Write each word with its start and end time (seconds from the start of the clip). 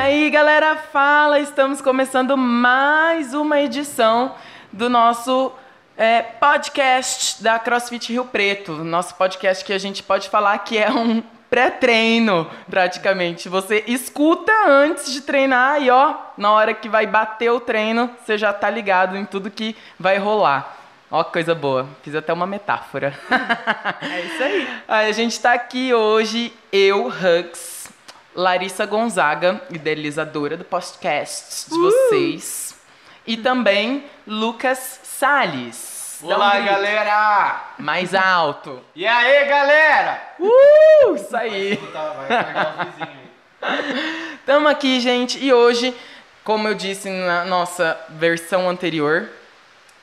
aí, 0.00 0.30
galera, 0.30 0.76
fala! 0.76 1.38
Estamos 1.40 1.82
começando 1.82 2.34
mais 2.34 3.34
uma 3.34 3.60
edição 3.60 4.34
do 4.72 4.88
nosso 4.88 5.52
é, 5.94 6.22
podcast 6.22 7.42
da 7.42 7.58
CrossFit 7.58 8.10
Rio 8.10 8.24
Preto. 8.24 8.72
Nosso 8.82 9.14
podcast 9.16 9.62
que 9.62 9.74
a 9.74 9.78
gente 9.78 10.02
pode 10.02 10.30
falar 10.30 10.56
que 10.60 10.78
é 10.78 10.90
um 10.90 11.22
pré-treino, 11.50 12.50
praticamente. 12.70 13.46
Você 13.50 13.84
escuta 13.86 14.50
antes 14.66 15.12
de 15.12 15.20
treinar 15.20 15.82
e, 15.82 15.90
ó, 15.90 16.14
na 16.38 16.50
hora 16.50 16.72
que 16.72 16.88
vai 16.88 17.06
bater 17.06 17.50
o 17.50 17.60
treino, 17.60 18.08
você 18.24 18.38
já 18.38 18.54
tá 18.54 18.70
ligado 18.70 19.18
em 19.18 19.26
tudo 19.26 19.50
que 19.50 19.76
vai 19.98 20.16
rolar. 20.16 20.78
Ó, 21.10 21.22
que 21.22 21.32
coisa 21.32 21.54
boa. 21.54 21.86
Fiz 22.02 22.14
até 22.14 22.32
uma 22.32 22.46
metáfora. 22.46 23.12
É 24.00 24.20
isso 24.22 24.42
aí. 24.42 24.68
A 24.88 25.12
gente 25.12 25.38
tá 25.38 25.52
aqui 25.52 25.92
hoje, 25.92 26.52
eu, 26.72 27.08
Hugs, 27.08 27.79
Larissa 28.34 28.86
Gonzaga, 28.86 29.60
idealizadora 29.70 30.56
do 30.56 30.64
podcast 30.64 31.68
de 31.68 31.76
vocês, 31.76 32.76
e 33.26 33.36
também 33.36 34.04
Lucas 34.26 35.00
Salles. 35.02 36.20
Um 36.22 36.28
Olá, 36.28 36.52
grito. 36.52 36.66
galera! 36.66 37.64
Mais 37.78 38.14
alto. 38.14 38.82
E 38.94 39.06
aí, 39.06 39.44
galera? 39.46 40.20
Uh, 40.38 41.14
isso 41.14 41.36
aí. 41.36 41.78
Tamo 44.46 44.68
aqui, 44.68 45.00
gente, 45.00 45.42
e 45.44 45.52
hoje, 45.52 45.94
como 46.44 46.68
eu 46.68 46.74
disse 46.74 47.08
na 47.08 47.44
nossa 47.44 47.98
versão 48.10 48.68
anterior, 48.68 49.28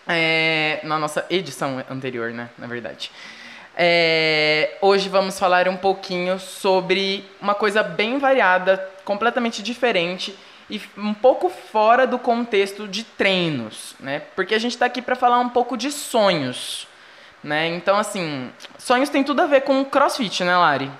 é, 0.08 0.80
na 0.84 0.98
nossa 0.98 1.26
edição 1.30 1.84
anterior, 1.90 2.32
né, 2.32 2.50
na 2.58 2.68
verdade. 2.68 3.12
É, 3.80 4.76
hoje 4.82 5.08
vamos 5.08 5.38
falar 5.38 5.68
um 5.68 5.78
pouquinho 5.78 6.40
sobre 6.40 7.24
uma 7.40 7.54
coisa 7.54 7.84
bem 7.84 8.18
variada, 8.18 8.78
completamente 9.06 9.62
diferente 9.62 10.36
e 10.68 10.82
um 10.98 11.14
pouco 11.14 11.48
fora 11.48 12.08
do 12.08 12.18
contexto 12.18 12.88
de 12.88 13.04
treinos, 13.04 13.94
né? 14.00 14.24
Porque 14.36 14.56
a 14.56 14.60
gente 14.60 14.72
está 14.72 14.88
aqui 14.88 15.00
para 15.00 15.16
falar 15.16 15.38
um 15.40 15.50
pouco 15.50 15.78
de 15.78 15.92
sonhos, 15.92 16.88
né? 17.44 17.68
Então, 17.68 17.98
assim, 17.98 18.52
sonhos 18.80 19.10
tem 19.10 19.24
tudo 19.24 19.44
a 19.44 19.46
ver 19.46 19.62
com 19.62 19.86
CrossFit, 19.86 20.44
né, 20.44 20.58
Lari? 20.58 20.92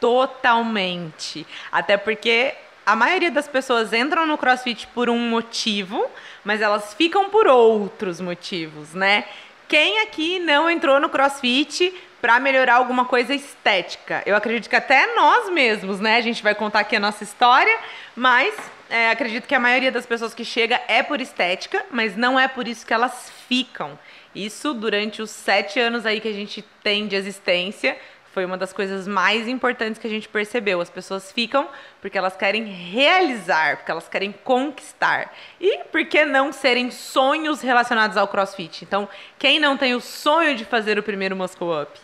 Totalmente. 0.00 1.46
Até 1.70 1.96
porque 1.96 2.54
a 2.84 2.96
maioria 2.96 3.30
das 3.30 3.46
pessoas 3.46 3.92
entram 3.92 4.26
no 4.26 4.36
CrossFit 4.36 4.88
por 4.88 5.08
um 5.08 5.18
motivo, 5.30 6.04
mas 6.44 6.60
elas 6.60 6.92
ficam 6.92 7.30
por 7.30 7.46
outros 7.46 8.20
motivos, 8.20 8.94
né? 8.94 9.24
Quem 9.68 10.00
aqui 10.02 10.38
não 10.38 10.68
entrou 10.68 11.00
no 11.00 11.08
CrossFit 11.08 11.92
para 12.20 12.40
melhorar 12.40 12.74
alguma 12.74 13.04
coisa 13.04 13.34
estética? 13.34 14.22
Eu 14.26 14.36
acredito 14.36 14.68
que 14.68 14.76
até 14.76 15.14
nós 15.14 15.50
mesmos, 15.50 16.00
né? 16.00 16.16
A 16.16 16.20
gente 16.20 16.42
vai 16.42 16.54
contar 16.54 16.80
aqui 16.80 16.96
a 16.96 17.00
nossa 17.00 17.24
história, 17.24 17.78
mas 18.14 18.54
é, 18.88 19.10
acredito 19.10 19.46
que 19.46 19.54
a 19.54 19.60
maioria 19.60 19.90
das 19.90 20.06
pessoas 20.06 20.34
que 20.34 20.44
chega 20.44 20.80
é 20.88 21.02
por 21.02 21.20
estética, 21.20 21.84
mas 21.90 22.16
não 22.16 22.38
é 22.38 22.48
por 22.48 22.68
isso 22.68 22.86
que 22.86 22.94
elas 22.94 23.30
ficam. 23.48 23.98
Isso 24.34 24.74
durante 24.74 25.22
os 25.22 25.30
sete 25.30 25.80
anos 25.80 26.04
aí 26.04 26.20
que 26.20 26.28
a 26.28 26.32
gente 26.32 26.62
tem 26.82 27.06
de 27.06 27.16
existência 27.16 27.96
foi 28.36 28.44
uma 28.44 28.58
das 28.58 28.70
coisas 28.70 29.08
mais 29.08 29.48
importantes 29.48 29.98
que 29.98 30.06
a 30.06 30.10
gente 30.10 30.28
percebeu. 30.28 30.78
As 30.78 30.90
pessoas 30.90 31.32
ficam 31.32 31.66
porque 32.02 32.18
elas 32.18 32.36
querem 32.36 32.64
realizar, 32.64 33.78
porque 33.78 33.90
elas 33.90 34.10
querem 34.10 34.30
conquistar. 34.30 35.32
E 35.58 35.78
por 35.84 36.04
que 36.04 36.22
não 36.26 36.52
serem 36.52 36.90
sonhos 36.90 37.62
relacionados 37.62 38.14
ao 38.18 38.28
CrossFit? 38.28 38.84
Então, 38.84 39.08
quem 39.38 39.58
não 39.58 39.74
tem 39.78 39.94
o 39.94 40.02
sonho 40.02 40.54
de 40.54 40.66
fazer 40.66 40.98
o 40.98 41.02
primeiro 41.02 41.34
Muscle 41.34 41.80
Up, 41.80 41.98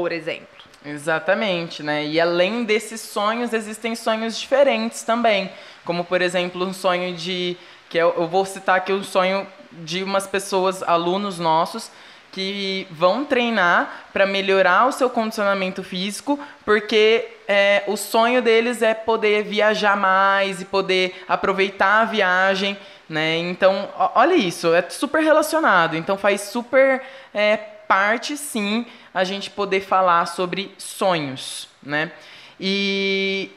por 0.00 0.10
exemplo? 0.10 0.46
Exatamente, 0.86 1.82
né? 1.82 2.06
E 2.06 2.18
além 2.18 2.64
desses 2.64 2.98
sonhos, 3.00 3.52
existem 3.52 3.94
sonhos 3.94 4.38
diferentes 4.38 5.02
também. 5.02 5.50
Como, 5.84 6.02
por 6.02 6.22
exemplo, 6.22 6.64
um 6.64 6.72
sonho 6.72 7.14
de. 7.14 7.58
que 7.90 7.98
eu, 7.98 8.14
eu 8.16 8.26
vou 8.26 8.46
citar 8.46 8.76
aqui 8.76 8.90
um 8.90 9.04
sonho 9.04 9.46
de 9.70 10.02
umas 10.02 10.26
pessoas, 10.26 10.82
alunos 10.82 11.38
nossos, 11.38 11.90
que 12.32 12.88
vão 12.90 13.22
treinar 13.22 14.06
para 14.14 14.24
melhorar 14.24 14.88
o 14.88 14.92
seu 14.92 15.10
condicionamento 15.10 15.82
físico, 15.82 16.40
porque 16.64 17.28
é, 17.46 17.84
o 17.86 17.94
sonho 17.94 18.40
deles 18.40 18.80
é 18.80 18.94
poder 18.94 19.44
viajar 19.44 19.94
mais 19.94 20.62
e 20.62 20.64
poder 20.64 21.22
aproveitar 21.28 22.00
a 22.00 22.04
viagem, 22.06 22.78
né? 23.08 23.36
Então, 23.36 23.90
olha 24.14 24.34
isso, 24.34 24.72
é 24.72 24.82
super 24.88 25.22
relacionado. 25.22 25.96
Então, 25.96 26.16
faz 26.16 26.40
super 26.40 27.02
é, 27.34 27.58
parte, 27.92 28.38
sim, 28.38 28.86
a 29.12 29.22
gente 29.22 29.50
poder 29.50 29.82
falar 29.82 30.24
sobre 30.24 30.74
sonhos, 30.78 31.68
né? 31.82 32.10
E 32.58 33.50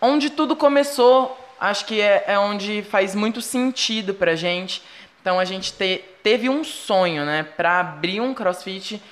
onde 0.00 0.30
tudo 0.30 0.54
começou, 0.54 1.36
acho 1.58 1.84
que 1.84 2.00
é, 2.00 2.22
é 2.28 2.38
onde 2.38 2.84
faz 2.84 3.16
muito 3.16 3.40
sentido 3.40 4.14
pra 4.14 4.36
gente. 4.36 4.80
Então 5.20 5.40
a 5.40 5.44
gente 5.44 5.72
te- 5.72 6.04
teve 6.22 6.48
um 6.48 6.62
sonho, 6.62 7.24
né? 7.24 7.42
Para 7.42 7.80
abrir 7.80 8.20
um 8.20 8.32
CrossFit, 8.32 9.02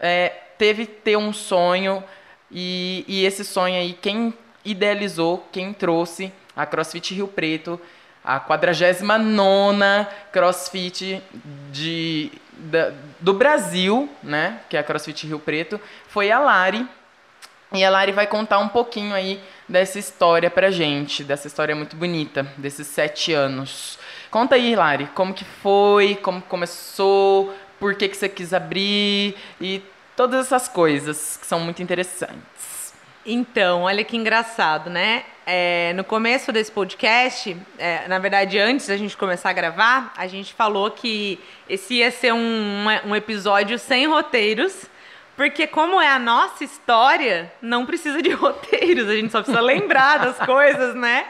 é, 0.00 0.32
teve 0.56 0.86
ter 0.86 1.18
um 1.18 1.30
sonho 1.30 2.02
e, 2.50 3.04
e 3.06 3.26
esse 3.26 3.44
sonho 3.44 3.74
aí, 3.74 3.92
quem 3.92 4.32
idealizou, 4.64 5.46
quem 5.52 5.74
trouxe 5.74 6.32
a 6.56 6.64
CrossFit 6.64 7.12
Rio 7.12 7.28
Preto, 7.28 7.78
a 8.24 8.40
49 8.40 10.06
CrossFit 10.32 11.22
de, 11.70 12.32
da- 12.58 12.92
do 13.20 13.32
Brasil, 13.32 14.08
né? 14.22 14.60
Que 14.68 14.76
é 14.76 14.80
a 14.80 14.84
CrossFit 14.84 15.26
Rio 15.26 15.38
Preto, 15.38 15.80
foi 16.08 16.30
a 16.30 16.38
Lari. 16.38 16.86
E 17.72 17.84
a 17.84 17.90
Lari 17.90 18.12
vai 18.12 18.26
contar 18.26 18.58
um 18.58 18.68
pouquinho 18.68 19.14
aí 19.14 19.40
dessa 19.68 19.98
história 19.98 20.50
pra 20.50 20.70
gente, 20.70 21.22
dessa 21.22 21.46
história 21.46 21.74
muito 21.76 21.96
bonita, 21.96 22.46
desses 22.56 22.86
sete 22.86 23.32
anos. 23.32 23.98
Conta 24.30 24.54
aí, 24.54 24.74
Lari, 24.74 25.06
como 25.14 25.34
que 25.34 25.44
foi, 25.44 26.14
como 26.16 26.40
começou, 26.40 27.54
por 27.78 27.94
que, 27.94 28.08
que 28.08 28.16
você 28.16 28.28
quis 28.28 28.54
abrir 28.54 29.36
e 29.60 29.82
todas 30.16 30.46
essas 30.46 30.66
coisas 30.66 31.36
que 31.40 31.46
são 31.46 31.60
muito 31.60 31.82
interessantes. 31.82 32.94
Então, 33.24 33.82
olha 33.82 34.02
que 34.02 34.16
engraçado, 34.16 34.88
né? 34.88 35.24
É, 35.50 35.94
no 35.94 36.04
começo 36.04 36.52
desse 36.52 36.70
podcast, 36.70 37.56
é, 37.78 38.06
na 38.06 38.18
verdade, 38.18 38.58
antes 38.58 38.86
da 38.86 38.98
gente 38.98 39.16
começar 39.16 39.48
a 39.48 39.52
gravar, 39.54 40.12
a 40.14 40.26
gente 40.26 40.52
falou 40.52 40.90
que 40.90 41.40
esse 41.66 41.94
ia 41.94 42.10
ser 42.10 42.34
um, 42.34 42.84
um 43.06 43.16
episódio 43.16 43.78
sem 43.78 44.06
roteiros, 44.06 44.84
porque 45.38 45.66
como 45.66 45.98
é 46.02 46.06
a 46.06 46.18
nossa 46.18 46.62
história, 46.64 47.50
não 47.62 47.86
precisa 47.86 48.20
de 48.20 48.28
roteiros, 48.36 49.08
a 49.08 49.14
gente 49.14 49.32
só 49.32 49.38
precisa 49.38 49.62
lembrar 49.62 50.18
das 50.18 50.36
coisas, 50.44 50.94
né? 50.94 51.24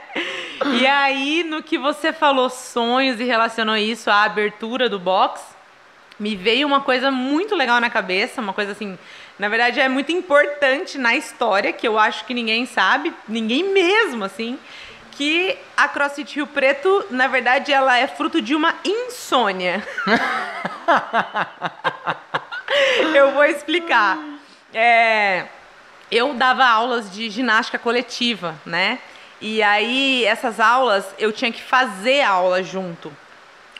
E 0.80 0.84
aí, 0.84 1.44
no 1.44 1.62
que 1.62 1.78
você 1.78 2.12
falou 2.12 2.50
sonhos 2.50 3.20
e 3.20 3.24
relacionou 3.24 3.76
isso 3.76 4.10
à 4.10 4.24
abertura 4.24 4.88
do 4.88 4.98
box, 4.98 5.40
me 6.18 6.34
veio 6.34 6.66
uma 6.66 6.80
coisa 6.80 7.08
muito 7.08 7.54
legal 7.54 7.80
na 7.80 7.88
cabeça, 7.88 8.40
uma 8.40 8.52
coisa 8.52 8.72
assim, 8.72 8.98
na 9.38 9.48
verdade 9.48 9.78
é 9.78 9.88
muito 9.88 10.10
importante 10.10 10.98
na 10.98 11.14
história, 11.14 11.72
que 11.72 11.86
eu 11.86 11.98
acho 11.98 12.24
que 12.24 12.34
ninguém 12.34 12.66
sabe, 12.66 13.14
ninguém 13.28 13.72
mesmo, 13.72 14.24
assim, 14.24 14.58
que 15.12 15.56
a 15.76 15.88
CrossFit 15.88 16.36
Rio 16.36 16.46
Preto, 16.46 17.06
na 17.10 17.26
verdade, 17.26 17.72
ela 17.72 17.96
é 17.96 18.06
fruto 18.06 18.42
de 18.42 18.54
uma 18.54 18.74
insônia. 18.84 19.86
eu 23.14 23.32
vou 23.32 23.44
explicar. 23.44 24.18
É, 24.72 25.46
eu 26.10 26.34
dava 26.34 26.64
aulas 26.64 27.12
de 27.12 27.30
ginástica 27.30 27.78
coletiva, 27.78 28.54
né? 28.64 28.98
E 29.40 29.62
aí, 29.62 30.24
essas 30.24 30.58
aulas, 30.58 31.06
eu 31.18 31.32
tinha 31.32 31.52
que 31.52 31.62
fazer 31.62 32.22
a 32.22 32.30
aula 32.30 32.62
junto 32.62 33.12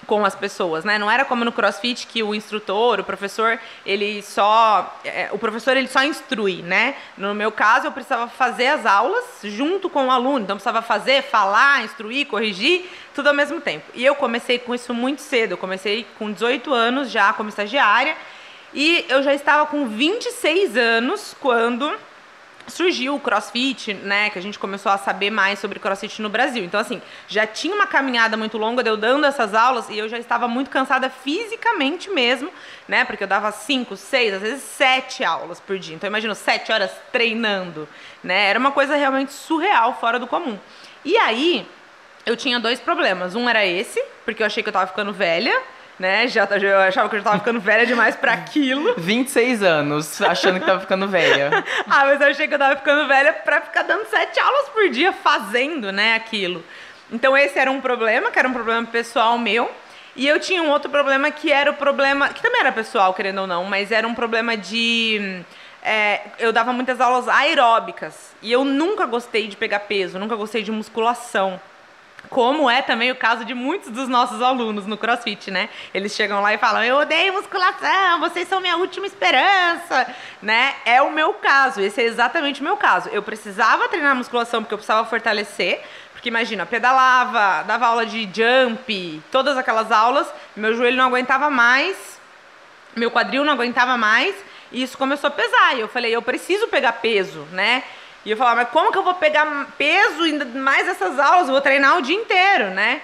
com 0.08 0.24
as 0.24 0.34
pessoas, 0.34 0.86
né? 0.86 0.98
Não 0.98 1.10
era 1.10 1.22
como 1.22 1.44
no 1.44 1.52
CrossFit 1.52 2.06
que 2.06 2.22
o 2.22 2.34
instrutor, 2.34 2.98
o 2.98 3.04
professor, 3.04 3.60
ele 3.84 4.22
só, 4.22 4.98
é, 5.04 5.28
o 5.30 5.38
professor 5.38 5.76
ele 5.76 5.86
só 5.86 6.02
instrui, 6.02 6.62
né? 6.62 6.94
No 7.16 7.34
meu 7.34 7.52
caso, 7.52 7.86
eu 7.86 7.92
precisava 7.92 8.26
fazer 8.26 8.68
as 8.68 8.86
aulas 8.86 9.24
junto 9.44 9.90
com 9.90 10.06
o 10.06 10.10
aluno, 10.10 10.40
então 10.40 10.56
precisava 10.56 10.80
fazer, 10.80 11.22
falar, 11.24 11.84
instruir, 11.84 12.26
corrigir, 12.26 12.88
tudo 13.14 13.28
ao 13.28 13.34
mesmo 13.34 13.60
tempo. 13.60 13.84
E 13.94 14.02
eu 14.02 14.14
comecei 14.14 14.58
com 14.58 14.74
isso 14.74 14.94
muito 14.94 15.20
cedo. 15.20 15.52
Eu 15.52 15.58
comecei 15.58 16.06
com 16.18 16.32
18 16.32 16.72
anos 16.72 17.10
já 17.10 17.34
como 17.34 17.50
estagiária 17.50 18.16
e 18.72 19.04
eu 19.10 19.22
já 19.22 19.34
estava 19.34 19.66
com 19.66 19.86
26 19.86 20.74
anos 20.74 21.36
quando 21.38 21.94
surgiu 22.68 23.14
o 23.14 23.20
CrossFit, 23.20 23.94
né, 23.94 24.30
que 24.30 24.38
a 24.38 24.42
gente 24.42 24.58
começou 24.58 24.92
a 24.92 24.98
saber 24.98 25.30
mais 25.30 25.58
sobre 25.58 25.78
CrossFit 25.78 26.22
no 26.22 26.28
Brasil. 26.28 26.64
Então, 26.64 26.78
assim, 26.78 27.02
já 27.26 27.46
tinha 27.46 27.74
uma 27.74 27.86
caminhada 27.86 28.36
muito 28.36 28.58
longa 28.58 28.82
de 28.82 28.90
eu 28.90 28.96
dando 28.96 29.26
essas 29.26 29.54
aulas 29.54 29.88
e 29.88 29.98
eu 29.98 30.08
já 30.08 30.18
estava 30.18 30.46
muito 30.46 30.70
cansada 30.70 31.10
fisicamente 31.10 32.10
mesmo, 32.10 32.52
né, 32.86 33.04
porque 33.04 33.24
eu 33.24 33.28
dava 33.28 33.50
cinco, 33.52 33.96
seis, 33.96 34.34
às 34.34 34.42
vezes 34.42 34.62
sete 34.62 35.24
aulas 35.24 35.60
por 35.60 35.78
dia. 35.78 35.94
Então, 35.94 36.06
imagina, 36.06 36.34
sete 36.34 36.70
horas 36.70 36.90
treinando, 37.10 37.88
né, 38.22 38.48
era 38.48 38.58
uma 38.58 38.70
coisa 38.70 38.96
realmente 38.96 39.32
surreal, 39.32 39.98
fora 39.98 40.18
do 40.18 40.26
comum. 40.26 40.58
E 41.04 41.16
aí, 41.16 41.66
eu 42.26 42.36
tinha 42.36 42.60
dois 42.60 42.78
problemas. 42.78 43.34
Um 43.34 43.48
era 43.48 43.64
esse, 43.64 44.02
porque 44.24 44.42
eu 44.42 44.46
achei 44.46 44.62
que 44.62 44.68
eu 44.68 44.72
tava 44.72 44.86
ficando 44.86 45.12
velha, 45.12 45.58
né? 45.98 46.28
Já, 46.28 46.46
tá- 46.46 46.56
eu 46.58 46.78
achava 46.80 47.08
que 47.08 47.16
eu 47.16 47.20
já 47.20 47.24
tava 47.24 47.38
ficando 47.38 47.60
velha 47.60 47.84
demais 47.86 48.14
pra 48.16 48.32
aquilo. 48.32 48.94
26 48.98 49.62
anos, 49.62 50.20
achando 50.22 50.60
que 50.60 50.66
tava 50.66 50.80
ficando 50.80 51.08
velha. 51.08 51.64
Ah, 51.90 52.04
mas 52.04 52.20
eu 52.20 52.28
achei 52.28 52.46
que 52.46 52.54
eu 52.54 52.58
tava 52.58 52.76
ficando 52.76 53.08
velha 53.08 53.32
pra 53.32 53.60
ficar 53.60 53.82
dando 53.82 54.04
sete 54.06 54.38
aulas 54.38 54.68
por 54.68 54.88
dia 54.90 55.12
fazendo, 55.12 55.90
né, 55.90 56.14
aquilo. 56.14 56.62
Então 57.10 57.36
esse 57.36 57.58
era 57.58 57.70
um 57.70 57.80
problema, 57.80 58.30
que 58.30 58.38
era 58.38 58.46
um 58.48 58.52
problema 58.52 58.86
pessoal 58.86 59.38
meu. 59.38 59.70
E 60.14 60.26
eu 60.26 60.38
tinha 60.40 60.62
um 60.62 60.70
outro 60.70 60.90
problema 60.90 61.30
que 61.30 61.50
era 61.52 61.70
o 61.70 61.74
problema, 61.74 62.28
que 62.28 62.42
também 62.42 62.60
era 62.60 62.72
pessoal, 62.72 63.14
querendo 63.14 63.40
ou 63.42 63.46
não, 63.46 63.64
mas 63.64 63.90
era 63.92 64.06
um 64.06 64.14
problema 64.14 64.56
de. 64.56 65.42
é, 65.82 66.20
eu 66.38 66.52
dava 66.52 66.72
muitas 66.72 67.00
aulas 67.00 67.28
aeróbicas. 67.28 68.34
E 68.42 68.52
eu 68.52 68.64
nunca 68.64 69.06
gostei 69.06 69.46
de 69.48 69.56
pegar 69.56 69.80
peso, 69.80 70.18
nunca 70.18 70.34
gostei 70.36 70.62
de 70.62 70.70
musculação. 70.70 71.60
Como 72.28 72.68
é 72.68 72.82
também 72.82 73.10
o 73.10 73.16
caso 73.16 73.44
de 73.44 73.54
muitos 73.54 73.90
dos 73.90 74.06
nossos 74.06 74.42
alunos 74.42 74.86
no 74.86 74.98
CrossFit, 74.98 75.50
né? 75.50 75.70
Eles 75.94 76.14
chegam 76.14 76.42
lá 76.42 76.52
e 76.52 76.58
falam: 76.58 76.84
"Eu 76.84 76.96
odeio 76.96 77.32
musculação, 77.32 78.20
vocês 78.20 78.46
são 78.46 78.60
minha 78.60 78.76
última 78.76 79.06
esperança", 79.06 80.06
né? 80.42 80.74
É 80.84 81.00
o 81.00 81.10
meu 81.10 81.34
caso, 81.34 81.80
esse 81.80 82.00
é 82.02 82.04
exatamente 82.04 82.60
o 82.60 82.64
meu 82.64 82.76
caso. 82.76 83.08
Eu 83.08 83.22
precisava 83.22 83.88
treinar 83.88 84.14
musculação 84.14 84.62
porque 84.62 84.74
eu 84.74 84.78
precisava 84.78 85.08
fortalecer, 85.08 85.82
porque 86.12 86.28
imagina, 86.28 86.66
pedalava, 86.66 87.62
dava 87.62 87.86
aula 87.86 88.04
de 88.04 88.28
jump, 88.30 89.22
todas 89.30 89.56
aquelas 89.56 89.90
aulas, 89.90 90.26
meu 90.54 90.74
joelho 90.74 90.96
não 90.96 91.06
aguentava 91.06 91.48
mais, 91.48 92.20
meu 92.94 93.10
quadril 93.10 93.44
não 93.44 93.52
aguentava 93.52 93.96
mais, 93.96 94.34
e 94.70 94.82
isso 94.82 94.98
começou 94.98 95.28
a 95.28 95.30
pesar. 95.30 95.76
E 95.76 95.80
eu 95.80 95.88
falei, 95.88 96.14
eu 96.14 96.20
preciso 96.20 96.68
pegar 96.68 96.92
peso, 96.94 97.46
né? 97.52 97.84
E 98.24 98.30
eu 98.30 98.36
falava, 98.36 98.62
mas 98.62 98.70
como 98.70 98.92
que 98.92 98.98
eu 98.98 99.02
vou 99.02 99.14
pegar 99.14 99.66
peso 99.78 100.22
ainda 100.22 100.44
mais 100.44 100.86
essas 100.88 101.18
aulas? 101.18 101.46
Eu 101.46 101.52
vou 101.52 101.60
treinar 101.60 101.96
o 101.96 102.02
dia 102.02 102.16
inteiro, 102.16 102.70
né? 102.70 103.00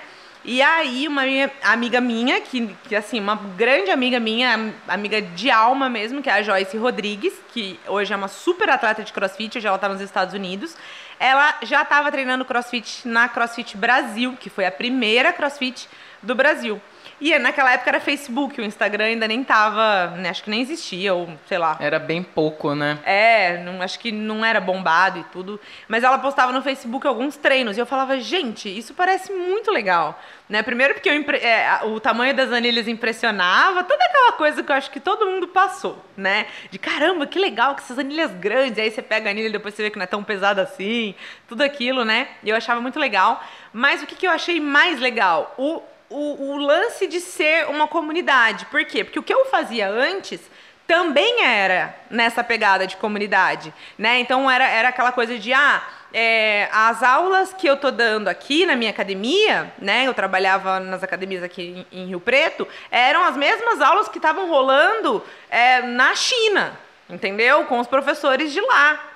E 0.47 0.61
aí, 0.61 1.09
uma 1.09 1.23
minha- 1.23 1.51
amiga 1.63 2.03
minha, 2.03 2.39
que, 2.43 2.67
que 2.87 2.95
assim, 2.95 3.19
uma 3.19 3.35
grande 3.57 3.91
amiga 3.91 4.21
minha, 4.21 4.53
am- 4.55 4.75
amiga 4.87 5.23
de 5.23 5.51
alma 5.51 5.89
mesmo, 5.89 6.21
que 6.23 6.29
é 6.29 6.35
a 6.35 6.43
Joyce 6.43 6.77
Rodrigues, 6.77 7.33
que 7.55 7.81
hoje 7.87 8.13
é 8.13 8.17
uma 8.17 8.29
super 8.29 8.69
atleta 8.69 9.03
de 9.03 9.11
crossfit, 9.11 9.57
hoje 9.57 9.67
ela 9.67 9.79
tá 9.79 9.89
nos 9.89 10.03
Estados 10.03 10.35
Unidos. 10.35 10.77
Ela 11.19 11.57
já 11.63 11.81
estava 11.81 12.13
treinando 12.13 12.45
crossfit 12.45 13.09
na 13.09 13.27
CrossFit 13.27 13.75
Brasil, 13.79 14.37
que 14.39 14.51
foi 14.51 14.67
a 14.67 14.71
primeira 14.73 15.33
crossfit 15.33 15.89
do 16.23 16.35
Brasil. 16.35 16.79
E 17.21 17.39
naquela 17.39 17.73
época 17.73 17.91
era 17.91 18.01
Facebook, 18.01 18.61
o 18.61 18.65
Instagram 18.65 19.05
ainda 19.05 19.29
nem 19.29 19.43
tava, 19.45 20.09
né, 20.17 20.29
acho 20.29 20.43
que 20.43 20.51
nem 20.51 20.61
existia, 20.61 21.15
ou 21.15 21.29
sei 21.47 21.59
lá. 21.59 21.77
Era 21.81 21.99
bem 21.99 22.23
pouco, 22.23 22.75
né? 22.75 22.99
É, 23.05 23.63
não, 23.63 23.81
acho 23.81 23.99
que 23.99 24.11
não 24.11 24.45
era 24.45 24.61
bombado 24.61 25.19
e 25.19 25.25
tudo. 25.25 25.61
Mas 25.89 26.03
ela 26.03 26.19
postava 26.19 26.53
no 26.53 26.63
Facebook 26.63 27.07
alguns 27.07 27.37
treinos. 27.37 27.77
E 27.77 27.81
eu 27.81 27.87
falava, 27.87 28.19
gente, 28.19 28.69
isso 28.69 28.95
parece 28.95 29.33
muito 29.33 29.71
legal. 29.71 30.19
Né? 30.49 30.63
Primeiro 30.63 30.95
porque 30.95 31.09
eu 31.09 31.15
é, 31.37 31.81
o 31.85 31.99
tamanho 31.99 32.35
das 32.35 32.53
anilhas 32.53 32.87
impressionava, 32.87 33.83
toda 33.83 34.05
aquela 34.05 34.33
coisa 34.33 34.63
que 34.63 34.71
eu 34.71 34.77
acho 34.77 34.91
que 34.91 35.01
todo 35.01 35.25
mundo 35.25 35.49
passou, 35.49 36.05
né? 36.17 36.47
De 36.71 36.79
caramba, 36.79 37.27
que 37.27 37.39
legal, 37.39 37.75
que 37.75 37.83
essas 37.83 37.99
anilhas 37.99 38.31
grandes. 38.33 38.79
Aí 38.79 38.91
você 38.91 39.01
pega 39.01 39.31
a 39.31 39.33
anilha 39.33 39.49
e 39.49 39.53
depois 39.53 39.75
você 39.75 39.83
vê 39.83 39.91
que 39.91 39.97
não 39.97 40.05
é 40.05 40.07
tão 40.07 40.23
pesada 40.23 40.63
assim. 40.63 41.15
Tudo 41.49 41.63
aquilo, 41.63 42.05
né? 42.05 42.29
E 42.43 42.51
eu 42.51 42.57
achava 42.57 42.81
muito 42.81 42.99
legal. 42.99 43.43
Mas 43.73 44.03
o 44.03 44.07
que, 44.07 44.15
que 44.15 44.27
eu 44.27 44.31
achei 44.31 44.61
mais 44.61 45.01
legal? 45.01 45.55
O, 45.57 45.83
o, 46.15 46.53
o 46.53 46.57
lance 46.57 47.07
de 47.07 47.21
ser 47.21 47.67
uma 47.69 47.89
comunidade. 47.89 48.67
Por 48.67 48.85
quê? 48.85 49.03
Porque 49.03 49.19
o 49.19 49.23
que 49.23 49.35
eu 49.35 49.45
fazia 49.47 49.89
antes 49.89 50.41
também 50.87 51.43
era 51.43 51.95
nessa 52.11 52.45
pegada 52.45 52.87
de 52.87 52.97
comunidade, 52.97 53.73
né? 53.99 54.21
Então 54.21 54.51
era, 54.51 54.69
era 54.69 54.89
aquela 54.91 55.11
coisa 55.11 55.39
de 55.39 55.53
ah, 55.53 55.83
é, 56.13 56.69
as 56.71 57.03
aulas 57.03 57.53
que 57.55 57.67
eu 57.67 57.77
tô 57.77 57.91
dando 57.91 58.29
aqui 58.29 58.65
na 58.67 58.77
minha 58.77 58.91
academia, 58.91 59.73
né? 59.79 60.07
Eu 60.07 60.15
trabalhava 60.15 60.79
nas 60.79 61.03
academias 61.03 61.43
aqui 61.43 61.85
em, 61.91 62.03
em 62.03 62.07
Rio 62.07 62.21
Preto, 62.21 62.69
eram 62.91 63.25
as 63.25 63.37
mesmas 63.37 63.81
aulas 63.81 64.09
que 64.09 64.19
estavam 64.19 64.49
rolando 64.49 65.25
é, 65.51 65.83
na 65.83 66.15
China, 66.15 66.79
entendeu? 67.11 67.65
Com 67.65 67.81
os 67.81 67.87
professores 67.87 68.53
de 68.53 68.61
lá. 68.61 69.15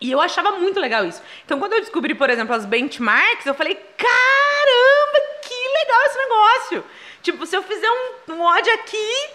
E 0.00 0.10
eu 0.10 0.20
achava 0.20 0.50
muito 0.52 0.78
legal 0.80 1.04
isso. 1.06 1.22
Então, 1.44 1.58
quando 1.58 1.72
eu 1.74 1.80
descobri, 1.80 2.14
por 2.14 2.28
exemplo, 2.28 2.54
as 2.54 2.66
benchmarks, 2.66 3.46
eu 3.46 3.54
falei: 3.54 3.74
caramba, 3.96 5.38
que 5.42 5.53
legal 5.74 6.02
esse 6.06 6.18
negócio! 6.18 6.84
Tipo, 7.22 7.46
se 7.46 7.56
eu 7.56 7.62
fizer 7.62 7.90
um, 7.90 8.34
um 8.34 8.42
odd 8.42 8.70
aqui, 8.70 9.30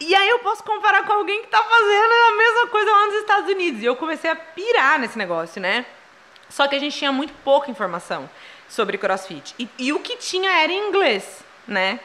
e 0.00 0.14
aí 0.14 0.28
eu 0.28 0.38
posso 0.38 0.64
comparar 0.64 1.04
com 1.04 1.12
alguém 1.12 1.42
que 1.42 1.48
tá 1.48 1.62
fazendo 1.62 2.12
a 2.12 2.36
mesma 2.36 2.66
coisa 2.68 2.90
lá 2.90 3.06
nos 3.06 3.14
Estados 3.16 3.50
Unidos. 3.50 3.82
E 3.82 3.84
eu 3.84 3.96
comecei 3.96 4.30
a 4.30 4.36
pirar 4.36 4.98
nesse 4.98 5.18
negócio, 5.18 5.60
né? 5.60 5.84
Só 6.48 6.66
que 6.66 6.74
a 6.74 6.78
gente 6.78 6.96
tinha 6.96 7.12
muito 7.12 7.32
pouca 7.44 7.70
informação 7.70 8.28
sobre 8.68 8.96
crossfit. 8.96 9.54
E, 9.58 9.68
e 9.78 9.92
o 9.92 10.00
que 10.00 10.16
tinha 10.16 10.50
era 10.50 10.72
em 10.72 10.88
inglês, 10.88 11.44
né? 11.66 12.00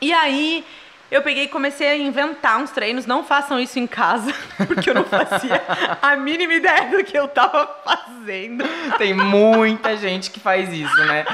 E 0.00 0.12
aí 0.12 0.64
eu 1.10 1.22
peguei 1.22 1.44
e 1.44 1.48
comecei 1.48 1.88
a 1.88 1.96
inventar 1.96 2.58
uns 2.58 2.70
treinos. 2.70 3.06
Não 3.06 3.24
façam 3.24 3.60
isso 3.60 3.78
em 3.78 3.86
casa, 3.86 4.32
porque 4.66 4.90
eu 4.90 4.94
não 4.94 5.04
fazia 5.04 5.62
a 6.02 6.16
mínima 6.16 6.54
ideia 6.54 6.90
do 6.90 7.04
que 7.04 7.16
eu 7.16 7.28
tava 7.28 7.68
fazendo. 7.84 8.64
Tem 8.98 9.14
muita 9.14 9.96
gente 9.96 10.30
que 10.30 10.40
faz 10.40 10.72
isso, 10.72 11.04
né? 11.06 11.24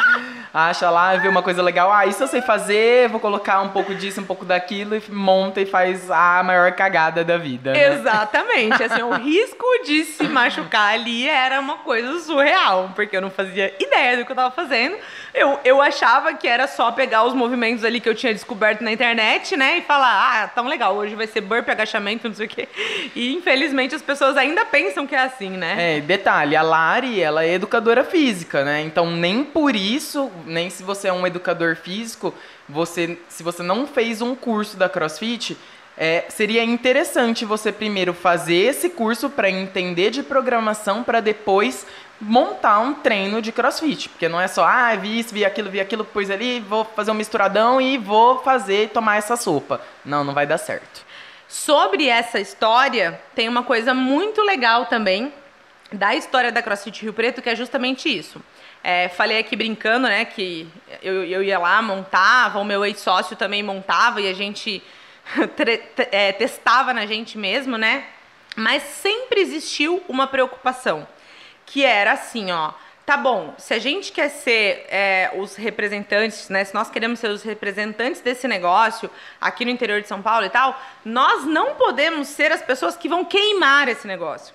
Acha 0.54 0.90
lá, 0.90 1.16
vê 1.16 1.28
uma 1.28 1.42
coisa 1.42 1.62
legal, 1.62 1.90
ah, 1.90 2.04
isso 2.04 2.22
eu 2.22 2.26
sei 2.26 2.42
fazer, 2.42 3.08
vou 3.08 3.18
colocar 3.18 3.62
um 3.62 3.70
pouco 3.70 3.94
disso, 3.94 4.20
um 4.20 4.24
pouco 4.24 4.44
daquilo, 4.44 4.94
e 4.94 5.02
monta 5.10 5.62
e 5.62 5.66
faz 5.66 6.10
a 6.10 6.42
maior 6.42 6.72
cagada 6.72 7.24
da 7.24 7.38
vida. 7.38 7.72
né? 7.72 7.94
Exatamente. 7.94 8.82
Assim, 8.82 9.00
o 9.00 9.12
risco 9.16 9.64
de 9.86 10.04
se 10.04 10.24
machucar 10.24 10.92
ali 10.92 11.26
era 11.26 11.58
uma 11.58 11.78
coisa 11.78 12.18
surreal, 12.20 12.90
porque 12.94 13.16
eu 13.16 13.22
não 13.22 13.30
fazia 13.30 13.74
ideia 13.80 14.18
do 14.18 14.26
que 14.26 14.32
eu 14.32 14.36
tava 14.36 14.50
fazendo. 14.50 14.94
Eu, 15.32 15.58
eu 15.64 15.80
achava 15.80 16.34
que 16.34 16.46
era 16.46 16.66
só 16.66 16.92
pegar 16.92 17.24
os 17.24 17.32
movimentos 17.32 17.82
ali 17.82 17.98
que 17.98 18.08
eu 18.08 18.14
tinha 18.14 18.34
descoberto 18.34 18.82
na 18.82 18.92
internet, 18.92 19.56
né? 19.56 19.61
E 19.62 19.82
falar, 19.82 20.42
ah, 20.42 20.48
tão 20.48 20.66
legal, 20.66 20.96
hoje 20.96 21.14
vai 21.14 21.26
ser 21.26 21.40
burp, 21.40 21.68
agachamento, 21.68 22.28
não 22.28 22.34
sei 22.34 22.46
o 22.46 22.48
quê. 22.48 22.68
E 23.14 23.32
infelizmente 23.32 23.94
as 23.94 24.02
pessoas 24.02 24.36
ainda 24.36 24.64
pensam 24.64 25.06
que 25.06 25.14
é 25.14 25.20
assim, 25.20 25.50
né? 25.50 25.96
É, 25.96 26.00
detalhe, 26.00 26.56
a 26.56 26.62
Lari, 26.62 27.20
ela 27.20 27.44
é 27.44 27.54
educadora 27.54 28.04
física, 28.04 28.64
né? 28.64 28.82
Então 28.82 29.10
nem 29.10 29.44
por 29.44 29.74
isso, 29.74 30.30
nem 30.46 30.70
se 30.70 30.82
você 30.82 31.08
é 31.08 31.12
um 31.12 31.26
educador 31.26 31.76
físico, 31.76 32.34
você, 32.68 33.18
se 33.28 33.42
você 33.42 33.62
não 33.62 33.86
fez 33.86 34.20
um 34.20 34.34
curso 34.34 34.76
da 34.76 34.88
CrossFit, 34.88 35.56
é, 35.96 36.24
seria 36.28 36.64
interessante 36.64 37.44
você 37.44 37.70
primeiro 37.70 38.14
fazer 38.14 38.54
esse 38.54 38.88
curso 38.88 39.28
para 39.28 39.50
entender 39.50 40.10
de 40.10 40.22
programação 40.22 41.04
para 41.04 41.20
depois 41.20 41.86
montar 42.24 42.78
um 42.78 42.94
treino 42.94 43.42
de 43.42 43.50
CrossFit, 43.50 44.08
porque 44.08 44.28
não 44.28 44.40
é 44.40 44.46
só, 44.46 44.64
ah, 44.64 44.94
vi 44.94 45.18
isso, 45.18 45.34
vi 45.34 45.44
aquilo, 45.44 45.68
vi 45.68 45.80
aquilo, 45.80 46.04
pus 46.04 46.30
ali, 46.30 46.60
vou 46.60 46.84
fazer 46.84 47.10
um 47.10 47.14
misturadão 47.14 47.80
e 47.80 47.98
vou 47.98 48.38
fazer 48.44 48.90
tomar 48.90 49.16
essa 49.16 49.36
sopa. 49.36 49.80
Não, 50.04 50.22
não 50.22 50.32
vai 50.32 50.46
dar 50.46 50.58
certo. 50.58 51.04
Sobre 51.48 52.08
essa 52.08 52.38
história, 52.38 53.20
tem 53.34 53.48
uma 53.48 53.64
coisa 53.64 53.92
muito 53.92 54.40
legal 54.40 54.86
também 54.86 55.32
da 55.90 56.14
história 56.14 56.52
da 56.52 56.62
CrossFit 56.62 57.02
Rio 57.02 57.12
Preto, 57.12 57.42
que 57.42 57.50
é 57.50 57.56
justamente 57.56 58.08
isso. 58.08 58.40
É, 58.84 59.08
falei 59.08 59.38
aqui 59.38 59.56
brincando, 59.56 60.06
né, 60.06 60.24
que 60.24 60.68
eu, 61.02 61.24
eu 61.24 61.42
ia 61.42 61.58
lá, 61.58 61.82
montava, 61.82 62.60
o 62.60 62.64
meu 62.64 62.84
ex-sócio 62.84 63.36
também 63.36 63.64
montava 63.64 64.20
e 64.20 64.28
a 64.28 64.32
gente 64.32 64.80
é, 66.12 66.32
testava 66.32 66.94
na 66.94 67.04
gente 67.04 67.36
mesmo, 67.36 67.76
né? 67.76 68.04
Mas 68.54 68.82
sempre 68.84 69.40
existiu 69.40 70.02
uma 70.08 70.26
preocupação, 70.26 71.06
que 71.66 71.84
era 71.84 72.12
assim, 72.12 72.50
ó. 72.50 72.72
Tá 73.04 73.16
bom, 73.16 73.52
se 73.58 73.74
a 73.74 73.80
gente 73.80 74.12
quer 74.12 74.28
ser 74.28 74.86
é, 74.88 75.32
os 75.36 75.56
representantes, 75.56 76.48
né? 76.48 76.64
Se 76.64 76.72
nós 76.72 76.88
queremos 76.88 77.18
ser 77.18 77.30
os 77.30 77.42
representantes 77.42 78.20
desse 78.20 78.46
negócio 78.46 79.10
aqui 79.40 79.64
no 79.64 79.72
interior 79.72 80.00
de 80.00 80.06
São 80.06 80.22
Paulo 80.22 80.46
e 80.46 80.50
tal, 80.50 80.80
nós 81.04 81.44
não 81.44 81.74
podemos 81.74 82.28
ser 82.28 82.52
as 82.52 82.62
pessoas 82.62 82.96
que 82.96 83.08
vão 83.08 83.24
queimar 83.24 83.88
esse 83.88 84.06
negócio. 84.06 84.54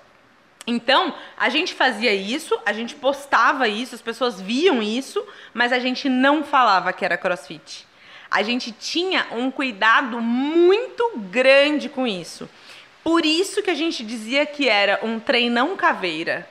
Então, 0.66 1.14
a 1.36 1.48
gente 1.48 1.72
fazia 1.74 2.12
isso, 2.12 2.58
a 2.64 2.72
gente 2.72 2.94
postava 2.94 3.68
isso, 3.68 3.94
as 3.94 4.02
pessoas 4.02 4.40
viam 4.40 4.82
isso, 4.82 5.26
mas 5.54 5.72
a 5.72 5.78
gente 5.78 6.08
não 6.08 6.42
falava 6.42 6.92
que 6.92 7.04
era 7.04 7.16
crossfit. 7.16 7.86
A 8.30 8.42
gente 8.42 8.72
tinha 8.72 9.26
um 9.32 9.50
cuidado 9.50 10.20
muito 10.20 11.12
grande 11.16 11.88
com 11.88 12.06
isso. 12.06 12.48
Por 13.02 13.24
isso 13.24 13.62
que 13.62 13.70
a 13.70 13.74
gente 13.74 14.04
dizia 14.04 14.44
que 14.44 14.68
era 14.68 15.00
um 15.02 15.18
treinão 15.18 15.74
caveira, 15.74 16.46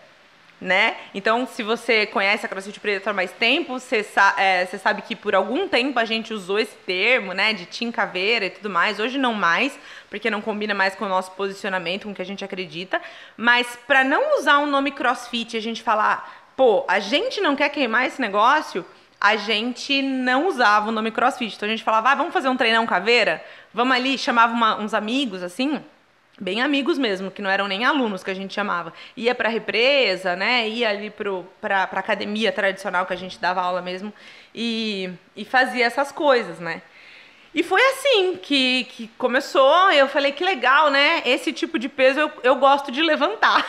né? 0.59 0.95
Então, 1.13 1.45
se 1.45 1.61
você 1.61 2.07
conhece 2.07 2.45
a 2.45 2.49
CrossFit 2.49 2.79
Predator 2.79 3.13
mais 3.13 3.31
tempo, 3.31 3.79
você, 3.79 4.01
sa 4.01 4.33
é, 4.37 4.65
você 4.65 4.77
sabe 4.77 5.03
que 5.03 5.15
por 5.15 5.35
algum 5.35 5.67
tempo 5.67 5.99
a 5.99 6.05
gente 6.05 6.33
usou 6.33 6.57
esse 6.57 6.75
termo, 6.77 7.31
né, 7.33 7.53
de 7.53 7.65
team 7.67 7.91
caveira 7.91 8.45
e 8.45 8.49
tudo 8.49 8.69
mais. 8.69 8.99
Hoje 8.99 9.17
não 9.17 9.33
mais, 9.33 9.77
porque 10.09 10.29
não 10.31 10.41
combina 10.41 10.73
mais 10.73 10.95
com 10.95 11.05
o 11.05 11.09
nosso 11.09 11.31
posicionamento, 11.31 12.05
com 12.05 12.11
o 12.11 12.15
que 12.15 12.21
a 12.21 12.25
gente 12.25 12.43
acredita. 12.43 12.99
Mas 13.35 13.77
para 13.87 14.03
não 14.03 14.39
usar 14.39 14.57
o 14.57 14.65
nome 14.65 14.91
CrossFit, 14.91 15.55
e 15.55 15.59
a 15.59 15.61
gente 15.61 15.83
falar, 15.83 16.51
pô, 16.55 16.83
a 16.87 16.99
gente 16.99 17.39
não 17.39 17.55
quer 17.55 17.69
queimar 17.69 18.07
esse 18.07 18.19
negócio, 18.19 18.83
a 19.21 19.35
gente 19.35 20.01
não 20.01 20.47
usava 20.47 20.89
o 20.89 20.91
nome 20.91 21.11
CrossFit. 21.11 21.55
Então 21.55 21.67
a 21.67 21.71
gente 21.71 21.83
falava, 21.83 22.09
ah, 22.11 22.15
vamos 22.15 22.33
fazer 22.33 22.49
um 22.49 22.57
treinão 22.57 22.85
caveira? 22.87 23.43
Vamos 23.73 23.95
ali, 23.95 24.17
chamava 24.17 24.53
uma- 24.53 24.75
uns 24.77 24.93
amigos 24.93 25.43
assim, 25.43 25.83
bem 26.39 26.61
amigos 26.61 26.97
mesmo, 26.97 27.31
que 27.31 27.41
não 27.41 27.49
eram 27.49 27.67
nem 27.67 27.83
alunos 27.83 28.23
que 28.23 28.31
a 28.31 28.33
gente 28.33 28.53
chamava. 28.53 28.93
Ia 29.15 29.33
pra 29.33 29.49
represa, 29.49 30.35
né? 30.35 30.67
Ia 30.67 30.89
ali 30.89 31.09
pra, 31.09 31.87
pra 31.87 31.99
academia 31.99 32.51
tradicional 32.51 33.05
que 33.05 33.13
a 33.13 33.17
gente 33.17 33.39
dava 33.39 33.61
aula 33.61 33.81
mesmo 33.81 34.13
e, 34.53 35.09
e 35.35 35.43
fazia 35.43 35.85
essas 35.85 36.11
coisas, 36.11 36.59
né? 36.59 36.81
E 37.53 37.63
foi 37.63 37.81
assim 37.81 38.37
que, 38.39 38.83
que 38.83 39.07
começou. 39.17 39.91
Eu 39.91 40.07
falei 40.07 40.31
que 40.31 40.43
legal, 40.43 40.91
né? 40.91 41.23
Esse 41.25 41.51
tipo 41.51 41.79
de 41.79 41.89
peso 41.89 42.19
eu, 42.19 42.31
eu 42.43 42.55
gosto 42.57 42.91
de 42.91 43.01
levantar. 43.01 43.65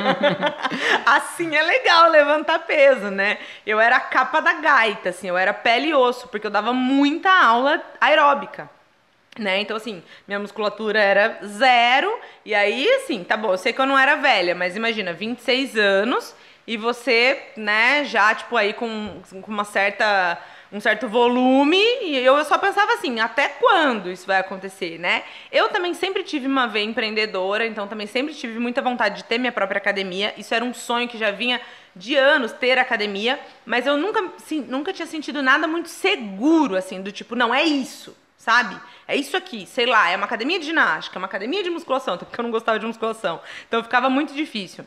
assim 1.06 1.56
é 1.56 1.62
legal 1.62 2.10
levantar 2.10 2.58
peso, 2.60 3.10
né? 3.10 3.38
Eu 3.64 3.80
era 3.80 3.96
a 3.96 4.00
capa 4.00 4.40
da 4.40 4.54
gaita, 4.54 5.08
assim, 5.08 5.28
eu 5.28 5.38
era 5.38 5.54
pele 5.54 5.88
e 5.88 5.94
osso, 5.94 6.28
porque 6.28 6.46
eu 6.46 6.50
dava 6.50 6.74
muita 6.74 7.30
aula 7.30 7.82
aeróbica. 7.98 8.68
Né? 9.38 9.60
Então, 9.60 9.76
assim, 9.76 10.02
minha 10.26 10.38
musculatura 10.40 11.00
era 11.00 11.38
zero. 11.44 12.12
E 12.44 12.54
aí, 12.54 12.88
assim, 12.96 13.22
tá 13.22 13.36
bom, 13.36 13.52
eu 13.52 13.58
sei 13.58 13.72
que 13.72 13.80
eu 13.80 13.86
não 13.86 13.98
era 13.98 14.16
velha, 14.16 14.54
mas 14.54 14.76
imagina, 14.76 15.12
26 15.12 15.76
anos 15.76 16.34
e 16.66 16.76
você, 16.76 17.40
né, 17.56 18.04
já, 18.04 18.34
tipo, 18.34 18.56
aí 18.56 18.72
com, 18.72 19.20
com 19.42 19.50
uma 19.50 19.64
certa 19.64 20.38
um 20.72 20.78
certo 20.78 21.08
volume 21.08 21.82
e 22.00 22.16
eu 22.18 22.44
só 22.44 22.56
pensava 22.56 22.92
assim, 22.94 23.18
até 23.18 23.48
quando 23.48 24.08
isso 24.08 24.24
vai 24.26 24.38
acontecer, 24.38 24.98
né? 24.98 25.24
Eu 25.50 25.68
também 25.68 25.94
sempre 25.94 26.22
tive 26.22 26.46
uma 26.46 26.68
veia 26.68 26.84
empreendedora, 26.84 27.66
então 27.66 27.88
também 27.88 28.06
sempre 28.06 28.32
tive 28.34 28.58
muita 28.58 28.80
vontade 28.80 29.16
de 29.16 29.24
ter 29.24 29.36
minha 29.36 29.50
própria 29.50 29.78
academia. 29.78 30.32
Isso 30.38 30.54
era 30.54 30.64
um 30.64 30.72
sonho 30.72 31.08
que 31.08 31.18
já 31.18 31.32
vinha 31.32 31.60
de 31.96 32.14
anos 32.14 32.52
ter 32.52 32.78
academia, 32.78 33.40
mas 33.66 33.84
eu 33.84 33.96
nunca, 33.96 34.32
sim, 34.38 34.60
nunca 34.60 34.92
tinha 34.92 35.06
sentido 35.06 35.42
nada 35.42 35.66
muito 35.66 35.88
seguro 35.88 36.76
assim, 36.76 37.02
do 37.02 37.10
tipo, 37.10 37.34
não 37.34 37.52
é 37.52 37.64
isso, 37.64 38.16
sabe? 38.40 38.74
É 39.06 39.14
isso 39.14 39.36
aqui, 39.36 39.66
sei 39.66 39.84
lá, 39.84 40.08
é 40.08 40.16
uma 40.16 40.24
academia 40.24 40.58
de 40.58 40.64
ginástica, 40.64 41.18
uma 41.18 41.26
academia 41.26 41.62
de 41.62 41.68
musculação, 41.68 42.14
até 42.14 42.24
porque 42.24 42.40
eu 42.40 42.42
não 42.42 42.50
gostava 42.50 42.78
de 42.78 42.86
musculação. 42.86 43.38
Então 43.68 43.82
ficava 43.82 44.08
muito 44.08 44.32
difícil. 44.32 44.86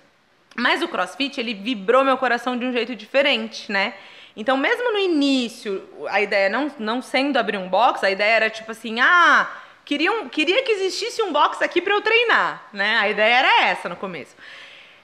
Mas 0.55 0.81
o 0.81 0.87
CrossFit, 0.87 1.39
ele 1.39 1.53
vibrou 1.53 2.03
meu 2.03 2.17
coração 2.17 2.57
de 2.57 2.65
um 2.65 2.71
jeito 2.71 2.95
diferente, 2.95 3.71
né? 3.71 3.93
Então, 4.35 4.57
mesmo 4.57 4.91
no 4.91 4.97
início, 4.97 5.87
a 6.09 6.19
ideia 6.19 6.49
não, 6.49 6.71
não 6.79 6.99
sendo 6.99 7.37
abrir 7.37 7.57
um 7.57 7.69
box, 7.69 8.03
a 8.03 8.09
ideia 8.09 8.33
era 8.33 8.49
tipo 8.49 8.71
assim, 8.71 8.99
ah, 8.99 9.47
queria, 9.85 10.11
um, 10.11 10.27
queria 10.27 10.63
que 10.63 10.71
existisse 10.71 11.21
um 11.21 11.31
box 11.31 11.61
aqui 11.61 11.79
para 11.79 11.93
eu 11.93 12.01
treinar, 12.01 12.67
né? 12.73 12.97
A 12.97 13.07
ideia 13.07 13.35
era 13.35 13.65
essa 13.65 13.87
no 13.87 13.95
começo. 13.95 14.35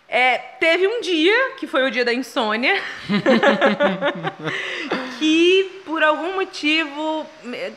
É, 0.10 0.39
teve 0.60 0.88
um 0.88 1.01
dia, 1.01 1.51
que 1.58 1.68
foi 1.68 1.88
o 1.88 1.92
dia 1.92 2.04
da 2.04 2.12
insônia, 2.12 2.82
que 5.20 5.82
por 5.86 6.04
algum 6.04 6.34
motivo 6.34 7.25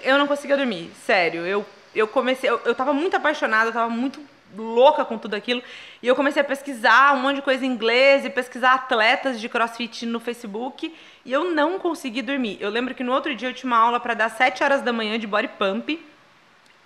eu 0.02 0.16
não 0.16 0.26
conseguia 0.26 0.56
dormir. 0.56 0.90
Sério, 1.04 1.44
eu, 1.44 1.66
eu 1.94 2.08
comecei, 2.08 2.48
eu, 2.48 2.58
eu 2.64 2.74
tava 2.74 2.94
muito 2.94 3.14
apaixonada, 3.14 3.68
eu 3.68 3.72
tava 3.74 3.90
muito 3.90 4.18
louca 4.56 5.04
com 5.04 5.18
tudo 5.18 5.34
aquilo. 5.34 5.62
E 6.02 6.08
eu 6.08 6.16
comecei 6.16 6.40
a 6.40 6.44
pesquisar 6.44 7.14
um 7.14 7.20
monte 7.20 7.36
de 7.36 7.42
coisa 7.42 7.66
em 7.66 7.68
inglês 7.68 8.24
e 8.24 8.30
pesquisar 8.30 8.74
atletas 8.74 9.38
de 9.38 9.48
crossfit 9.48 10.06
no 10.06 10.18
Facebook. 10.18 10.94
E 11.26 11.32
eu 11.32 11.52
não 11.52 11.78
consegui 11.78 12.22
dormir. 12.22 12.56
Eu 12.60 12.70
lembro 12.70 12.94
que 12.94 13.04
no 13.04 13.12
outro 13.12 13.34
dia 13.34 13.50
eu 13.50 13.54
tinha 13.54 13.70
uma 13.70 13.78
aula 13.78 14.00
para 14.00 14.14
dar 14.14 14.30
7 14.30 14.64
horas 14.64 14.80
da 14.80 14.92
manhã 14.92 15.18
de 15.18 15.26
body 15.26 15.48
pump. 15.58 16.02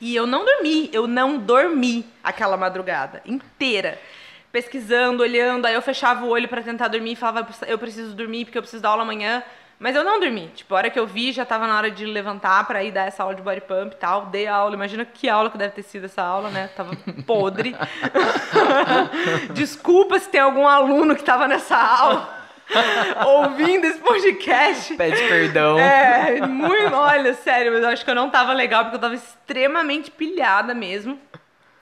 E 0.00 0.15
eu 0.15 0.26
não 0.26 0.45
dormi, 0.45 0.91
eu 0.93 1.07
não 1.07 1.38
dormi 1.38 2.05
aquela 2.23 2.57
madrugada 2.57 3.23
inteira. 3.25 3.99
Pesquisando, 4.57 5.23
olhando, 5.23 5.67
aí 5.67 5.75
eu 5.75 5.83
fechava 5.83 6.25
o 6.25 6.31
olho 6.31 6.49
para 6.49 6.63
tentar 6.63 6.89
dormir 6.89 7.13
e 7.13 7.15
falava, 7.15 7.47
eu 7.67 7.77
preciso 7.77 8.15
dormir 8.15 8.47
porque 8.47 8.57
eu 8.57 8.63
preciso 8.63 8.83
dar 8.83 8.89
aula 8.89 9.03
amanhã. 9.03 9.43
Mas 9.79 9.95
eu 9.95 10.03
não 10.03 10.19
dormi. 10.19 10.51
Tipo, 10.55 10.75
a 10.75 10.79
hora 10.79 10.89
que 10.89 10.99
eu 10.99 11.07
vi, 11.07 11.31
já 11.31 11.45
tava 11.45 11.67
na 11.67 11.77
hora 11.77 11.91
de 11.91 12.07
levantar 12.07 12.67
para 12.67 12.83
ir 12.83 12.91
dar 12.91 13.07
essa 13.07 13.23
aula 13.23 13.35
de 13.35 13.43
body 13.43 13.61
pump 13.61 13.93
e 13.93 13.99
tal. 13.99 14.25
Dei 14.25 14.47
a 14.47 14.55
aula. 14.55 14.75
Imagina 14.75 15.05
que 15.05 15.29
aula 15.29 15.51
que 15.51 15.59
deve 15.59 15.75
ter 15.75 15.83
sido 15.83 16.07
essa 16.07 16.23
aula, 16.23 16.49
né? 16.49 16.71
Tava 16.75 16.97
podre. 17.27 17.77
Desculpa 19.53 20.19
se 20.19 20.31
tem 20.31 20.41
algum 20.41 20.67
aluno 20.67 21.15
que 21.15 21.23
tava 21.23 21.47
nessa 21.47 21.77
aula. 21.77 22.35
ouvindo 23.27 23.85
esse 23.85 23.99
podcast. 23.99 24.95
Pede 24.95 25.23
perdão. 25.29 25.79
É, 25.79 26.47
muito, 26.47 26.95
olha, 26.95 27.35
sério, 27.35 27.75
mas 27.75 27.83
eu 27.83 27.91
acho 27.91 28.03
que 28.03 28.11
eu 28.11 28.15
não 28.15 28.31
tava 28.31 28.55
legal 28.55 28.85
porque 28.85 28.97
eu 28.97 29.01
tava 29.03 29.15
extremamente 29.17 30.11
pilhada 30.11 30.73
mesmo. 30.73 31.21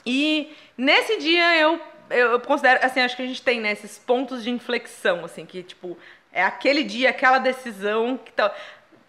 E 0.05 0.53
nesse 0.77 1.19
dia 1.19 1.57
eu 1.57 1.81
eu, 2.11 2.33
eu 2.33 2.41
considero, 2.41 2.85
assim, 2.85 3.01
acho 3.01 3.17
que 3.17 3.23
a 3.23 3.27
gente 3.27 3.43
tem, 3.43 3.61
né, 3.61 3.73
esses 3.73 3.99
pontos 3.99 4.43
de 4.43 4.51
inflexão, 4.51 5.25
assim, 5.25 5.45
que, 5.47 5.63
tipo, 5.63 5.97
é 6.33 6.43
aquele 6.43 6.83
dia, 6.83 7.11
aquela 7.11 7.39
decisão 7.39 8.19
que, 8.23 8.33
tal, 8.33 8.55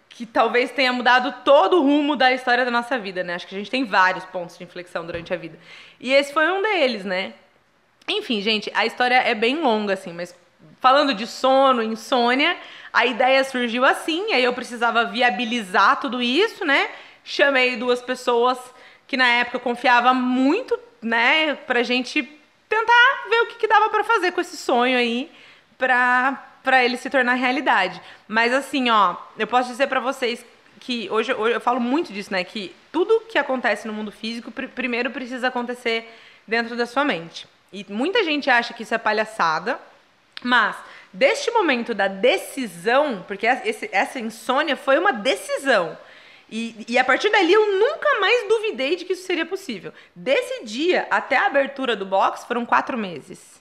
que 0.08 0.24
talvez 0.24 0.70
tenha 0.70 0.92
mudado 0.92 1.34
todo 1.44 1.78
o 1.78 1.82
rumo 1.82 2.16
da 2.16 2.32
história 2.32 2.64
da 2.64 2.70
nossa 2.70 2.98
vida, 2.98 3.22
né? 3.22 3.34
Acho 3.34 3.46
que 3.46 3.54
a 3.54 3.58
gente 3.58 3.70
tem 3.70 3.84
vários 3.84 4.24
pontos 4.24 4.56
de 4.56 4.64
inflexão 4.64 5.04
durante 5.04 5.34
a 5.34 5.36
vida. 5.36 5.58
E 6.00 6.12
esse 6.12 6.32
foi 6.32 6.50
um 6.50 6.62
deles, 6.62 7.04
né? 7.04 7.34
Enfim, 8.08 8.40
gente, 8.40 8.70
a 8.74 8.86
história 8.86 9.16
é 9.16 9.34
bem 9.34 9.60
longa, 9.60 9.94
assim, 9.94 10.12
mas 10.12 10.34
falando 10.80 11.12
de 11.12 11.26
sono, 11.26 11.82
insônia, 11.82 12.56
a 12.92 13.04
ideia 13.04 13.42
surgiu 13.44 13.84
assim, 13.84 14.32
aí 14.32 14.44
eu 14.44 14.52
precisava 14.52 15.04
viabilizar 15.04 16.00
tudo 16.00 16.22
isso, 16.22 16.64
né? 16.64 16.88
Chamei 17.24 17.76
duas 17.76 18.00
pessoas 18.00 18.58
que 19.06 19.16
na 19.16 19.26
época 19.26 19.56
eu 19.56 19.60
confiava 19.60 20.14
muito, 20.14 20.78
né, 21.02 21.54
pra 21.66 21.82
gente 21.82 22.22
tentar 22.78 23.28
ver 23.30 23.40
o 23.42 23.46
que, 23.46 23.56
que 23.56 23.68
dava 23.68 23.88
para 23.88 24.04
fazer 24.04 24.32
com 24.32 24.40
esse 24.40 24.56
sonho 24.56 24.98
aí, 24.98 25.30
pra 25.78 26.42
para 26.66 26.84
ele 26.84 26.96
se 26.96 27.08
tornar 27.08 27.34
realidade. 27.34 28.02
Mas 28.26 28.52
assim, 28.52 28.90
ó, 28.90 29.14
eu 29.38 29.46
posso 29.46 29.68
dizer 29.68 29.86
para 29.86 30.00
vocês 30.00 30.44
que 30.80 31.08
hoje, 31.12 31.32
hoje, 31.32 31.54
eu 31.54 31.60
falo 31.60 31.78
muito 31.78 32.12
disso, 32.12 32.32
né? 32.32 32.42
Que 32.42 32.74
tudo 32.90 33.20
que 33.28 33.38
acontece 33.38 33.86
no 33.86 33.92
mundo 33.92 34.10
físico 34.10 34.50
pr 34.50 34.66
primeiro 34.74 35.12
precisa 35.12 35.46
acontecer 35.46 36.12
dentro 36.44 36.74
da 36.74 36.84
sua 36.84 37.04
mente. 37.04 37.46
E 37.72 37.86
muita 37.88 38.24
gente 38.24 38.50
acha 38.50 38.74
que 38.74 38.82
isso 38.82 38.92
é 38.92 38.98
palhaçada, 38.98 39.78
mas 40.42 40.74
deste 41.12 41.52
momento 41.52 41.94
da 41.94 42.08
decisão, 42.08 43.24
porque 43.28 43.46
essa 43.46 44.18
insônia 44.18 44.74
foi 44.76 44.98
uma 44.98 45.12
decisão. 45.12 45.96
E, 46.50 46.86
e, 46.88 46.98
a 46.98 47.04
partir 47.04 47.28
dali 47.28 47.52
eu 47.52 47.78
nunca 47.78 48.20
mais 48.20 48.48
duvidei 48.48 48.94
de 48.94 49.04
que 49.04 49.14
isso 49.14 49.26
seria 49.26 49.44
possível. 49.44 49.92
Desse 50.14 50.64
dia 50.64 51.06
até 51.10 51.36
a 51.36 51.46
abertura 51.46 51.96
do 51.96 52.06
box 52.06 52.44
foram 52.44 52.64
quatro 52.64 52.96
meses. 52.96 53.60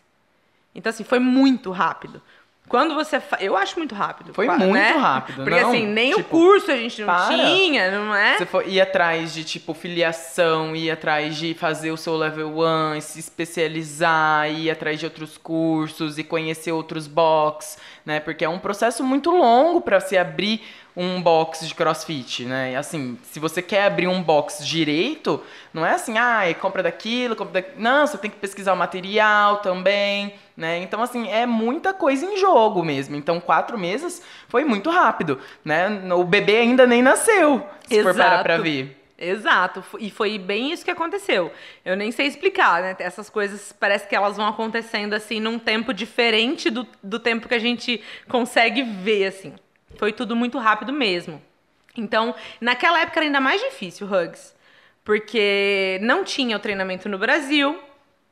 Então, 0.73 0.89
assim, 0.89 1.03
foi 1.03 1.19
muito 1.19 1.71
rápido. 1.71 2.21
Quando 2.67 2.95
você. 2.95 3.19
Fa... 3.19 3.37
Eu 3.39 3.55
acho 3.55 3.77
muito 3.77 3.93
rápido. 3.93 4.33
Foi 4.33 4.47
né? 4.47 4.57
muito 4.57 4.97
rápido, 4.97 5.43
Porque 5.43 5.61
não, 5.61 5.69
assim, 5.69 5.85
nem 5.85 6.13
tipo, 6.13 6.21
o 6.21 6.39
curso 6.39 6.71
a 6.71 6.75
gente 6.75 6.99
não 6.99 7.07
para. 7.07 7.35
tinha, 7.35 7.91
não 7.91 8.15
é? 8.15 8.37
Você 8.37 8.45
foi, 8.45 8.69
ir 8.69 8.81
atrás 8.81 9.33
de, 9.33 9.43
tipo, 9.43 9.73
filiação, 9.73 10.75
ir 10.75 10.89
atrás 10.89 11.35
de 11.35 11.53
fazer 11.53 11.91
o 11.91 11.97
seu 11.97 12.15
level 12.15 12.57
1, 12.59 13.01
se 13.01 13.19
especializar, 13.19 14.51
ir 14.51 14.71
atrás 14.71 14.99
de 14.99 15.05
outros 15.05 15.37
cursos 15.37 16.17
e 16.17 16.23
conhecer 16.23 16.71
outros 16.71 17.07
box, 17.07 17.77
né? 18.03 18.19
Porque 18.19 18.43
é 18.43 18.49
um 18.49 18.59
processo 18.59 19.03
muito 19.03 19.29
longo 19.29 19.79
para 19.79 19.99
se 19.99 20.17
abrir 20.17 20.61
um 20.95 21.21
box 21.21 21.67
de 21.67 21.75
crossfit, 21.75 22.45
né? 22.45 22.71
E 22.71 22.75
assim, 22.75 23.17
se 23.23 23.39
você 23.39 23.61
quer 23.61 23.85
abrir 23.85 24.07
um 24.07 24.23
box 24.23 24.65
direito, 24.65 25.43
não 25.73 25.85
é 25.85 25.93
assim, 25.93 26.17
ah, 26.17 26.41
compra 26.59 26.81
daquilo, 26.81 27.35
compra 27.35 27.61
daquilo. 27.61 27.81
Não, 27.81 28.07
você 28.07 28.17
tem 28.17 28.31
que 28.31 28.37
pesquisar 28.37 28.73
o 28.73 28.77
material 28.77 29.57
também, 29.57 30.33
né? 30.55 30.79
Então, 30.79 31.01
assim, 31.01 31.27
é 31.29 31.45
muita 31.45 31.93
coisa 31.93 32.25
em 32.25 32.37
jogo 32.37 32.83
mesmo. 32.83 33.15
Então, 33.15 33.41
quatro 33.41 33.77
meses 33.77 34.21
foi 34.47 34.63
muito 34.63 34.89
rápido, 34.89 35.39
né? 35.65 35.89
O 36.13 36.23
bebê 36.23 36.57
ainda 36.57 36.87
nem 36.87 37.01
nasceu, 37.01 37.67
se 37.87 37.95
Exato. 37.95 38.15
for 38.15 38.23
parar 38.23 38.43
pra 38.43 38.57
ver. 38.57 39.01
Exato, 39.17 39.81
e 39.97 40.11
foi 40.11 40.37
bem 40.37 40.73
isso 40.73 40.83
que 40.83 40.91
aconteceu. 40.91 41.49
Eu 41.85 41.95
nem 41.95 42.11
sei 42.11 42.27
explicar, 42.27 42.81
né? 42.81 42.95
Essas 42.99 43.29
coisas 43.29 43.71
parece 43.71 44.07
que 44.07 44.15
elas 44.15 44.35
vão 44.35 44.45
acontecendo 44.45 45.13
assim 45.13 45.39
num 45.39 45.57
tempo 45.57 45.93
diferente 45.93 46.69
do, 46.69 46.85
do 47.01 47.17
tempo 47.17 47.47
que 47.47 47.55
a 47.55 47.59
gente 47.59 48.01
consegue 48.27 48.83
ver, 48.83 49.27
assim. 49.27 49.53
Foi 49.97 50.11
tudo 50.11 50.35
muito 50.35 50.57
rápido 50.57 50.93
mesmo. 50.93 51.41
Então, 51.97 52.35
naquela 52.59 52.99
época 52.99 53.19
era 53.19 53.27
ainda 53.27 53.39
mais 53.39 53.61
difícil, 53.61 54.07
Hugs, 54.07 54.53
porque 55.03 55.99
não 56.01 56.23
tinha 56.23 56.57
o 56.57 56.59
treinamento 56.59 57.07
no 57.07 57.17
Brasil, 57.17 57.79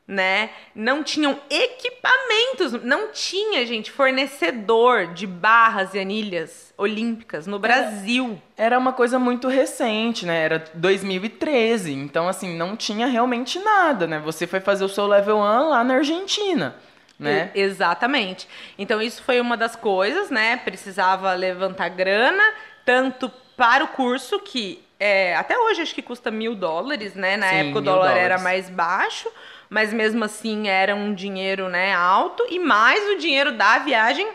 né? 0.06 0.50
Não 0.76 1.02
tinham 1.02 1.40
equipamentos, 1.50 2.84
não 2.84 3.12
tinha, 3.12 3.66
gente, 3.66 3.90
fornecedor 3.90 5.14
de 5.14 5.26
barras 5.26 5.94
e 5.94 6.00
anilhas 6.00 6.74
olímpicas 6.78 7.48
no 7.48 7.58
Brasil. 7.58 8.42
Era 8.58 8.78
uma 8.78 8.92
coisa 8.92 9.18
muito 9.18 9.48
recente, 9.48 10.26
né? 10.26 10.44
Era 10.44 10.66
2013, 10.74 11.94
então 11.94 12.28
assim, 12.28 12.58
não 12.58 12.76
tinha 12.76 13.08
realmente 13.08 13.60
nada, 13.60 14.06
né? 14.06 14.20
Você 14.20 14.46
foi 14.46 14.60
fazer 14.60 14.84
o 14.84 14.90
seu 14.90 15.08
level 15.08 15.38
1 15.38 15.70
lá 15.70 15.84
na 15.84 15.96
Argentina. 15.96 16.76
Né? 17.24 17.52
Exatamente. 17.56 18.48
Então 18.78 19.02
isso 19.02 19.24
foi 19.24 19.40
uma 19.40 19.56
das 19.58 19.76
coisas, 19.76 20.30
né? 20.30 20.58
Precisava 20.58 21.34
levantar 21.34 21.90
grana, 21.90 22.44
tanto 22.86 23.32
para 23.56 23.84
o 23.84 23.88
curso 23.90 24.40
que 24.40 24.84
é, 25.00 25.36
até 25.36 25.58
hoje 25.58 25.82
acho 25.82 25.94
que 25.94 26.02
custa 26.02 26.32
mil 26.32 26.56
dólares, 26.56 27.14
né? 27.14 27.36
Na 27.36 27.50
Sim, 27.50 27.56
época 27.56 27.80
o 27.80 27.82
dólar 27.82 28.12
era 28.12 28.38
dólares. 28.38 28.44
mais 28.44 28.70
baixo, 28.70 29.30
mas 29.70 29.92
mesmo 29.92 30.24
assim 30.24 30.68
era 30.68 30.96
um 30.96 31.14
dinheiro, 31.14 31.68
né, 31.68 31.94
alto 31.94 32.46
e 32.50 32.60
mais 32.60 33.04
o 33.10 33.18
dinheiro 33.18 33.52
da 33.52 33.80
viagem 33.80 34.28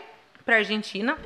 para 0.45 0.57
Argentina. 0.57 1.17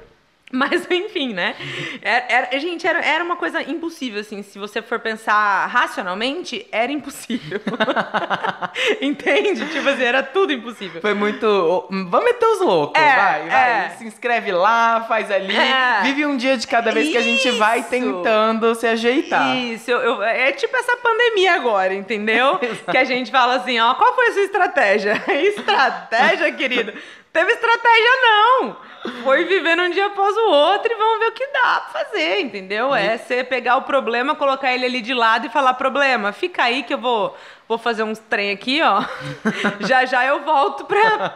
Mas, 0.55 0.86
enfim, 0.91 1.33
né? 1.33 1.55
Era, 2.01 2.25
era- 2.29 2.60
gente, 2.60 2.86
era, 2.86 3.00
era 3.03 3.24
uma 3.24 3.36
coisa 3.36 3.60
impossível, 3.63 4.22
assim. 4.22 4.43
Se 4.43 4.60
você 4.60 4.83
for 4.83 5.00
pensar 5.00 5.65
racionalmente, 5.65 6.67
era 6.72 6.91
impossível. 6.91 7.60
Entende? 9.01 9.65
Tipo 9.69 9.89
assim, 9.89 10.03
era 10.03 10.22
tudo 10.24 10.53
impossível. 10.53 11.01
Foi 11.01 11.13
muito. 11.13 11.88
Vamos 11.89 12.24
meter 12.24 12.45
os 12.45 12.62
loucos, 12.62 13.01
É, 13.01 13.15
vai, 13.15 13.50
vai. 13.50 13.72
é. 13.86 13.89
Se 13.98 14.05
inscreve 14.05 14.51
lá, 14.51 15.05
faz 15.07 15.31
ali. 15.31 15.55
É. 15.55 16.01
Vive 16.03 16.25
um 16.25 16.38
dia 16.38 16.57
de 16.57 16.67
cada 16.67 16.91
vez 16.91 17.10
que 17.10 17.17
a 17.17 17.22
gente 17.22 17.50
vai 17.51 17.79
Isso. 17.79 17.89
tentando 17.89 18.75
se 18.75 18.86
ajeitar. 18.88 19.55
Isso, 19.57 19.89
eu- 19.89 20.00
eu- 20.01 20.24
é 20.24 20.51
tipo 20.51 20.75
essa 20.77 20.95
pandemia 20.98 21.53
agora, 21.55 21.93
entendeu? 21.93 22.60
que 22.91 22.98
a 22.98 23.03
gente 23.03 23.31
fala 23.31 23.55
assim, 23.55 23.79
ó, 23.79 23.93
qual 23.95 24.13
foi 24.15 24.27
a 24.27 24.33
sua 24.33 24.43
estratégia? 24.43 25.24
estratégia, 25.27 26.51
querido? 26.51 26.93
Teve 27.33 27.51
estratégia 27.51 28.11
não. 28.21 28.77
Foi 29.23 29.43
vivendo 29.43 29.81
um 29.81 29.89
dia 29.89 30.05
após 30.05 30.37
o 30.37 30.49
outro 30.49 30.93
e 30.93 30.95
vamos 30.95 31.19
ver 31.19 31.27
o 31.29 31.31
que 31.31 31.47
dá 31.47 31.79
pra 31.79 32.03
fazer, 32.03 32.39
entendeu? 32.41 32.93
É 32.93 33.17
você 33.17 33.43
pegar 33.43 33.75
o 33.75 33.81
problema, 33.81 34.35
colocar 34.35 34.71
ele 34.71 34.85
ali 34.85 35.01
de 35.01 35.13
lado 35.13 35.47
e 35.47 35.49
falar, 35.49 35.73
problema, 35.73 36.31
fica 36.31 36.63
aí 36.63 36.83
que 36.83 36.93
eu 36.93 36.97
vou, 36.99 37.35
vou 37.67 37.79
fazer 37.79 38.03
uns 38.03 38.19
trem 38.19 38.51
aqui, 38.51 38.81
ó. 38.83 39.03
já 39.81 40.05
já 40.05 40.23
eu 40.25 40.41
volto 40.43 40.85
pra, 40.85 41.29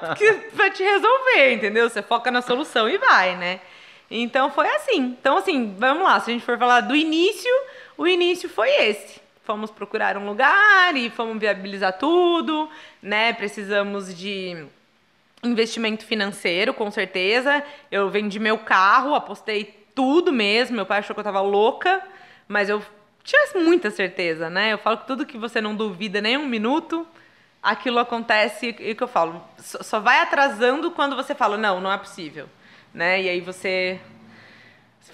pra 0.56 0.70
te 0.70 0.84
resolver, 0.84 1.54
entendeu? 1.54 1.90
Você 1.90 2.04
foca 2.04 2.30
na 2.30 2.44
solução 2.44 2.88
e 2.88 2.98
vai, 3.00 3.36
né? 3.36 3.60
Então 4.10 4.52
foi 4.52 4.70
assim. 4.76 4.98
Então, 5.20 5.38
assim, 5.38 5.76
vamos 5.78 6.04
lá. 6.04 6.20
Se 6.20 6.30
a 6.30 6.34
gente 6.34 6.46
for 6.46 6.58
falar 6.58 6.82
do 6.82 6.96
início, 6.96 7.52
o 7.98 8.08
início 8.08 8.48
foi 8.48 8.70
esse. 8.70 9.20
Fomos 9.44 9.72
procurar 9.72 10.16
um 10.16 10.26
lugar 10.26 10.96
e 10.96 11.10
fomos 11.10 11.40
viabilizar 11.40 11.98
tudo, 11.98 12.70
né? 13.02 13.34
Precisamos 13.34 14.16
de 14.16 14.68
investimento 15.48 16.06
financeiro, 16.06 16.74
com 16.74 16.92
certeza. 16.92 17.64
Eu 17.92 18.10
vendi 18.10 18.40
meu 18.40 18.58
carro, 18.58 19.16
apostei 19.16 19.88
tudo 19.96 20.32
mesmo. 20.32 20.76
Meu 20.76 20.86
pai 20.86 21.00
achou 21.00 21.14
que 21.14 21.20
eu 21.20 21.24
tava 21.24 21.42
louca, 21.42 22.02
mas 22.48 22.70
eu 22.70 22.82
tinha 23.24 23.42
muita 23.56 23.92
certeza, 23.92 24.50
né? 24.50 24.74
Eu 24.74 24.78
falo 24.78 24.98
que 24.98 25.08
tudo 25.08 25.26
que 25.26 25.38
você 25.38 25.60
não 25.60 25.76
duvida 25.76 26.22
nem 26.22 26.38
um 26.38 26.46
minuto, 26.46 27.06
aquilo 27.62 28.00
acontece 28.00 28.76
e 28.80 28.96
que 28.96 29.04
eu 29.04 29.08
falo, 29.08 29.44
só 29.58 30.00
vai 30.00 30.20
atrasando 30.20 30.92
quando 30.92 31.16
você 31.16 31.36
fala, 31.36 31.58
não, 31.58 31.82
não 31.82 31.92
é 31.92 31.98
possível, 31.98 32.48
né? 32.94 33.22
E 33.22 33.30
aí 33.30 33.42
você 33.42 34.00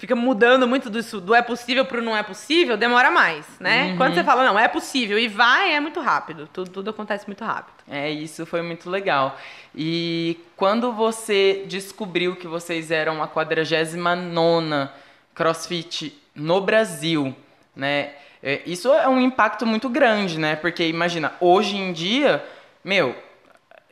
fica 0.04 0.14
mudando 0.14 0.68
muito 0.68 0.90
disso, 0.90 1.18
do 1.18 1.34
é 1.34 1.40
possível 1.40 1.82
pro 1.86 2.02
não 2.02 2.14
é 2.14 2.22
possível, 2.22 2.76
demora 2.76 3.10
mais, 3.10 3.46
né? 3.58 3.96
Quando 3.96 4.14
você 4.14 4.22
fala, 4.22 4.44
não, 4.44 4.58
é 4.58 4.68
possível 4.68 5.18
e 5.18 5.28
vai, 5.28 5.72
é 5.72 5.80
muito 5.80 5.98
rápido. 5.98 6.46
Tudo, 6.52 6.70
tudo 6.70 6.90
acontece 6.90 7.26
muito 7.26 7.42
rápido. 7.42 7.74
É, 7.90 8.10
isso 8.10 8.44
foi 8.44 8.60
muito 8.60 8.90
legal. 8.90 9.38
E 9.74 10.38
quando 10.56 10.92
você 10.92 11.64
descobriu 11.66 12.36
que 12.36 12.46
vocês 12.46 12.90
eram 12.90 13.22
a 13.22 13.26
49 13.26 14.90
CrossFit 15.34 16.14
no 16.34 16.60
Brasil, 16.60 17.34
né? 17.74 18.10
é, 18.42 18.60
Isso 18.66 18.92
é 18.92 19.08
um 19.08 19.18
impacto 19.18 19.64
muito 19.64 19.88
grande, 19.88 20.38
né? 20.38 20.54
Porque 20.54 20.86
imagina, 20.86 21.32
hoje 21.40 21.78
em 21.78 21.94
dia, 21.94 22.44
meu, 22.84 23.16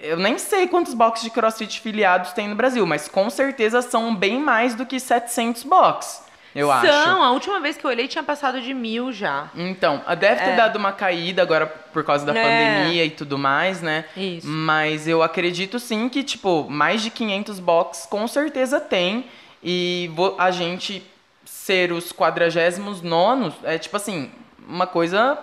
eu 0.02 0.16
nem 0.18 0.36
sei 0.38 0.66
quantos 0.66 0.92
boxes 0.94 1.24
de 1.24 1.30
CrossFit 1.30 1.80
filiados 1.80 2.32
tem 2.32 2.48
no 2.48 2.54
Brasil, 2.54 2.84
mas 2.86 3.08
com 3.08 3.30
certeza 3.30 3.80
são 3.80 4.14
bem 4.14 4.38
mais 4.38 4.74
do 4.74 4.84
que 4.84 4.98
700 5.00 5.62
boxes, 5.62 6.20
eu 6.54 6.66
São, 6.68 6.74
acho. 6.76 7.22
a 7.22 7.30
última 7.30 7.60
vez 7.60 7.76
que 7.78 7.84
eu 7.86 7.90
olhei 7.90 8.06
tinha 8.08 8.22
passado 8.22 8.60
de 8.60 8.74
mil 8.74 9.10
já. 9.12 9.48
Então, 9.54 10.02
deve 10.18 10.42
ter 10.42 10.50
É. 10.50 10.56
dado 10.56 10.76
uma 10.76 10.92
caída 10.92 11.40
agora 11.40 11.66
por 11.66 12.04
causa 12.04 12.26
da 12.26 12.34
É. 12.36 12.42
pandemia 12.42 13.04
e 13.06 13.10
tudo 13.10 13.38
mais, 13.38 13.80
né? 13.80 14.04
Isso. 14.14 14.46
Mas 14.46 15.08
eu 15.08 15.22
acredito 15.22 15.78
sim 15.78 16.08
que, 16.10 16.22
tipo, 16.22 16.66
mais 16.68 17.00
de 17.00 17.08
500 17.10 17.58
box 17.58 18.06
com 18.10 18.26
certeza 18.28 18.78
tem. 18.80 19.24
E 19.64 20.10
a 20.38 20.50
gente 20.50 21.02
ser 21.44 21.92
os 21.92 22.12
49 22.12 23.52
é, 23.64 23.78
tipo 23.78 23.96
assim, 23.96 24.30
uma 24.68 24.86
coisa. 24.86 25.38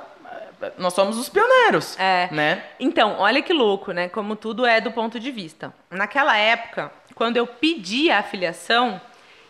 Nós 0.78 0.94
somos 0.94 1.18
os 1.18 1.30
pioneiros, 1.30 1.98
É. 2.00 2.28
né? 2.32 2.64
Então, 2.80 3.16
olha 3.20 3.42
que 3.42 3.54
louco, 3.54 3.92
né? 3.92 4.10
Como 4.10 4.36
tudo 4.36 4.66
é 4.66 4.82
do 4.82 4.92
ponto 4.92 5.20
de 5.20 5.32
vista. 5.32 5.74
Naquela 5.90 6.36
época, 6.38 6.92
quando 7.16 7.38
eu 7.38 7.48
pedi 7.48 8.12
a 8.12 8.20
afiliação, 8.20 9.00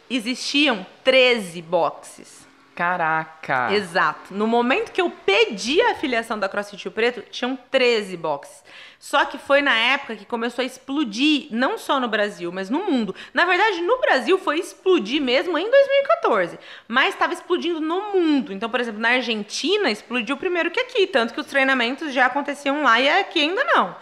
existiam 0.10 0.86
13 1.04 1.62
boxes. 1.62 2.39
Caraca. 2.80 3.74
Exato. 3.74 4.34
No 4.34 4.48
momento 4.48 4.94
que 4.94 5.02
eu 5.02 5.10
pedi 5.10 5.82
a 5.82 5.92
afiliação 5.92 6.40
da 6.40 6.48
CrossFit 6.48 6.86
Rio 6.86 6.94
Preto, 6.94 7.22
tinham 7.30 7.60
13 7.70 8.16
boxes. 8.16 8.64
Só 8.98 9.26
que 9.26 9.38
foi 9.38 9.62
na 9.62 9.76
época 9.76 10.16
que 10.16 10.24
começou 10.24 10.64
a 10.64 10.66
explodir, 10.66 11.48
não 11.52 11.78
só 11.78 12.00
no 12.00 12.08
Brasil, 12.08 12.50
mas 12.54 12.70
no 12.70 12.86
mundo. 12.86 13.14
Na 13.34 13.44
verdade, 13.44 13.82
no 13.82 14.00
Brasil 14.00 14.38
foi 14.38 14.60
explodir 14.60 15.22
mesmo 15.22 15.58
em 15.58 15.70
2014, 15.70 16.58
mas 16.88 17.14
estava 17.14 17.34
explodindo 17.34 17.82
no 17.82 18.14
mundo. 18.14 18.54
Então, 18.54 18.70
por 18.70 18.80
exemplo, 18.80 19.02
na 19.02 19.10
Argentina 19.10 19.92
explodiu 19.92 20.38
primeiro 20.38 20.72
que 20.72 20.80
aqui, 20.80 21.06
tanto 21.06 21.34
que 21.34 21.42
os 21.42 21.48
treinamentos 21.48 22.14
já 22.14 22.28
aconteciam 22.28 22.82
lá 22.82 22.98
e 22.98 23.10
aqui 23.10 23.42
ainda 23.42 23.64
não. 23.66 23.94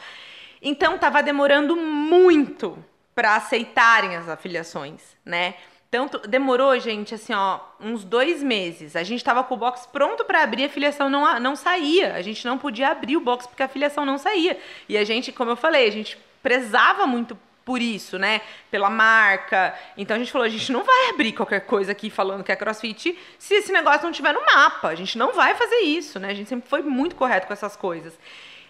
Então, 0.61 0.93
estava 0.93 1.23
demorando 1.23 1.75
muito 1.75 2.77
para 3.15 3.37
aceitarem 3.37 4.15
as 4.15 4.29
afiliações, 4.29 5.01
né? 5.25 5.55
Tanto, 5.89 6.19
demorou, 6.27 6.77
gente, 6.79 7.15
assim, 7.15 7.33
ó, 7.33 7.59
uns 7.79 8.03
dois 8.03 8.43
meses. 8.43 8.95
A 8.95 9.03
gente 9.03 9.23
tava 9.23 9.43
com 9.43 9.53
o 9.53 9.57
box 9.57 9.87
pronto 9.87 10.25
para 10.25 10.43
abrir, 10.43 10.65
a 10.65 10.69
filiação 10.69 11.09
não, 11.09 11.39
não 11.39 11.55
saía. 11.55 12.13
A 12.13 12.21
gente 12.21 12.45
não 12.45 12.57
podia 12.57 12.89
abrir 12.89 13.15
o 13.15 13.21
box 13.21 13.47
porque 13.47 13.63
a 13.63 13.67
filiação 13.69 14.05
não 14.05 14.17
saía. 14.17 14.59
E 14.89 14.97
a 14.97 15.05
gente, 15.05 15.31
como 15.31 15.51
eu 15.51 15.55
falei, 15.55 15.87
a 15.87 15.91
gente 15.91 16.17
prezava 16.43 17.07
muito 17.07 17.37
por 17.63 17.81
isso, 17.81 18.17
né? 18.17 18.41
Pela 18.71 18.89
marca. 18.89 19.73
Então 19.97 20.15
a 20.15 20.19
gente 20.19 20.31
falou, 20.31 20.45
a 20.45 20.49
gente 20.49 20.71
não 20.71 20.83
vai 20.83 21.09
abrir 21.09 21.33
qualquer 21.33 21.61
coisa 21.61 21.91
aqui 21.91 22.09
falando 22.09 22.43
que 22.43 22.51
é 22.51 22.55
crossfit 22.55 23.17
se 23.37 23.55
esse 23.55 23.71
negócio 23.71 24.03
não 24.03 24.11
tiver 24.11 24.33
no 24.33 24.45
mapa. 24.45 24.89
A 24.89 24.95
gente 24.95 25.17
não 25.17 25.33
vai 25.33 25.55
fazer 25.55 25.79
isso, 25.79 26.19
né? 26.19 26.31
A 26.31 26.33
gente 26.33 26.49
sempre 26.49 26.69
foi 26.69 26.81
muito 26.81 27.15
correto 27.15 27.47
com 27.47 27.53
essas 27.53 27.75
coisas. 27.75 28.17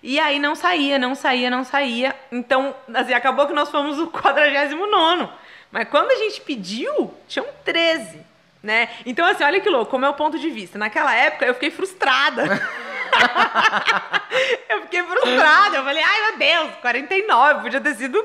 E 0.02 0.20
aí 0.20 0.40
não 0.40 0.56
saía, 0.56 0.98
não 1.00 1.16
saía, 1.16 1.50
não 1.50 1.64
saía. 1.64 2.16
Então, 2.32 2.76
assim, 2.94 3.14
acabou 3.14 3.48
que 3.48 3.54
nós 3.54 3.70
fomos 3.70 4.00
o 4.00 4.08
49 4.08 4.58
Mas 5.72 5.88
quando 5.90 6.12
a 6.12 6.16
gente 6.16 6.42
pediu, 6.42 7.14
tinham 7.28 7.48
13, 7.64 8.20
né? 8.64 8.90
Então, 9.06 9.26
assim, 9.26 9.44
olha 9.44 9.60
que 9.60 9.70
louco, 9.70 9.92
como 9.92 10.06
é 10.06 10.10
o 10.10 10.14
ponto 10.14 10.40
de 10.40 10.50
vista. 10.50 10.78
Naquela 10.78 11.14
época, 11.14 11.46
eu 11.46 11.54
fiquei 11.54 11.72
frustrada. 11.72 12.44
eu 14.70 14.82
fiquei 14.84 15.04
frustrada. 15.04 15.78
Eu 15.78 15.84
falei, 15.84 16.04
ai, 16.04 16.30
meu 16.30 16.38
Deus, 16.38 16.72
49, 16.82 17.62
podia 17.62 17.82
ter 17.82 17.96
sido 17.96 18.24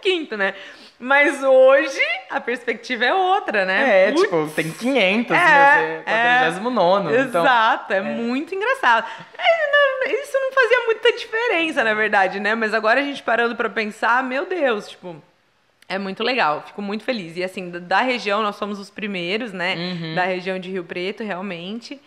15, 0.00 0.36
né? 0.36 0.54
Mas 1.04 1.42
hoje, 1.42 2.00
a 2.30 2.40
perspectiva 2.40 3.04
é 3.04 3.12
outra, 3.12 3.64
né? 3.64 4.08
É, 4.08 4.12
tipo, 4.12 4.48
tem 4.54 4.70
500, 4.70 5.32
É, 5.32 5.36
né? 5.36 6.02
É. 6.06 6.50
49 6.52 7.22
então. 7.22 7.42
Exato, 7.42 7.92
é, 7.92 8.00
muito 8.00 8.54
engraçado. 8.54 9.04
É, 9.36 10.22
isso 10.22 10.38
não 10.38 10.52
fazia 10.52 10.84
muita 10.86 11.12
diferença, 11.12 11.82
na 11.82 11.92
verdade, 11.92 12.38
né? 12.38 12.54
Mas 12.54 12.72
agora 12.72 13.00
a 13.00 13.02
gente 13.02 13.20
parando 13.20 13.56
pra 13.56 13.68
pensar, 13.68 14.22
meu 14.22 14.46
Deus, 14.46 14.90
tipo, 14.90 15.20
é 15.94 15.98
muito 15.98 16.22
legal, 16.22 16.62
fico 16.66 16.80
muito 16.82 17.04
feliz. 17.04 17.36
E 17.36 17.44
assim, 17.44 17.70
da- 17.70 18.00
região, 18.02 18.42
nós 18.42 18.56
somos 18.56 18.78
os 18.78 18.90
primeiros, 18.90 19.52
né? 19.52 19.74
Uhum. 19.76 20.14
Da 20.14 20.24
região 20.24 20.58
de 20.58 20.70
Rio 20.70 20.84
Preto, 20.84 21.22
realmente. 21.22 22.00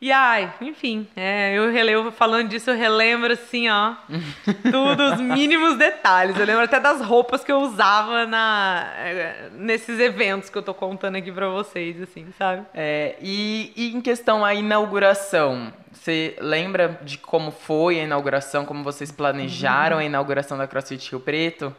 E 0.00 0.10
ai, 0.10 0.52
enfim, 0.60 1.06
é, 1.14 1.54
eu 1.56 1.70
relevo, 1.70 2.10
falando 2.10 2.48
disso, 2.48 2.70
eu 2.70 2.76
relembro 2.76 3.32
assim, 3.32 3.68
ó, 3.70 3.94
tudo, 4.68 5.00
os 5.14 5.20
mínimos 5.20 5.76
detalhes. 5.78 6.36
Eu 6.36 6.44
lembro 6.44 6.64
até 6.64 6.80
das 6.80 7.00
roupas 7.00 7.44
que 7.44 7.52
eu 7.52 7.58
usava 7.60 8.26
na, 8.26 8.84
eh, 8.98 9.48
nesses 9.52 10.00
eventos 10.00 10.50
que 10.50 10.58
eu 10.58 10.62
tô 10.62 10.74
contando 10.74 11.14
aqui 11.14 11.30
pra 11.30 11.48
vocês, 11.50 12.02
assim, 12.02 12.26
sabe? 12.36 12.62
É, 12.74 13.14
e, 13.22 13.72
e 13.76 13.94
em 13.94 14.00
questão 14.00 14.44
à 14.44 14.52
inauguração, 14.52 15.72
você 15.92 16.34
lembra 16.40 16.98
de 17.02 17.16
como 17.18 17.52
foi 17.52 18.00
a 18.00 18.02
inauguração, 18.02 18.64
como 18.64 18.82
vocês 18.82 19.12
planejaram 19.12 19.98
a 19.98 20.04
inauguração 20.04 20.58
da 20.58 20.66
CrossFit 20.66 21.10
Rio 21.12 21.20
Preto? 21.20 21.72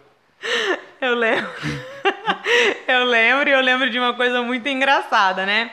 Eu 1.01 1.15
lembro. 1.15 1.51
eu 2.87 3.03
lembro 3.03 3.49
e 3.49 3.51
eu 3.51 3.61
lembro 3.61 3.89
de 3.89 3.99
uma 3.99 4.13
coisa 4.13 4.41
muito 4.41 4.67
engraçada, 4.69 5.45
né? 5.45 5.69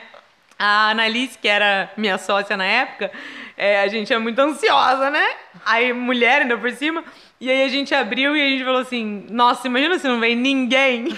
A 0.59 0.89
Annalise, 0.89 1.37
que 1.37 1.47
era 1.47 1.89
minha 1.95 2.17
sócia 2.17 2.57
na 2.57 2.65
época, 2.65 3.11
é, 3.55 3.81
a 3.81 3.87
gente 3.87 4.13
é 4.13 4.17
muito 4.17 4.39
ansiosa, 4.39 5.09
né? 5.09 5.25
Aí, 5.65 5.93
mulher 5.93 6.41
ainda 6.41 6.57
por 6.57 6.71
cima. 6.71 7.03
E 7.41 7.49
aí 7.49 7.63
a 7.63 7.67
gente 7.69 7.91
abriu 7.95 8.37
e 8.37 8.39
a 8.39 8.49
gente 8.49 8.63
falou 8.63 8.81
assim: 8.81 9.25
Nossa, 9.31 9.65
imagina 9.65 9.97
se 9.97 10.07
não 10.07 10.19
vem 10.19 10.35
ninguém. 10.35 11.07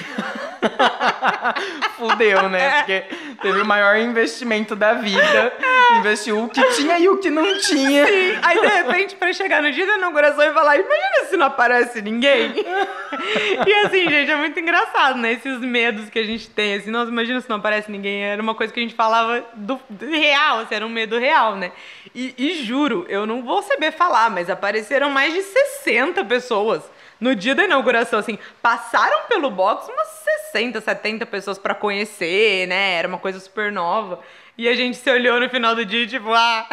Fudeu, 1.98 2.48
né? 2.48 2.78
Porque 2.78 3.04
teve 3.42 3.60
o 3.60 3.66
maior 3.66 3.98
investimento 3.98 4.74
da 4.74 4.94
vida. 4.94 5.52
Investiu 6.00 6.42
o 6.42 6.48
que 6.48 6.64
tinha 6.76 6.98
e 6.98 7.10
o 7.10 7.18
que 7.18 7.30
não 7.30 7.60
tinha. 7.60 8.08
Sim. 8.08 8.40
Aí, 8.42 8.58
de 8.62 8.68
repente, 8.68 9.16
pra 9.16 9.34
chegar 9.34 9.62
no 9.62 9.70
dia 9.70 9.86
da 9.86 9.98
inauguração 9.98 10.44
e 10.46 10.54
falar, 10.54 10.78
imagina 10.78 11.26
se 11.30 11.36
não 11.36 11.48
aparece 11.48 12.02
ninguém. 12.02 12.54
e 13.68 13.74
assim, 13.86 14.10
gente, 14.10 14.32
é 14.32 14.36
muito 14.38 14.58
engraçado, 14.58 15.18
né? 15.18 15.34
Esses 15.34 15.60
medos 15.60 16.10
que 16.10 16.20
a 16.20 16.24
gente 16.24 16.50
tem, 16.50 16.76
assim, 16.76 16.90
nossa, 16.90 17.12
imagina 17.12 17.42
se 17.42 17.50
não 17.50 17.58
aparece 17.58 17.92
ninguém. 17.92 18.24
Era 18.24 18.42
uma 18.42 18.56
coisa 18.56 18.72
que 18.72 18.80
a 18.80 18.84
gente 18.84 18.96
falava 18.96 19.44
do, 19.56 19.78
do 19.90 20.06
real, 20.10 20.60
assim, 20.60 20.76
era 20.76 20.86
um 20.86 20.90
medo 20.90 21.18
real, 21.18 21.58
né? 21.58 21.74
E, 22.16 22.34
e 22.38 22.64
juro, 22.64 23.06
eu 23.10 23.26
não 23.26 23.44
vou 23.44 23.62
saber 23.62 23.92
falar, 23.92 24.30
mas 24.30 24.50
apareceram 24.50 25.10
mais 25.10 25.34
de 25.34 25.42
60 25.42 26.12
pessoas 26.26 26.84
No 27.19 27.34
dia 27.34 27.56
da 27.56 27.63
inauguração, 27.63 28.19
assim, 28.19 28.38
passaram 28.62 29.28
pelo 29.30 29.49
box 29.49 29.89
umas 29.89 30.08
60, 30.52 30.82
70 30.82 31.26
pessoas 31.26 31.58
pra 31.58 31.73
conhecer, 31.73 32.67
né? 32.67 32.95
Era 32.95 33.08
uma 33.08 33.17
coisa 33.17 33.39
super 33.39 33.71
nova. 33.71 34.19
E 34.58 34.67
a 34.67 34.76
gente 34.76 34.97
se 34.97 35.10
olhou 35.10 35.39
no 35.39 35.49
final 35.49 35.73
do 35.73 35.84
dia, 35.84 36.06
tipo, 36.06 36.32
ah, 36.32 36.67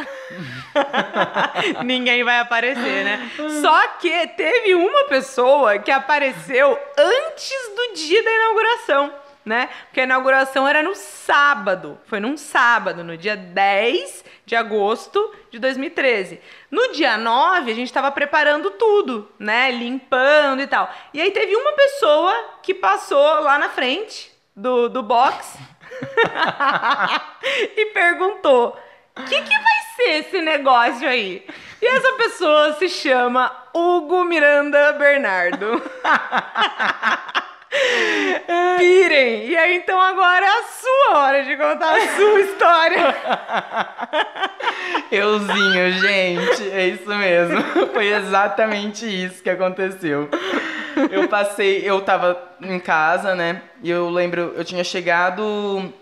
ninguém 1.85 2.23
vai 2.23 2.39
aparecer, 2.41 3.05
né? 3.05 3.31
Só 3.63 3.89
que 3.99 4.27
teve 4.37 4.75
uma 4.75 5.05
pessoa 5.05 5.79
que 5.79 5.91
apareceu 5.91 6.79
antes 6.99 7.71
do 7.75 7.95
dia 7.95 8.23
da 8.23 8.31
inauguração, 8.31 9.15
né? 9.51 9.69
Porque 9.87 10.01
a 10.01 10.05
inauguração 10.05 10.67
era 10.67 10.81
no 10.81 10.95
sábado, 10.95 11.99
foi 12.07 12.21
num 12.21 12.37
sábado, 12.37 13.03
no 13.03 13.17
dia 13.17 13.37
10 13.37 14.25
de 14.47 14.55
agosto 14.55 15.35
de 15.51 15.59
2013. 15.59 16.41
No 16.71 16.93
dia 16.93 17.17
9, 17.17 17.73
a 17.73 17.75
gente 17.75 17.89
estava 17.89 18.13
preparando 18.13 18.71
tudo, 18.71 19.29
né? 19.41 19.73
Limpando 19.73 20.63
e 20.63 20.69
tal. 20.69 20.89
E 21.13 21.21
aí 21.21 21.33
teve 21.33 21.57
uma 21.57 21.73
pessoa 21.73 22.33
que 22.63 22.73
passou 22.73 23.41
lá 23.41 23.59
na 23.59 23.71
frente 23.71 24.33
do, 24.55 24.89
do 24.89 25.03
box 25.03 25.59
e 27.77 27.87
perguntou: 27.87 28.79
o 29.19 29.23
que, 29.25 29.43
que 29.43 29.59
vai 29.59 29.81
ser 29.97 30.11
esse 30.21 30.41
negócio 30.41 31.09
aí? 31.09 31.45
E 31.83 31.87
essa 31.87 32.13
pessoa 32.13 32.75
se 32.75 32.89
chama 32.89 33.51
Hugo 33.75 34.23
Miranda 34.23 34.93
Bernardo. 34.93 35.83
Pirem! 38.79 39.47
E 39.49 39.57
aí, 39.57 39.77
então, 39.77 40.01
agora 40.01 40.45
é 40.45 40.49
a 40.49 40.63
sua 40.65 41.19
hora 41.19 41.45
de 41.45 41.57
contar 41.57 41.97
a 41.97 42.17
sua 42.17 42.41
história. 42.43 43.17
Euzinho, 45.11 45.93
gente, 45.93 46.71
é 46.71 46.89
isso 46.89 47.09
mesmo. 47.15 47.63
Foi 47.93 48.07
exatamente 48.09 49.07
isso 49.07 49.43
que 49.43 49.51
aconteceu. 49.51 50.29
Eu 51.11 51.29
passei, 51.29 51.89
eu 51.89 52.01
tava 52.03 52.41
em 52.61 52.79
casa, 52.81 53.35
né? 53.35 53.63
E 53.83 53.91
eu 53.91 54.11
lembro, 54.11 54.53
eu 54.57 54.65
tinha 54.65 54.83
chegado 54.83 55.93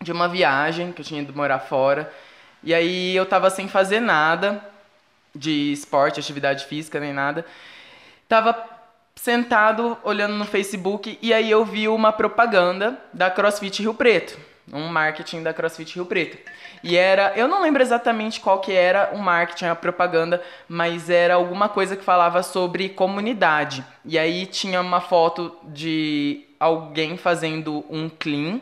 de 0.00 0.12
uma 0.12 0.28
viagem, 0.28 0.92
que 0.92 1.00
eu 1.00 1.04
tinha 1.04 1.22
ido 1.22 1.34
morar 1.34 1.58
fora. 1.58 2.12
E 2.62 2.74
aí 2.74 3.16
eu 3.16 3.24
tava 3.24 3.50
sem 3.50 3.68
fazer 3.68 4.00
nada 4.00 4.62
de 5.34 5.72
esporte, 5.72 6.20
atividade 6.20 6.66
física, 6.66 7.00
nem 7.00 7.12
nada. 7.12 7.44
Tava 8.28 8.77
sentado 9.20 9.98
olhando 10.04 10.34
no 10.34 10.44
Facebook 10.44 11.18
e 11.20 11.34
aí 11.34 11.50
eu 11.50 11.64
vi 11.64 11.88
uma 11.88 12.12
propaganda 12.12 12.98
da 13.12 13.28
CrossFit 13.30 13.82
Rio 13.82 13.92
Preto, 13.92 14.38
um 14.72 14.86
marketing 14.86 15.42
da 15.42 15.52
CrossFit 15.52 15.96
Rio 15.96 16.06
Preto. 16.06 16.38
E 16.84 16.96
era, 16.96 17.32
eu 17.36 17.48
não 17.48 17.60
lembro 17.60 17.82
exatamente 17.82 18.40
qual 18.40 18.60
que 18.60 18.72
era 18.72 19.10
o 19.12 19.18
marketing, 19.18 19.66
a 19.66 19.74
propaganda, 19.74 20.40
mas 20.68 21.10
era 21.10 21.34
alguma 21.34 21.68
coisa 21.68 21.96
que 21.96 22.04
falava 22.04 22.44
sobre 22.44 22.90
comunidade. 22.90 23.84
E 24.04 24.16
aí 24.16 24.46
tinha 24.46 24.80
uma 24.80 25.00
foto 25.00 25.56
de 25.64 26.44
alguém 26.60 27.16
fazendo 27.16 27.84
um 27.90 28.08
clean, 28.08 28.60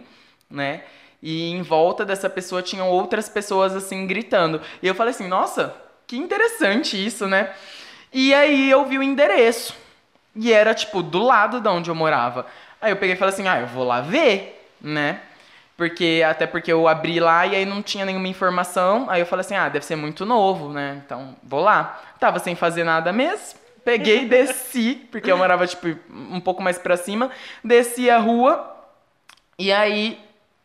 né? 0.51 0.85
E 1.23 1.51
em 1.51 1.61
volta 1.61 2.05
dessa 2.05 2.31
pessoa 2.31 2.63
tinham 2.63 2.89
outras 2.89 3.29
pessoas 3.29 3.77
assim 3.77 4.07
gritando. 4.07 4.63
E 4.83 4.87
eu 4.87 4.95
falei 4.95 5.11
assim: 5.11 5.29
"Nossa, 5.29 5.77
que 6.07 6.17
interessante 6.17 7.05
isso, 7.05 7.27
né?" 7.27 7.53
E 8.11 8.33
aí 8.33 8.71
eu 8.71 8.87
vi 8.87 8.99
o 8.99 9.03
endereço. 9.03 9.86
E 10.37 10.53
era 10.53 10.75
tipo 10.75 11.03
do 11.03 11.23
lado 11.23 11.61
de 11.61 11.69
onde 11.69 11.91
eu 11.91 11.95
morava. 11.95 12.47
Aí 12.81 12.93
eu 12.93 12.97
peguei 12.97 13.15
e 13.15 13.19
falei 13.19 13.33
assim: 13.33 13.49
"Ah, 13.49 13.61
eu 13.61 13.67
vou 13.67 13.85
lá 13.85 14.01
ver", 14.03 14.71
né? 14.81 15.21
Porque 15.77 16.23
até 16.27 16.47
porque 16.47 16.73
eu 16.73 16.87
abri 16.87 17.19
lá 17.21 17.47
e 17.47 17.55
aí 17.57 17.65
não 17.65 17.83
tinha 17.83 18.05
nenhuma 18.05 18.29
informação. 18.29 19.07
Aí 19.09 19.21
eu 19.21 19.27
falei 19.27 19.41
assim: 19.41 19.55
"Ah, 19.57 19.69
deve 19.69 19.85
ser 19.85 19.97
muito 19.97 20.25
novo, 20.27 20.73
né? 20.73 21.03
Então, 21.05 21.35
vou 21.43 21.61
lá". 21.61 22.01
Tava 22.21 22.39
sem 22.39 22.55
fazer 22.55 22.85
nada 22.85 23.13
mesmo. 23.13 23.59
Peguei 23.85 24.23
e 24.23 24.27
desci, 24.29 25.07
porque 25.11 25.31
eu 25.31 25.39
morava 25.39 25.67
tipo 25.67 25.89
um 26.11 26.41
pouco 26.41 26.63
mais 26.63 26.79
para 26.79 26.97
cima, 26.97 27.31
desci 27.65 28.11
a 28.11 28.19
rua. 28.19 28.75
E 29.59 29.73
aí 29.73 30.19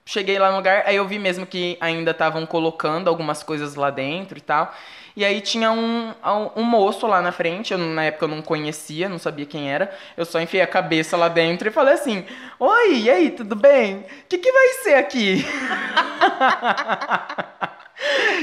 cheguei 0.05 0.37
lá 0.37 0.49
no 0.51 0.57
lugar, 0.57 0.83
aí 0.85 0.95
eu 0.97 1.07
vi 1.07 1.17
mesmo 1.17 1.45
que 1.45 1.77
ainda 1.79 2.11
estavam 2.11 2.45
colocando 2.45 3.07
algumas 3.07 3.43
coisas 3.43 3.75
lá 3.75 3.89
dentro 3.89 4.37
e 4.37 4.41
tal. 4.41 4.73
E 5.15 5.25
aí 5.25 5.41
tinha 5.41 5.71
um, 5.71 6.13
um 6.55 6.63
moço 6.63 7.05
lá 7.05 7.21
na 7.21 7.31
frente, 7.31 7.73
eu, 7.73 7.77
na 7.77 8.05
época 8.05 8.25
eu 8.25 8.29
não 8.29 8.41
conhecia, 8.41 9.09
não 9.09 9.19
sabia 9.19 9.45
quem 9.45 9.71
era. 9.71 9.93
Eu 10.15 10.25
só 10.25 10.39
enfiei 10.39 10.63
a 10.63 10.67
cabeça 10.67 11.17
lá 11.17 11.27
dentro 11.27 11.67
e 11.67 11.71
falei 11.71 11.93
assim: 11.93 12.25
Oi, 12.59 12.99
e 12.99 13.09
aí, 13.09 13.31
tudo 13.31 13.55
bem? 13.55 13.97
O 13.97 14.05
que, 14.29 14.37
que 14.37 14.51
vai 14.51 14.67
ser 14.83 14.95
aqui? 14.95 15.45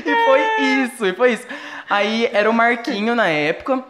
e 0.04 0.24
foi 0.24 0.40
isso, 0.84 1.06
e 1.06 1.12
foi 1.14 1.32
isso. 1.32 1.46
Aí 1.88 2.28
era 2.32 2.50
o 2.50 2.52
Marquinho 2.52 3.14
na 3.14 3.28
época. 3.28 3.82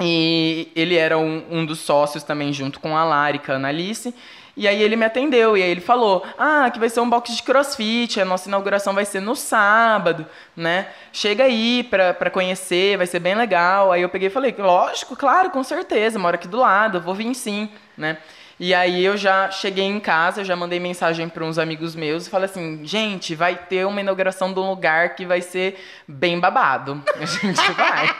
E 0.00 0.70
ele 0.76 0.96
era 0.96 1.18
um, 1.18 1.42
um 1.50 1.66
dos 1.66 1.80
sócios 1.80 2.22
também, 2.22 2.52
junto 2.52 2.78
com 2.80 2.96
a 2.96 3.04
Lari, 3.04 3.38
com 3.38 3.52
a 3.52 3.56
Annalise. 3.56 4.14
E 4.56 4.68
aí 4.68 4.80
ele 4.80 4.94
me 4.94 5.04
atendeu, 5.04 5.56
e 5.56 5.62
aí 5.62 5.70
ele 5.70 5.80
falou: 5.80 6.24
Ah, 6.38 6.70
que 6.72 6.78
vai 6.78 6.88
ser 6.88 7.00
um 7.00 7.10
box 7.10 7.34
de 7.34 7.42
crossfit, 7.42 8.20
a 8.20 8.24
nossa 8.24 8.48
inauguração 8.48 8.94
vai 8.94 9.04
ser 9.04 9.20
no 9.20 9.34
sábado, 9.34 10.26
né? 10.56 10.88
Chega 11.12 11.44
aí 11.44 11.82
pra, 11.82 12.14
pra 12.14 12.30
conhecer, 12.30 12.96
vai 12.96 13.06
ser 13.06 13.18
bem 13.18 13.34
legal. 13.34 13.90
Aí 13.90 14.02
eu 14.02 14.08
peguei 14.08 14.28
e 14.28 14.30
falei: 14.30 14.54
Lógico, 14.56 15.16
claro, 15.16 15.50
com 15.50 15.64
certeza, 15.64 16.18
moro 16.18 16.36
aqui 16.36 16.46
do 16.46 16.58
lado, 16.58 17.00
vou 17.00 17.14
vir 17.14 17.34
sim, 17.34 17.68
né? 17.98 18.18
E 18.58 18.72
aí 18.72 19.04
eu 19.04 19.16
já 19.16 19.50
cheguei 19.50 19.84
em 19.84 19.98
casa, 19.98 20.44
já 20.44 20.54
mandei 20.54 20.78
mensagem 20.78 21.28
para 21.28 21.44
uns 21.44 21.58
amigos 21.58 21.96
meus 21.96 22.26
e 22.26 22.30
falei 22.30 22.44
assim, 22.44 22.86
gente, 22.86 23.34
vai 23.34 23.56
ter 23.56 23.84
uma 23.84 24.00
inauguração 24.00 24.52
de 24.52 24.60
um 24.60 24.70
lugar 24.70 25.16
que 25.16 25.26
vai 25.26 25.42
ser 25.42 25.76
bem 26.06 26.38
babado. 26.38 27.02
A 27.20 27.24
gente 27.24 27.72
vai. 27.72 28.14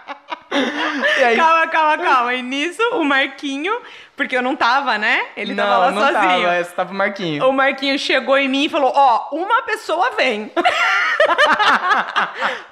Aí... 0.50 1.36
Calma, 1.36 1.66
calma, 1.68 1.98
calma. 1.98 2.34
E 2.34 2.42
nisso, 2.42 2.82
o 2.94 3.04
Marquinho, 3.04 3.80
porque 4.16 4.36
eu 4.36 4.42
não 4.42 4.56
tava, 4.56 4.98
né? 4.98 5.26
Ele 5.36 5.54
não, 5.54 5.64
tava 5.64 5.78
lá 5.78 5.90
não 5.90 6.02
sozinho. 6.02 6.42
Tava, 6.42 6.60
esse 6.60 6.74
tava 6.74 6.92
o 6.92 6.94
Marquinho. 6.94 7.48
O 7.48 7.52
Marquinho 7.52 7.98
chegou 7.98 8.36
em 8.36 8.48
mim 8.48 8.64
e 8.64 8.68
falou: 8.68 8.92
Ó, 8.94 9.28
oh, 9.30 9.36
uma 9.36 9.62
pessoa 9.62 10.10
vem. 10.16 10.52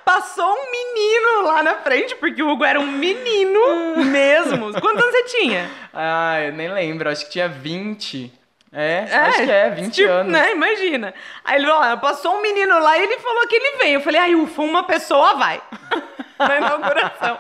Passou 0.05 0.53
um 0.53 0.71
menino 0.71 1.43
lá 1.43 1.63
na 1.63 1.75
frente, 1.75 2.15
porque 2.17 2.43
o 2.43 2.51
Hugo 2.51 2.65
era 2.65 2.79
um 2.79 2.87
menino 2.87 4.05
mesmo. 4.05 4.73
Quantos 4.81 5.03
anos 5.03 5.17
você 5.17 5.25
tinha? 5.25 5.71
Ah, 5.93 6.41
eu 6.43 6.53
nem 6.53 6.73
lembro, 6.73 7.09
acho 7.09 7.25
que 7.25 7.33
tinha 7.33 7.49
20. 7.49 8.44
É, 8.77 9.07
é, 9.09 9.17
acho 9.17 9.45
que 9.45 9.51
é, 9.51 9.71
20 9.71 9.95
tipo, 9.95 10.11
anos. 10.11 10.33
Né, 10.33 10.51
imagina. 10.51 11.15
Aí 11.45 11.59
ele 11.59 11.67
falou, 11.67 11.99
passou 11.99 12.37
um 12.37 12.43
menino 12.43 12.77
lá 12.81 12.99
e 12.99 13.03
ele 13.03 13.19
falou 13.19 13.47
que 13.47 13.55
ele 13.55 13.79
vem. 13.79 13.93
Eu 13.95 14.01
falei, 14.01 14.21
ai, 14.21 14.35
ufa, 14.35 14.63
uma 14.63 14.83
pessoa 14.83 15.35
vai. 15.35 15.63
na 16.39 16.57
inauguração. 16.57 17.39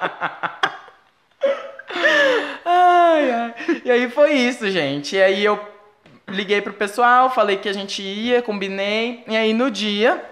ai, 2.65 3.31
ai. 3.33 3.55
E 3.85 3.91
aí 3.91 4.09
foi 4.11 4.33
isso, 4.35 4.71
gente. 4.71 5.17
E 5.17 5.23
aí 5.23 5.45
eu 5.45 5.61
liguei 6.29 6.61
pro 6.61 6.73
pessoal, 6.73 7.29
falei 7.31 7.57
que 7.57 7.69
a 7.69 7.73
gente 7.73 8.01
ia, 8.01 8.41
combinei. 8.41 9.25
E 9.27 9.37
aí 9.37 9.53
no 9.53 9.73
dia, 9.73 10.25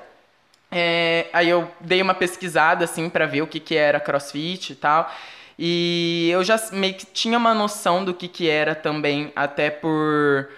é, 0.70 1.26
aí 1.32 1.48
eu 1.48 1.68
dei 1.80 2.00
uma 2.00 2.14
pesquisada, 2.14 2.84
assim, 2.84 3.10
para 3.10 3.26
ver 3.26 3.42
o 3.42 3.46
que, 3.46 3.58
que 3.58 3.74
era 3.74 3.98
crossfit 3.98 4.72
e 4.72 4.76
tal. 4.76 5.12
E 5.58 6.30
eu 6.32 6.42
já 6.44 6.60
meio 6.70 6.94
que 6.94 7.06
tinha 7.06 7.36
uma 7.36 7.52
noção 7.52 8.04
do 8.04 8.14
que, 8.14 8.28
que 8.28 8.48
era 8.48 8.74
também, 8.74 9.32
até 9.34 9.68
por 9.68 10.48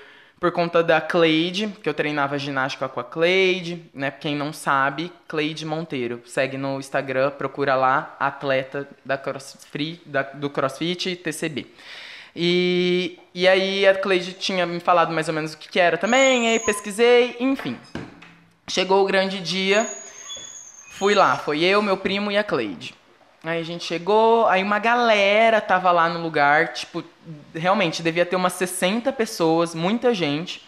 por 0.44 0.52
conta 0.52 0.82
da 0.82 1.00
Cleide, 1.00 1.68
que 1.82 1.88
eu 1.88 1.94
treinava 1.94 2.38
ginástica 2.38 2.86
com 2.86 3.00
a 3.00 3.04
Cleide, 3.04 3.82
né? 3.94 4.10
Quem 4.10 4.36
não 4.36 4.52
sabe, 4.52 5.10
Cleide 5.26 5.64
Monteiro. 5.64 6.20
Segue 6.26 6.58
no 6.58 6.78
Instagram, 6.78 7.30
procura 7.30 7.74
lá, 7.74 8.14
atleta 8.20 8.86
da 9.02 9.16
CrossFit, 9.16 10.02
da, 10.04 10.20
do 10.20 10.50
CrossFit 10.50 11.16
TCB. 11.16 11.66
E, 12.36 13.18
e 13.32 13.48
aí 13.48 13.86
a 13.86 13.94
Cleide 13.94 14.34
tinha 14.34 14.66
me 14.66 14.80
falado 14.80 15.14
mais 15.14 15.28
ou 15.28 15.34
menos 15.34 15.54
o 15.54 15.56
que, 15.56 15.66
que 15.66 15.80
era 15.80 15.96
também, 15.96 16.46
aí 16.46 16.60
pesquisei, 16.60 17.36
enfim. 17.40 17.78
Chegou 18.68 19.02
o 19.02 19.06
grande 19.06 19.40
dia, 19.40 19.88
fui 20.90 21.14
lá, 21.14 21.38
foi 21.38 21.64
eu, 21.64 21.80
meu 21.80 21.96
primo 21.96 22.30
e 22.30 22.36
a 22.36 22.44
Cleide. 22.44 22.94
Aí 23.44 23.60
a 23.60 23.62
gente 23.62 23.84
chegou, 23.84 24.46
aí 24.46 24.62
uma 24.62 24.78
galera 24.78 25.60
tava 25.60 25.92
lá 25.92 26.08
no 26.08 26.22
lugar, 26.22 26.72
tipo, 26.72 27.04
realmente 27.54 28.02
devia 28.02 28.24
ter 28.24 28.36
umas 28.36 28.54
60 28.54 29.12
pessoas, 29.12 29.74
muita 29.74 30.14
gente. 30.14 30.62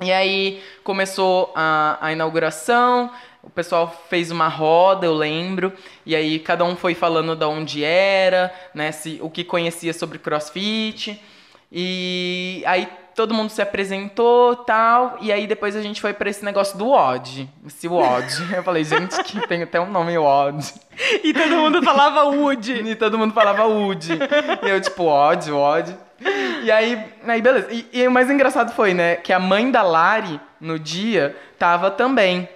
E 0.00 0.10
aí 0.10 0.62
começou 0.82 1.52
a, 1.54 1.98
a 2.00 2.10
inauguração, 2.10 3.10
o 3.42 3.50
pessoal 3.50 3.94
fez 4.08 4.30
uma 4.30 4.48
roda, 4.48 5.04
eu 5.04 5.12
lembro, 5.12 5.70
e 6.06 6.16
aí 6.16 6.38
cada 6.38 6.64
um 6.64 6.74
foi 6.76 6.94
falando 6.94 7.36
de 7.36 7.44
onde 7.44 7.84
era, 7.84 8.50
né, 8.72 8.90
se, 8.90 9.18
o 9.20 9.28
que 9.28 9.44
conhecia 9.44 9.92
sobre 9.92 10.18
CrossFit. 10.18 11.20
E 11.70 12.62
aí 12.64 12.88
todo 13.14 13.34
mundo 13.34 13.50
se 13.50 13.60
apresentou 13.62 14.56
tal, 14.56 15.16
e 15.20 15.32
aí 15.32 15.46
depois 15.46 15.76
a 15.76 15.82
gente 15.82 16.00
foi 16.00 16.12
para 16.12 16.28
esse 16.30 16.44
negócio 16.44 16.76
do 16.78 16.88
WOD, 16.88 17.48
esse 17.66 17.88
WOD. 17.88 18.54
Eu 18.56 18.62
falei, 18.62 18.84
gente, 18.84 19.22
que 19.24 19.46
tem 19.46 19.62
até 19.62 19.80
um 19.80 19.90
nome 19.90 20.16
WOD. 20.16 20.72
E 21.24 21.32
todo 21.32 21.56
mundo 21.56 21.82
falava 21.82 22.24
Wood. 22.24 22.82
E 22.92 22.94
todo 22.94 23.18
mundo 23.18 23.32
falava 23.32 23.64
Wood. 23.64 24.12
E 24.62 24.68
eu, 24.68 24.80
tipo, 24.80 25.04
WOD, 25.04 25.50
WOD. 25.50 25.96
E 26.62 26.70
aí, 26.70 27.02
aí 27.26 27.42
beleza. 27.42 27.68
E, 27.70 27.86
e 27.92 28.06
o 28.06 28.10
mais 28.10 28.30
engraçado 28.30 28.72
foi, 28.72 28.94
né, 28.94 29.16
que 29.16 29.32
a 29.32 29.38
mãe 29.38 29.70
da 29.70 29.82
Lari, 29.82 30.40
no 30.60 30.78
dia, 30.78 31.36
tava 31.58 31.90
também. 31.90 32.48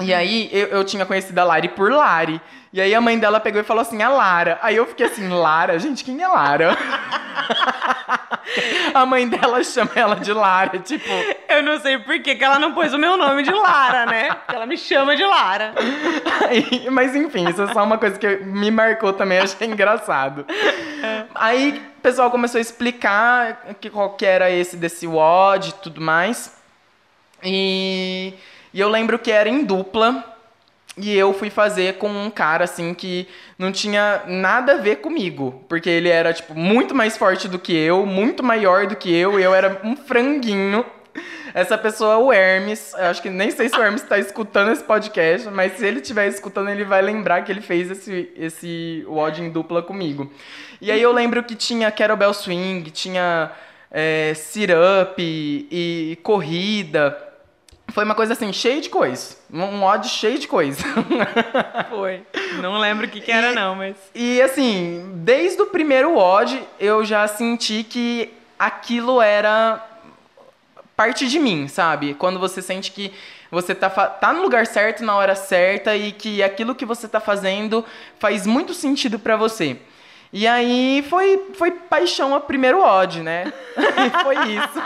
E 0.00 0.14
aí 0.14 0.48
eu, 0.52 0.68
eu 0.68 0.84
tinha 0.84 1.04
conhecido 1.04 1.38
a 1.38 1.44
Lari 1.44 1.68
por 1.68 1.92
Lari. 1.92 2.40
E 2.72 2.80
aí 2.80 2.94
a 2.94 3.00
mãe 3.00 3.18
dela 3.18 3.40
pegou 3.40 3.60
e 3.60 3.64
falou 3.64 3.82
assim, 3.82 4.00
a 4.00 4.08
Lara. 4.08 4.58
Aí 4.62 4.76
eu 4.76 4.86
fiquei 4.86 5.06
assim, 5.06 5.28
Lara? 5.28 5.76
Gente, 5.78 6.04
quem 6.04 6.22
é 6.22 6.28
Lara? 6.28 6.76
a 8.94 9.04
mãe 9.04 9.28
dela 9.28 9.62
chama 9.64 9.90
ela 9.96 10.14
de 10.14 10.32
Lara, 10.32 10.78
tipo... 10.78 11.08
Eu 11.48 11.64
não 11.64 11.80
sei 11.80 11.98
por 11.98 12.22
que 12.22 12.36
que 12.36 12.44
ela 12.44 12.60
não 12.60 12.72
pôs 12.72 12.94
o 12.94 12.98
meu 12.98 13.16
nome 13.16 13.42
de 13.42 13.50
Lara, 13.50 14.06
né? 14.06 14.34
Porque 14.34 14.54
ela 14.54 14.66
me 14.66 14.78
chama 14.78 15.16
de 15.16 15.24
Lara. 15.24 15.74
Aí, 16.48 16.88
mas 16.90 17.16
enfim, 17.16 17.48
isso 17.48 17.60
é 17.60 17.72
só 17.72 17.82
uma 17.82 17.98
coisa 17.98 18.16
que 18.16 18.36
me 18.36 18.70
marcou 18.70 19.12
também, 19.12 19.40
achei 19.40 19.66
engraçado. 19.66 20.46
Aí 21.34 21.82
o 21.98 22.00
pessoal 22.00 22.30
começou 22.30 22.58
a 22.58 22.62
explicar 22.62 23.74
que 23.80 23.90
qual 23.90 24.10
que 24.10 24.24
era 24.24 24.48
esse 24.48 24.76
desse 24.76 25.08
WOD 25.08 25.70
e 25.70 25.74
tudo 25.74 26.00
mais. 26.00 26.56
E, 27.42 28.32
e 28.72 28.78
eu 28.78 28.88
lembro 28.88 29.18
que 29.18 29.32
era 29.32 29.48
em 29.48 29.64
dupla. 29.64 30.29
E 31.00 31.16
eu 31.16 31.32
fui 31.32 31.50
fazer 31.50 31.94
com 31.98 32.08
um 32.08 32.30
cara 32.30 32.64
assim 32.64 32.92
que 32.92 33.26
não 33.58 33.72
tinha 33.72 34.22
nada 34.26 34.72
a 34.72 34.76
ver 34.76 34.96
comigo, 34.96 35.64
porque 35.68 35.88
ele 35.88 36.08
era 36.08 36.32
tipo 36.32 36.54
muito 36.54 36.94
mais 36.94 37.16
forte 37.16 37.48
do 37.48 37.58
que 37.58 37.74
eu, 37.74 38.04
muito 38.04 38.42
maior 38.42 38.86
do 38.86 38.96
que 38.96 39.12
eu, 39.14 39.40
e 39.40 39.42
eu 39.42 39.54
era 39.54 39.80
um 39.82 39.96
franguinho. 39.96 40.84
Essa 41.52 41.76
pessoa 41.76 42.14
é 42.14 42.16
o 42.16 42.32
Hermes. 42.32 42.92
Eu 42.94 43.06
acho 43.06 43.22
que 43.22 43.30
nem 43.30 43.50
sei 43.50 43.68
se 43.68 43.76
o 43.76 43.82
Hermes 43.82 44.02
está 44.02 44.18
escutando 44.18 44.70
esse 44.72 44.84
podcast, 44.84 45.48
mas 45.48 45.72
se 45.72 45.86
ele 45.86 46.00
estiver 46.00 46.28
escutando, 46.28 46.68
ele 46.68 46.84
vai 46.84 47.02
lembrar 47.02 47.42
que 47.42 47.50
ele 47.50 47.60
fez 47.60 47.90
esse, 47.90 48.30
esse 48.36 49.04
WOD 49.08 49.42
em 49.42 49.50
dupla 49.50 49.82
comigo. 49.82 50.30
E 50.80 50.90
aí 50.90 51.02
eu 51.02 51.12
lembro 51.12 51.42
que 51.42 51.54
tinha 51.54 51.90
Kettlebell 51.90 52.32
Swing, 52.32 52.88
tinha 52.90 53.50
é, 53.90 54.32
e, 55.18 55.66
e 56.12 56.16
corrida. 56.22 57.29
Foi 57.92 58.04
uma 58.04 58.14
coisa 58.14 58.32
assim, 58.34 58.52
cheia 58.52 58.80
de 58.80 58.88
coisa. 58.88 59.36
Um 59.52 59.82
odd 59.82 60.08
cheio 60.08 60.38
de 60.38 60.46
coisa. 60.48 60.82
Foi. 61.90 62.22
Não 62.60 62.78
lembro 62.78 63.06
o 63.06 63.08
que, 63.10 63.20
que 63.20 63.30
era, 63.32 63.52
E- 63.52 63.54
não, 63.54 63.74
mas. 63.74 63.96
E 64.14 64.40
assim, 64.42 65.10
desde 65.16 65.60
o 65.62 65.66
primeiro 65.66 66.16
odd, 66.16 66.62
eu 66.78 67.04
já 67.04 67.26
senti 67.26 67.82
que 67.84 68.32
aquilo 68.58 69.20
era 69.20 69.84
parte 70.96 71.26
de 71.26 71.38
mim, 71.38 71.66
sabe? 71.68 72.14
Quando 72.14 72.38
você 72.38 72.60
sente 72.60 72.92
que 72.92 73.12
você 73.50 73.74
tá, 73.74 73.88
tá 73.90 74.32
no 74.32 74.42
lugar 74.42 74.66
certo, 74.66 75.02
na 75.04 75.16
hora 75.16 75.34
certa 75.34 75.96
e 75.96 76.12
que 76.12 76.42
aquilo 76.42 76.74
que 76.74 76.84
você 76.84 77.08
tá 77.08 77.18
fazendo 77.20 77.84
faz 78.18 78.46
muito 78.46 78.74
sentido 78.74 79.18
pra 79.18 79.36
você. 79.36 79.76
E 80.32 80.46
aí 80.46 81.04
foi, 81.08 81.50
foi 81.54 81.72
paixão 81.72 82.34
a 82.34 82.40
primeiro 82.40 82.80
odd, 82.80 83.20
né? 83.20 83.52
foi 84.22 84.36
isso. 84.36 84.78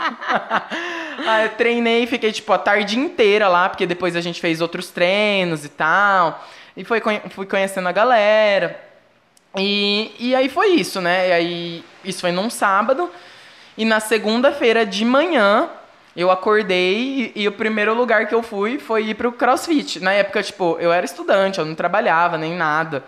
Aí 1.27 1.49
treinei, 1.49 2.07
fiquei 2.07 2.31
tipo 2.31 2.51
a 2.51 2.57
tarde 2.57 2.99
inteira 2.99 3.47
lá, 3.47 3.69
porque 3.69 3.85
depois 3.85 4.15
a 4.15 4.21
gente 4.21 4.41
fez 4.41 4.59
outros 4.59 4.89
treinos 4.89 5.63
e 5.63 5.69
tal. 5.69 6.43
E 6.75 6.83
foi, 6.83 6.99
fui 7.29 7.45
conhecendo 7.45 7.87
a 7.87 7.91
galera. 7.91 8.79
E, 9.57 10.13
e 10.19 10.35
aí 10.35 10.49
foi 10.49 10.71
isso, 10.71 10.99
né? 10.99 11.29
E 11.29 11.31
aí 11.31 11.83
isso 12.03 12.21
foi 12.21 12.31
num 12.31 12.49
sábado. 12.49 13.09
E 13.77 13.85
na 13.85 13.99
segunda-feira 13.99 14.85
de 14.85 15.05
manhã 15.05 15.69
eu 16.15 16.31
acordei 16.31 17.31
e, 17.35 17.43
e 17.43 17.47
o 17.47 17.51
primeiro 17.51 17.93
lugar 17.93 18.27
que 18.27 18.35
eu 18.35 18.41
fui 18.41 18.79
foi 18.79 19.07
ir 19.07 19.15
pro 19.15 19.31
CrossFit. 19.31 19.99
Na 19.99 20.11
época, 20.13 20.41
tipo, 20.41 20.77
eu 20.79 20.91
era 20.91 21.05
estudante, 21.05 21.59
eu 21.59 21.65
não 21.65 21.75
trabalhava 21.75 22.37
nem 22.37 22.55
nada. 22.55 23.03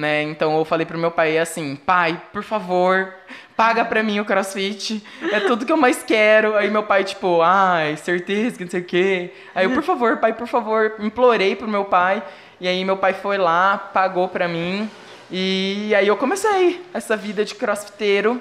Né? 0.00 0.22
Então 0.22 0.56
eu 0.56 0.64
falei 0.64 0.86
pro 0.86 0.96
meu 0.96 1.10
pai 1.10 1.36
assim, 1.36 1.76
pai, 1.76 2.18
por 2.32 2.42
favor, 2.42 3.12
paga 3.54 3.84
pra 3.84 4.02
mim 4.02 4.18
o 4.18 4.24
crossfit. 4.24 5.04
É 5.30 5.40
tudo 5.40 5.66
que 5.66 5.72
eu 5.72 5.76
mais 5.76 6.02
quero. 6.02 6.56
Aí 6.56 6.70
meu 6.70 6.84
pai, 6.84 7.04
tipo, 7.04 7.42
ai, 7.42 7.98
certeza 7.98 8.56
que 8.56 8.64
não 8.64 8.70
sei 8.70 8.80
o 8.80 8.84
quê. 8.84 9.34
Aí 9.54 9.66
eu, 9.66 9.72
por 9.72 9.82
favor, 9.82 10.16
pai, 10.16 10.32
por 10.32 10.46
favor, 10.46 10.94
implorei 11.00 11.54
pro 11.54 11.68
meu 11.68 11.84
pai. 11.84 12.22
E 12.58 12.66
aí 12.66 12.82
meu 12.82 12.96
pai 12.96 13.12
foi 13.12 13.36
lá, 13.36 13.76
pagou 13.76 14.26
pra 14.26 14.48
mim. 14.48 14.88
E 15.30 15.94
aí 15.94 16.08
eu 16.08 16.16
comecei 16.16 16.82
essa 16.94 17.14
vida 17.14 17.44
de 17.44 17.54
crossfiteiro. 17.54 18.40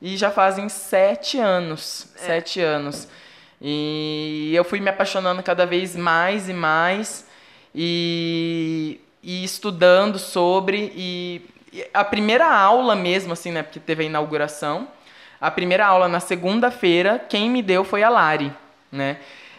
E 0.00 0.16
já 0.16 0.30
fazem 0.30 0.66
sete 0.70 1.38
anos. 1.38 2.10
Sete 2.16 2.58
anos. 2.58 3.06
E 3.60 4.50
eu 4.54 4.64
fui 4.64 4.80
me 4.80 4.88
apaixonando 4.88 5.42
cada 5.42 5.66
vez 5.66 5.94
mais 5.94 6.48
e 6.48 6.54
mais. 6.54 7.26
E, 7.74 8.98
e 9.26 9.42
estudando 9.42 10.20
sobre. 10.20 10.92
E, 10.94 11.42
a 11.92 12.04
primeira 12.04 12.48
aula 12.48 12.94
mesmo, 12.94 13.32
assim, 13.32 13.50
né? 13.50 13.62
Porque 13.64 13.80
teve 13.80 14.04
a 14.04 14.06
inauguração. 14.06 14.86
A 15.40 15.50
primeira 15.50 15.84
aula 15.84 16.08
na 16.08 16.20
segunda-feira, 16.20 17.18
quem 17.28 17.50
me 17.50 17.60
deu 17.60 17.82
foi 17.82 18.04
a 18.04 18.08
Lari, 18.08 18.52
né? 18.90 19.18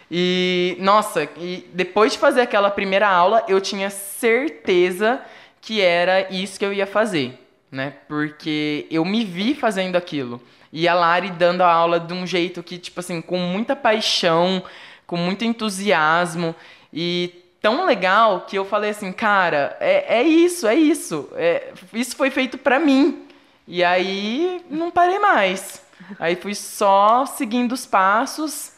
E, 0.10 0.78
nossa, 0.80 1.28
e 1.38 1.70
depois 1.74 2.14
de 2.14 2.18
fazer 2.18 2.42
aquela 2.42 2.72
primeira 2.72 3.10
aula, 3.10 3.44
eu 3.48 3.60
tinha 3.60 3.90
certeza 3.90 5.22
que 5.60 5.82
era 5.82 6.34
isso 6.34 6.58
que 6.58 6.66
eu 6.66 6.72
ia 6.72 6.88
fazer, 6.88 7.38
né? 7.70 7.94
Porque 8.08 8.88
eu 8.90 9.04
me 9.04 9.26
vi 9.26 9.54
fazendo 9.54 9.98
aquilo. 9.98 10.42
E 10.72 10.88
a 10.88 10.94
Lari 10.94 11.30
dando 11.30 11.62
a 11.62 11.72
aula 11.72 12.00
de 12.00 12.14
um 12.14 12.26
jeito 12.26 12.64
que, 12.64 12.78
tipo 12.78 13.02
assim, 13.02 13.22
com 13.22 13.38
muita 13.38 13.76
paixão, 13.76 14.64
com 15.06 15.18
muito 15.18 15.44
entusiasmo 15.44 16.56
e 16.92 17.47
tão 17.62 17.86
legal 17.86 18.42
que 18.42 18.58
eu 18.58 18.66
falei 18.66 18.92
assim, 18.92 19.12
cara, 19.12 19.76
é, 19.80 20.20
é 20.20 20.24
isso, 20.24 20.68
é 20.68 20.76
isso. 20.76 21.30
É, 21.36 21.72
isso 21.94 22.16
foi 22.16 22.30
feito 22.30 22.58
pra 22.58 22.80
mim. 22.80 23.24
E 23.68 23.84
aí 23.84 24.62
não 24.70 24.90
parei 24.92 25.20
mais. 25.20 25.82
Aí 26.20 26.36
fui 26.36 26.56
só 26.56 27.26
seguindo 27.26 27.74
os 27.74 27.86
passos 27.86 28.72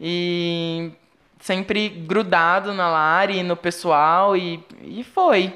e 0.00 0.90
sempre 1.40 1.88
grudado 1.88 2.72
na 2.74 2.88
Lari, 2.88 3.42
no 3.42 3.56
pessoal 3.56 4.36
e, 4.36 4.62
e 4.82 5.02
foi. 5.02 5.52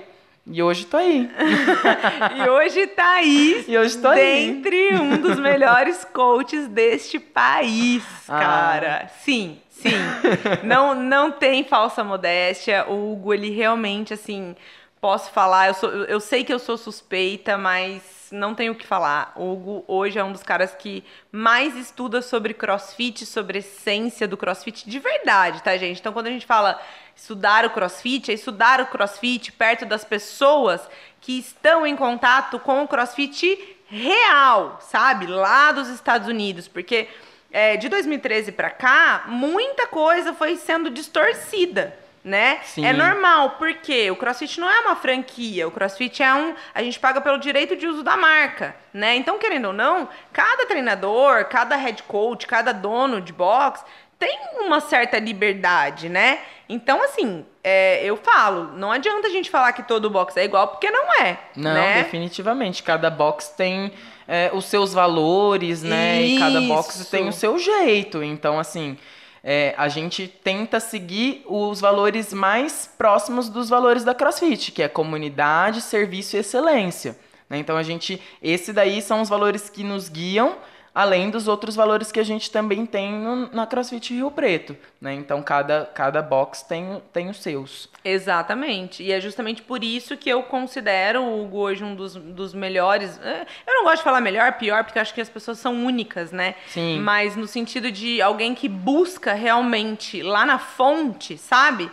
E 0.47 0.61
hoje 0.63 0.87
tô 0.87 0.97
aí. 0.97 1.31
E 2.45 2.49
hoje 2.49 2.87
tá 2.89 3.13
aí, 3.17 3.65
E 3.69 3.77
hoje 3.79 3.99
tô 3.99 4.09
aí. 4.09 4.19
dentre 4.53 4.95
um 4.95 5.19
dos 5.19 5.39
melhores 5.39 6.05
coaches 6.05 6.67
deste 6.67 7.19
país, 7.21 8.03
Ah. 8.29 8.39
cara. 8.41 9.11
Sim, 9.23 9.59
sim. 9.83 10.65
Não, 10.65 10.95
não 10.95 11.33
tem 11.33 11.65
falsa 11.65 12.05
modéstia. 12.05 12.87
O 12.89 13.13
Hugo, 13.13 13.35
ele 13.35 13.51
realmente, 13.51 14.15
assim, 14.15 14.55
posso 15.01 15.31
falar, 15.31 15.69
eu, 15.69 15.75
sou, 15.75 15.91
eu 15.91 16.21
sei 16.21 16.45
que 16.45 16.53
eu 16.53 16.59
sou 16.59 16.77
suspeita, 16.77 17.57
mas 17.57 18.29
não 18.31 18.55
tenho 18.55 18.73
o 18.73 18.77
que 18.77 18.87
falar. 18.87 19.33
O 19.35 19.53
Hugo 19.53 19.85
hoje 19.89 20.19
é 20.19 20.25
um 20.25 20.33
dos 20.33 20.43
caras 20.43 20.75
que 20.75 21.03
mais 21.33 21.77
estuda 21.77 22.23
sobre 22.23 22.55
crossfit, 22.55 23.27
sobre 23.27 23.59
essência 23.59 24.29
do 24.29 24.37
crossfit 24.37 24.89
de 24.89 24.99
verdade, 24.99 25.63
tá, 25.63 25.77
gente? 25.77 26.01
Então, 26.01 26.13
quando 26.13 26.27
a 26.27 26.31
gente 26.31 26.47
fala 26.47 26.81
estudar 27.17 27.65
o 27.65 27.71
crossfit, 27.71 28.31
é 28.31 28.35
estudar 28.35 28.81
o 28.81 28.87
crossfit 28.87 29.53
perto 29.53 29.85
das 29.85 30.05
pessoas 30.05 30.81
que 31.21 31.39
estão 31.39 31.87
em 31.87 31.97
contato 31.97 32.59
com 32.59 32.83
o 32.83 32.89
crossfit 32.89 33.59
real, 33.89 34.79
sabe? 34.81 35.27
Lá 35.27 35.73
dos 35.73 35.89
Estados 35.89 36.29
Unidos. 36.29 36.69
Porque 36.69 37.09
é, 37.51 37.77
de 37.77 37.89
2013 37.89 38.53
pra 38.53 38.71
cá, 38.71 39.25
muita 39.27 39.87
coisa 39.87 40.33
foi 40.33 40.57
sendo 40.57 40.91
distorcida. 40.91 41.97
Né? 42.23 42.61
Sim. 42.65 42.85
É 42.85 42.93
normal, 42.93 43.53
porque 43.53 44.11
o 44.11 44.17
CrossFit 44.17 44.61
não 44.61 44.71
é 44.71 44.81
uma 44.81 44.95
franquia, 44.95 45.67
o 45.67 45.71
CrossFit 45.71 46.23
é 46.23 46.35
um. 46.35 46.55
A 46.75 46.83
gente 46.83 47.01
paga 47.01 47.19
pelo 47.19 47.39
direito 47.39 47.75
de 47.75 47.87
uso 47.87 48.03
da 48.03 48.15
marca, 48.15 48.77
né? 48.93 49.17
Então, 49.17 49.39
querendo 49.39 49.69
ou 49.69 49.73
não, 49.73 50.07
cada 50.31 50.67
treinador, 50.67 51.47
cada 51.47 51.77
head 51.77 52.03
coach, 52.03 52.47
cada 52.47 52.73
dono 52.73 53.23
de 53.23 53.33
box 53.33 53.83
tem 54.19 54.39
uma 54.59 54.81
certa 54.81 55.19
liberdade, 55.19 56.11
né? 56.11 56.41
Então, 56.69 57.03
assim, 57.03 57.45
é, 57.65 58.05
eu 58.05 58.19
falo, 58.19 58.65
não 58.77 58.93
adianta 58.93 59.27
a 59.27 59.31
gente 59.31 59.51
falar 59.51 59.73
que 59.73 59.83
todo 59.83 60.11
box 60.11 60.37
é 60.37 60.45
igual, 60.45 60.69
porque 60.69 60.91
não 60.91 61.15
é. 61.15 61.39
Não, 61.57 61.73
né? 61.73 62.03
definitivamente. 62.03 62.83
Cada 62.83 63.09
box 63.09 63.49
tem 63.57 63.93
é, 64.31 64.49
os 64.55 64.67
seus 64.67 64.93
valores, 64.93 65.83
né? 65.83 66.23
E 66.23 66.39
cada 66.39 66.61
box 66.61 67.01
Isso. 67.01 67.11
tem 67.11 67.29
o 67.29 67.33
seu 67.33 67.59
jeito. 67.59 68.23
Então, 68.23 68.61
assim, 68.61 68.97
é, 69.43 69.75
a 69.77 69.89
gente 69.89 70.29
tenta 70.29 70.79
seguir 70.79 71.43
os 71.47 71.81
valores 71.81 72.33
mais 72.33 72.89
próximos 72.97 73.49
dos 73.49 73.69
valores 73.69 74.05
da 74.05 74.15
CrossFit, 74.15 74.71
que 74.71 74.85
é 74.85 74.89
comunidade, 74.89 75.81
serviço 75.81 76.37
e 76.37 76.39
excelência. 76.39 77.19
né? 77.49 77.59
Então, 77.59 77.77
a 77.77 77.83
gente. 77.83 78.23
Esse 78.41 78.73
daí 78.73 79.03
são 79.03 79.21
os 79.21 79.29
valores 79.29 79.69
que 79.69 79.83
nos 79.83 80.09
guiam. 80.09 80.57
Além 80.93 81.31
dos 81.31 81.47
outros 81.47 81.77
valores 81.77 82.11
que 82.11 82.19
a 82.19 82.25
gente 82.25 82.51
também 82.51 82.85
tem 82.85 83.13
no- 83.13 83.49
na 83.53 83.65
CrossFit 83.67 84.13
Rio 84.13 84.31
Preto, 84.31 84.77
né? 85.01 85.15
Então 85.15 85.41
cada, 85.43 85.85
cada 85.95 86.21
box 86.21 86.63
tem, 86.63 87.01
tem 87.13 87.29
os 87.31 87.41
seus. 87.41 87.89
Exatamente. 88.05 89.03
E 89.03 89.13
é 89.13 89.21
justamente 89.21 89.63
por 89.63 89.85
isso 89.85 90.17
que 90.17 90.29
eu 90.29 90.43
considero 90.43 91.23
o 91.23 91.45
Hugo 91.45 91.59
hoje 91.59 91.85
um 91.85 91.95
dos, 91.95 92.15
dos 92.17 92.53
melhores. 92.55 93.21
é, 93.23 93.47
Eu 93.67 93.75
não 93.75 93.85
gosto 93.85 93.99
de 93.99 94.03
falar 94.05 94.21
melhor, 94.21 94.53
pior, 94.55 94.83
porque 94.85 94.99
eu 94.99 95.03
acho 95.03 95.15
que 95.15 95.21
as 95.21 95.29
pessoas 95.29 95.59
são 95.59 95.85
únicas, 95.85 96.33
né? 96.33 96.55
Sim. 96.69 96.99
Mas 97.01 97.37
no 97.37 97.47
sentido 97.47 97.91
de 97.93 98.21
alguém 98.21 98.55
que 98.55 98.69
busca 98.69 99.33
realmente 99.33 100.23
lá 100.23 100.45
na 100.45 100.59
fonte, 100.59 101.39
sabe? 101.39 101.91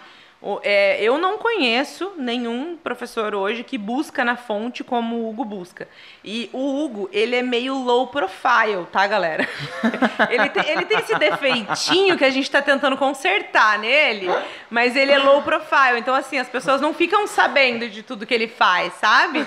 É, 0.61 1.01
eu 1.01 1.17
não 1.17 1.39
conheço 1.39 2.13
nenhum 2.15 2.77
professor 2.77 3.33
hoje 3.33 3.63
que 3.63 3.77
busca 3.77 4.23
na 4.23 4.37
fonte 4.37 4.83
como 4.83 5.15
o 5.15 5.29
Hugo 5.29 5.43
busca. 5.43 5.87
E 6.23 6.47
o 6.53 6.83
Hugo, 6.83 7.09
ele 7.11 7.35
é 7.35 7.41
meio 7.41 7.73
low 7.73 8.07
profile, 8.07 8.85
tá, 8.91 9.07
galera? 9.07 9.47
ele, 10.29 10.49
tem, 10.49 10.69
ele 10.69 10.85
tem 10.85 10.99
esse 10.99 11.15
defeitinho 11.17 12.15
que 12.17 12.23
a 12.23 12.29
gente 12.29 12.49
tá 12.51 12.61
tentando 12.61 12.95
consertar 12.95 13.79
nele, 13.79 14.27
mas 14.69 14.95
ele 14.95 15.11
é 15.11 15.17
low 15.17 15.41
profile. 15.41 15.97
Então, 15.97 16.13
assim, 16.13 16.37
as 16.37 16.47
pessoas 16.47 16.79
não 16.79 16.93
ficam 16.93 17.25
sabendo 17.25 17.89
de 17.89 18.03
tudo 18.03 18.25
que 18.25 18.33
ele 18.33 18.47
faz, 18.47 18.93
sabe? 18.93 19.45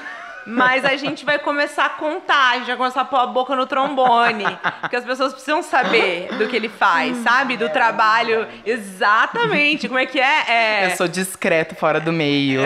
Mas 0.50 0.84
a 0.84 0.96
gente 0.96 1.24
vai 1.24 1.38
começar 1.38 1.86
a 1.86 1.90
contar, 1.90 2.50
a 2.50 2.54
gente 2.58 2.66
vai 2.66 2.76
começar 2.76 3.02
a 3.02 3.04
pôr 3.04 3.18
a 3.18 3.26
boca 3.26 3.54
no 3.54 3.66
trombone. 3.66 4.44
Porque 4.80 4.96
as 4.96 5.04
pessoas 5.04 5.32
precisam 5.32 5.62
saber 5.62 6.28
do 6.36 6.48
que 6.48 6.56
ele 6.56 6.68
faz, 6.68 7.16
sabe? 7.18 7.56
Do 7.56 7.68
trabalho. 7.68 8.46
Exatamente. 8.66 9.86
Como 9.86 9.98
é 9.98 10.06
que 10.06 10.18
é? 10.18 10.44
é... 10.48 10.86
Eu 10.86 10.96
sou 10.96 11.06
discreto 11.06 11.74
fora 11.74 12.00
do 12.00 12.12
meio. 12.12 12.62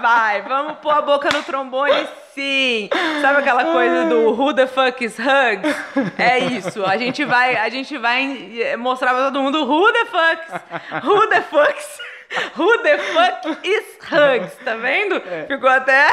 Vai, 0.00 0.42
vamos 0.42 0.78
pôr 0.78 0.90
a 0.90 1.02
boca 1.02 1.28
no 1.32 1.42
trombone, 1.42 2.06
sim. 2.34 2.88
Sabe 3.20 3.38
aquela 3.38 3.64
coisa 3.64 4.06
do 4.06 4.30
who 4.30 4.54
the 4.54 4.66
fuck 4.66 5.04
is 5.04 5.16
hugs? 5.18 5.74
É 6.18 6.38
isso. 6.38 6.84
A 6.84 6.96
gente 6.96 7.24
vai, 7.24 7.56
a 7.56 7.68
gente 7.68 7.96
vai 7.96 8.76
mostrar 8.78 9.14
pra 9.14 9.24
todo 9.24 9.40
mundo 9.40 9.64
who 9.64 9.92
the 9.92 10.04
fucks, 10.06 11.04
who 11.04 11.26
the 11.28 11.40
fucks, 11.42 11.98
who 12.56 12.78
the 12.82 12.98
fuck 12.98 13.66
is 13.66 13.84
hugs, 14.10 14.54
tá 14.64 14.74
vendo? 14.76 15.20
Ficou 15.46 15.68
até 15.68 16.08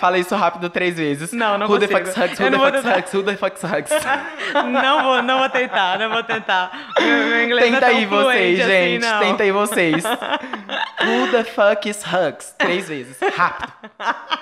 Fala 0.00 0.16
isso 0.16 0.34
rápido 0.34 0.70
três 0.70 0.96
vezes. 0.96 1.32
Não, 1.34 1.58
não 1.58 1.66
Who 1.66 1.78
the 1.78 1.86
consigo. 1.86 2.10
fucks 2.10 2.16
hugs, 2.16 2.40
Eu 2.40 2.46
who 2.46 2.50
the 2.50 2.58
fucks 2.58 2.82
tentar. 2.82 2.96
hugs, 2.98 3.12
who 3.14 3.22
the 3.22 3.36
fucks 3.36 3.62
hugs. 3.62 3.90
não 4.72 5.02
vou, 5.02 5.22
não 5.22 5.38
vou 5.40 5.50
tentar, 5.50 5.98
não 5.98 6.08
vou 6.08 6.22
tentar. 6.22 6.70
Meu, 6.98 7.26
meu 7.26 7.44
inglês 7.44 7.66
é 7.66 7.70
Tenta 7.74 7.86
tão 7.86 7.96
aí 7.96 8.06
vocês, 8.06 8.60
assim, 8.60 8.70
gente. 8.70 9.02
não. 9.04 9.18
Tenta 9.20 9.42
aí 9.42 9.52
vocês. 9.52 10.02
Who 11.04 11.30
the 11.30 11.44
fuck 11.44 11.86
is 11.90 12.02
hugs? 12.06 12.54
Três 12.56 12.88
vezes. 12.88 13.18
Rápido. 13.36 13.70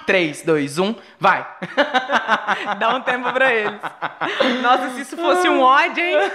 Três, 0.07 0.43
dois, 0.43 0.79
um, 0.79 0.95
vai. 1.19 1.45
Dá 2.79 2.91
um 2.91 3.01
tempo 3.01 3.33
pra 3.33 3.53
eles. 3.53 3.81
Nossa, 4.63 4.91
se 4.91 5.01
isso 5.01 5.17
fosse 5.17 5.49
um 5.49 5.61
ódio, 5.61 6.05
hein? 6.05 6.31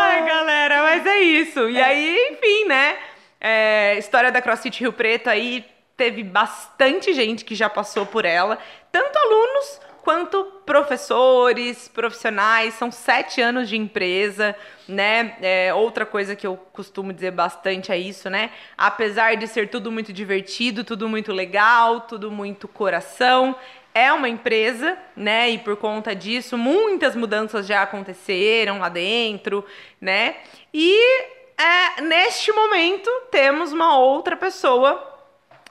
Ai, 0.00 0.26
galera, 0.26 0.82
mas 0.82 1.06
é 1.06 1.20
isso. 1.20 1.68
E 1.68 1.80
aí, 1.80 2.28
enfim, 2.32 2.64
né? 2.66 2.98
É, 3.40 3.96
história 3.98 4.32
da 4.32 4.40
CrossFit 4.40 4.80
Rio 4.80 4.92
Preto 4.92 5.28
aí 5.28 5.64
teve 5.96 6.22
bastante 6.22 7.12
gente 7.12 7.44
que 7.44 7.54
já 7.54 7.68
passou 7.68 8.06
por 8.06 8.24
ela, 8.24 8.58
tanto 8.90 9.18
alunos 9.18 9.80
quanto 10.02 10.44
professores, 10.64 11.88
profissionais. 11.88 12.74
São 12.74 12.90
sete 12.90 13.40
anos 13.40 13.68
de 13.68 13.76
empresa, 13.76 14.56
né? 14.88 15.36
É, 15.40 15.74
outra 15.74 16.06
coisa 16.06 16.34
que 16.34 16.46
eu 16.46 16.56
costumo 16.72 17.12
dizer 17.12 17.32
bastante 17.32 17.92
é 17.92 17.98
isso, 17.98 18.30
né? 18.30 18.50
Apesar 18.76 19.36
de 19.36 19.46
ser 19.46 19.68
tudo 19.68 19.92
muito 19.92 20.12
divertido, 20.12 20.84
tudo 20.84 21.08
muito 21.08 21.32
legal, 21.32 22.00
tudo 22.02 22.30
muito 22.30 22.66
coração, 22.66 23.54
é 23.94 24.12
uma 24.12 24.28
empresa, 24.28 24.96
né? 25.16 25.50
E 25.50 25.58
por 25.58 25.76
conta 25.76 26.14
disso, 26.14 26.56
muitas 26.56 27.16
mudanças 27.16 27.66
já 27.66 27.82
aconteceram 27.82 28.78
lá 28.78 28.88
dentro, 28.88 29.64
né? 30.00 30.36
E 30.72 30.96
é, 31.58 32.00
neste 32.00 32.52
momento 32.52 33.10
temos 33.30 33.72
uma 33.72 33.98
outra 33.98 34.36
pessoa 34.36 35.06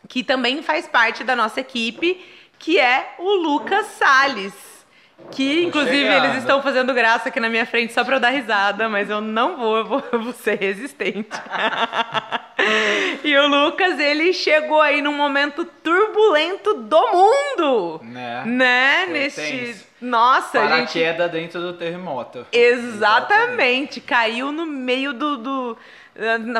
que 0.07 0.23
também 0.23 0.61
faz 0.61 0.87
parte 0.87 1.23
da 1.23 1.35
nossa 1.35 1.61
equipe, 1.61 2.23
que 2.57 2.79
é 2.79 3.15
o 3.19 3.35
Lucas 3.35 3.85
Salles. 3.87 4.68
Que, 5.31 5.63
inclusive, 5.63 6.07
eles 6.07 6.37
estão 6.37 6.61
fazendo 6.63 6.91
graça 6.93 7.29
aqui 7.29 7.39
na 7.39 7.49
minha 7.49 7.65
frente 7.65 7.93
só 7.93 8.03
pra 8.03 8.15
eu 8.15 8.19
dar 8.19 8.29
risada, 8.31 8.89
mas 8.89 9.09
eu 9.11 9.21
não 9.21 9.57
vou, 9.57 9.77
eu 9.77 9.85
vou, 9.85 10.03
eu 10.11 10.19
vou 10.23 10.33
ser 10.33 10.57
resistente. 10.59 11.29
e 13.23 13.37
o 13.37 13.47
Lucas, 13.47 13.99
ele 13.99 14.33
chegou 14.33 14.81
aí 14.81 15.01
num 15.01 15.13
momento 15.15 15.63
turbulento 15.83 16.73
do 16.73 17.07
mundo. 17.11 18.01
Né? 18.03 18.43
Né? 18.45 19.01
Foi 19.05 19.13
Neste. 19.13 19.41
tenso. 19.41 19.87
Nossa, 20.01 20.59
gente. 20.61 20.69
Paraquedas 20.69 21.31
dentro 21.31 21.61
do 21.61 21.73
terremoto. 21.73 22.47
Exatamente. 22.51 23.99
Caiu 24.01 24.51
no 24.51 24.65
meio 24.65 25.13
do. 25.13 25.37
do- 25.37 25.77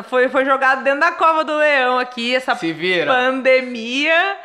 foi, 0.08 0.28
foi 0.28 0.44
jogado 0.44 0.82
dentro 0.84 1.00
da 1.00 1.12
cova 1.12 1.44
do 1.44 1.56
leão 1.56 1.98
aqui, 1.98 2.34
essa 2.34 2.54
Se 2.54 2.72
vira. 2.72 3.06
pandemia. 3.12 4.36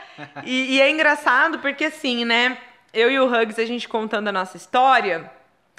E, 0.44 0.76
e 0.76 0.82
é 0.82 0.90
engraçado 0.90 1.60
porque, 1.60 1.86
assim, 1.86 2.26
né? 2.26 2.58
Eu 2.96 3.12
e 3.12 3.20
o 3.20 3.26
Hugs, 3.28 3.60
a 3.60 3.66
gente 3.66 3.90
contando 3.90 4.30
a 4.30 4.32
nossa 4.32 4.56
história, 4.56 5.30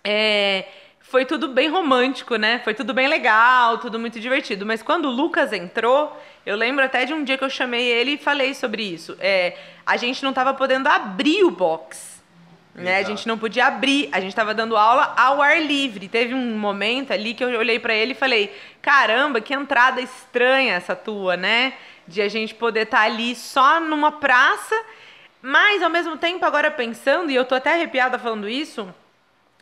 é, 0.05 0.67
foi 1.01 1.25
tudo 1.25 1.49
bem 1.49 1.71
romântico, 1.71 2.37
né? 2.37 2.61
Foi 2.63 2.75
tudo 2.75 2.93
bem 2.93 3.09
legal, 3.09 3.79
tudo 3.79 3.99
muito 3.99 4.21
divertido. 4.21 4.67
Mas 4.67 4.83
quando 4.83 5.07
o 5.07 5.11
Lucas 5.11 5.51
entrou, 5.51 6.15
eu 6.45 6.55
lembro 6.55 6.85
até 6.85 7.07
de 7.07 7.15
um 7.15 7.25
dia 7.25 7.39
que 7.39 7.45
eu 7.45 7.49
chamei 7.49 7.87
ele 7.87 8.13
e 8.13 8.19
falei 8.19 8.53
sobre 8.53 8.83
isso. 8.83 9.17
É, 9.19 9.57
a 9.87 9.97
gente 9.97 10.23
não 10.23 10.35
tava 10.35 10.53
podendo 10.53 10.89
abrir 10.89 11.43
o 11.43 11.51
box. 11.51 12.23
Né? 12.75 12.99
A 12.99 13.03
gente 13.03 13.27
não 13.27 13.39
podia 13.39 13.69
abrir, 13.69 14.11
a 14.13 14.21
gente 14.21 14.33
estava 14.33 14.53
dando 14.53 14.77
aula 14.77 15.15
ao 15.17 15.41
ar 15.41 15.59
livre. 15.63 16.09
Teve 16.09 16.35
um 16.35 16.59
momento 16.59 17.11
ali 17.11 17.33
que 17.33 17.43
eu 17.43 17.49
olhei 17.59 17.79
para 17.79 17.95
ele 17.95 18.13
e 18.13 18.15
falei: 18.15 18.55
caramba, 18.83 19.41
que 19.41 19.55
entrada 19.55 20.03
estranha 20.03 20.75
essa 20.75 20.95
tua, 20.95 21.39
né? 21.39 21.73
De 22.07 22.21
a 22.21 22.29
gente 22.29 22.55
poder 22.55 22.83
estar 22.83 23.01
ali 23.01 23.35
só 23.35 23.81
numa 23.81 24.13
praça, 24.13 24.75
mas 25.47 25.81
ao 25.81 25.89
mesmo 25.89 26.17
tempo, 26.17 26.45
agora 26.45 26.73
pensando, 26.73 27.31
e 27.31 27.37
eu 27.37 27.45
tô 27.45 27.55
até 27.55 27.75
arrepiada 27.75 28.19
falando 28.19 28.49
isso, 28.49 28.93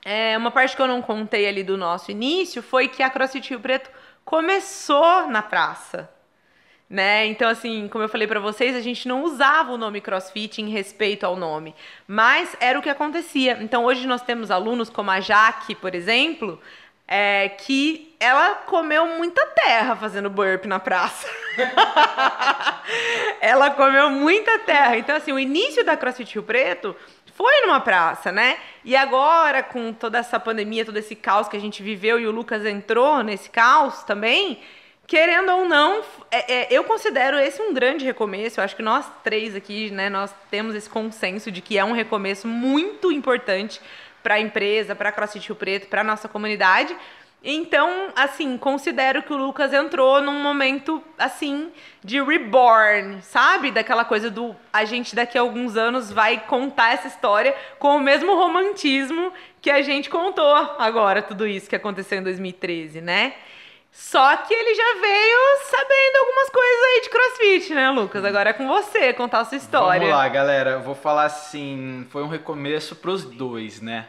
é, 0.03 0.35
uma 0.39 0.51
parte 0.51 0.75
que 0.75 0.81
eu 0.81 0.87
não 0.87 1.03
contei 1.03 1.47
ali 1.47 1.63
do 1.63 1.77
nosso 1.77 2.11
início 2.11 2.63
foi 2.63 2.89
que 2.89 3.03
a 3.03 3.11
CrossFit 3.11 3.51
Rio 3.51 3.61
Preto 3.61 3.91
começou 4.25 5.29
na 5.29 5.43
praça. 5.43 6.11
Né? 6.89 7.27
Então, 7.27 7.51
assim, 7.51 7.87
como 7.89 8.03
eu 8.03 8.09
falei 8.09 8.27
pra 8.27 8.41
vocês, 8.41 8.75
a 8.75 8.81
gente 8.81 9.07
não 9.07 9.25
usava 9.25 9.73
o 9.73 9.77
nome 9.77 10.01
CrossFit 10.01 10.63
em 10.63 10.71
respeito 10.71 11.25
ao 11.25 11.37
nome, 11.37 11.75
mas 12.09 12.57
era 12.61 12.79
o 12.79 12.83
que 12.83 12.89
acontecia. 12.89 13.59
Então, 13.61 13.85
hoje 13.85 14.07
nós 14.07 14.23
temos 14.23 14.51
alunos 14.51 14.89
como 14.89 15.11
a 15.11 15.21
Jaque, 15.21 15.75
por 15.75 15.95
exemplo, 15.95 16.59
é, 17.07 17.49
que 17.51 18.15
ela 18.19 18.55
comeu 18.67 19.07
muita 19.07 19.45
terra 19.47 19.95
fazendo 19.95 20.31
burp 20.31 20.65
na 20.65 20.81
praça. 20.81 21.29
ela 23.41 23.71
comeu 23.71 24.11
muita 24.11 24.59
terra. 24.61 24.97
Então, 24.97 25.17
assim, 25.17 25.33
o 25.33 25.39
início 25.39 25.85
da 25.85 25.97
CrossFit 25.97 26.35
Rio 26.35 26.43
Preto 26.43 26.97
foi 27.35 27.61
numa 27.63 27.81
praça, 27.81 28.31
né? 28.33 28.57
E 28.85 28.97
agora, 28.97 29.63
com 29.63 29.93
toda 29.93 30.19
essa 30.19 30.39
pandemia, 30.39 30.85
todo 30.85 30.97
esse 30.97 31.15
caos 31.15 31.49
que 31.49 31.57
a 31.57 31.61
gente 31.61 31.83
viveu 31.83 32.19
e 32.19 32.27
o 32.27 32.31
Lucas 32.31 32.65
entrou 32.65 33.23
nesse 33.23 33.51
caos 33.51 34.03
também, 34.05 34.61
querendo 35.07 35.51
ou 35.53 35.65
não, 35.67 36.03
é- 36.31 36.53
é, 36.53 36.67
eu 36.71 36.85
considero 36.85 37.39
esse 37.39 37.61
um 37.61 37.75
grande 37.75 38.05
recomeço. 38.05 38.61
Eu 38.61 38.65
acho 38.65 38.77
que 38.77 38.83
nós 38.83 39.05
três 39.23 39.55
aqui, 39.55 39.91
né, 39.91 40.09
nós 40.09 40.35
temos 40.51 40.75
esse 40.75 40.89
consenso 40.89 41.51
de 41.51 41.61
que 41.61 41.77
é 41.77 41.85
um 41.85 41.93
recomeço 41.93 42.47
muito 42.47 43.13
importante 43.13 43.81
para 44.25 44.37
a 44.37 44.41
empresa, 44.41 44.95
para 44.97 45.11
a 45.11 45.13
CrossFit 45.13 45.49
Rio 45.49 45.57
Preto, 45.57 45.87
para 45.87 46.03
nossa 46.03 46.27
comunidade. 46.27 46.97
Então, 47.47 48.09
assim, 48.17 48.57
considero 48.57 49.23
que 49.23 49.31
o 49.31 49.37
Lucas 49.37 49.71
entrou 49.75 50.23
num 50.23 50.43
momento, 50.43 51.05
assim, 51.19 51.71
de 52.03 52.19
reborn, 52.23 53.21
sabe? 53.21 53.71
Daquela 53.71 54.03
coisa 54.03 54.31
do 54.31 54.57
a 54.73 54.87
gente 54.87 55.15
daqui 55.15 55.37
a 55.37 55.43
alguns 55.43 55.77
anos 55.77 56.11
vai 56.11 56.41
contar 56.41 56.95
essa 56.95 57.07
história 57.07 57.55
com 57.79 57.99
o 57.99 58.01
mesmo 58.01 58.35
romantismo 58.35 59.31
que 59.61 59.71
a 59.71 59.83
gente 59.83 60.09
contou 60.09 60.55
agora, 60.79 61.21
tudo 61.21 61.47
isso 61.47 61.69
que 61.69 61.77
aconteceu 61.77 62.19
em 62.19 62.23
2013, 62.23 63.03
né? 63.03 63.35
Só 63.93 64.37
que 64.39 64.53
ele 64.53 64.75
já 64.75 65.01
veio 65.03 65.39
sabendo 65.71 66.17
algumas 66.17 66.51
coisas 66.51 66.83
aí 66.83 67.01
de 67.03 67.11
crossfit, 67.11 67.75
né, 67.75 67.91
Lucas? 67.91 68.25
Agora 68.25 68.51
é 68.51 68.53
com 68.55 68.67
você 68.67 69.13
contar 69.13 69.41
a 69.41 69.45
sua 69.45 69.59
história. 69.59 70.01
Vamos 70.01 70.17
lá, 70.17 70.29
galera. 70.29 70.71
Eu 70.71 70.81
vou 70.81 70.95
falar 70.95 71.27
assim, 71.27 72.07
foi 72.09 72.23
um 72.23 72.29
recomeço 72.29 72.97
pros 72.97 73.25
dois, 73.25 73.83
né? 73.83 74.07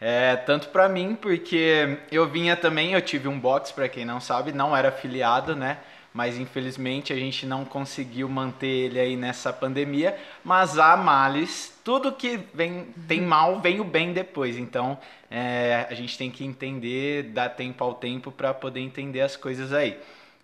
É, 0.00 0.36
tanto 0.36 0.68
pra 0.68 0.88
mim, 0.88 1.14
porque 1.14 1.98
eu 2.12 2.28
vinha 2.28 2.54
também, 2.54 2.92
eu 2.92 3.00
tive 3.00 3.28
um 3.28 3.38
box, 3.38 3.72
pra 3.72 3.88
quem 3.88 4.04
não 4.04 4.20
sabe, 4.20 4.52
não 4.52 4.76
era 4.76 4.88
afiliado, 4.88 5.56
né? 5.56 5.78
Mas 6.12 6.38
infelizmente 6.38 7.12
a 7.12 7.16
gente 7.16 7.44
não 7.44 7.64
conseguiu 7.64 8.28
manter 8.28 8.66
ele 8.66 8.98
aí 8.98 9.16
nessa 9.16 9.52
pandemia. 9.52 10.18
Mas 10.42 10.78
há 10.78 10.96
males, 10.96 11.78
tudo 11.84 12.10
que 12.10 12.40
vem 12.54 12.86
tem 13.06 13.20
mal, 13.20 13.60
vem 13.60 13.80
o 13.80 13.84
bem 13.84 14.14
depois. 14.14 14.56
Então 14.56 14.98
é, 15.30 15.86
a 15.90 15.94
gente 15.94 16.16
tem 16.16 16.30
que 16.30 16.42
entender, 16.42 17.24
dar 17.24 17.50
tempo 17.50 17.84
ao 17.84 17.94
tempo 17.94 18.32
pra 18.32 18.54
poder 18.54 18.80
entender 18.80 19.20
as 19.20 19.36
coisas 19.36 19.74
aí. 19.74 19.98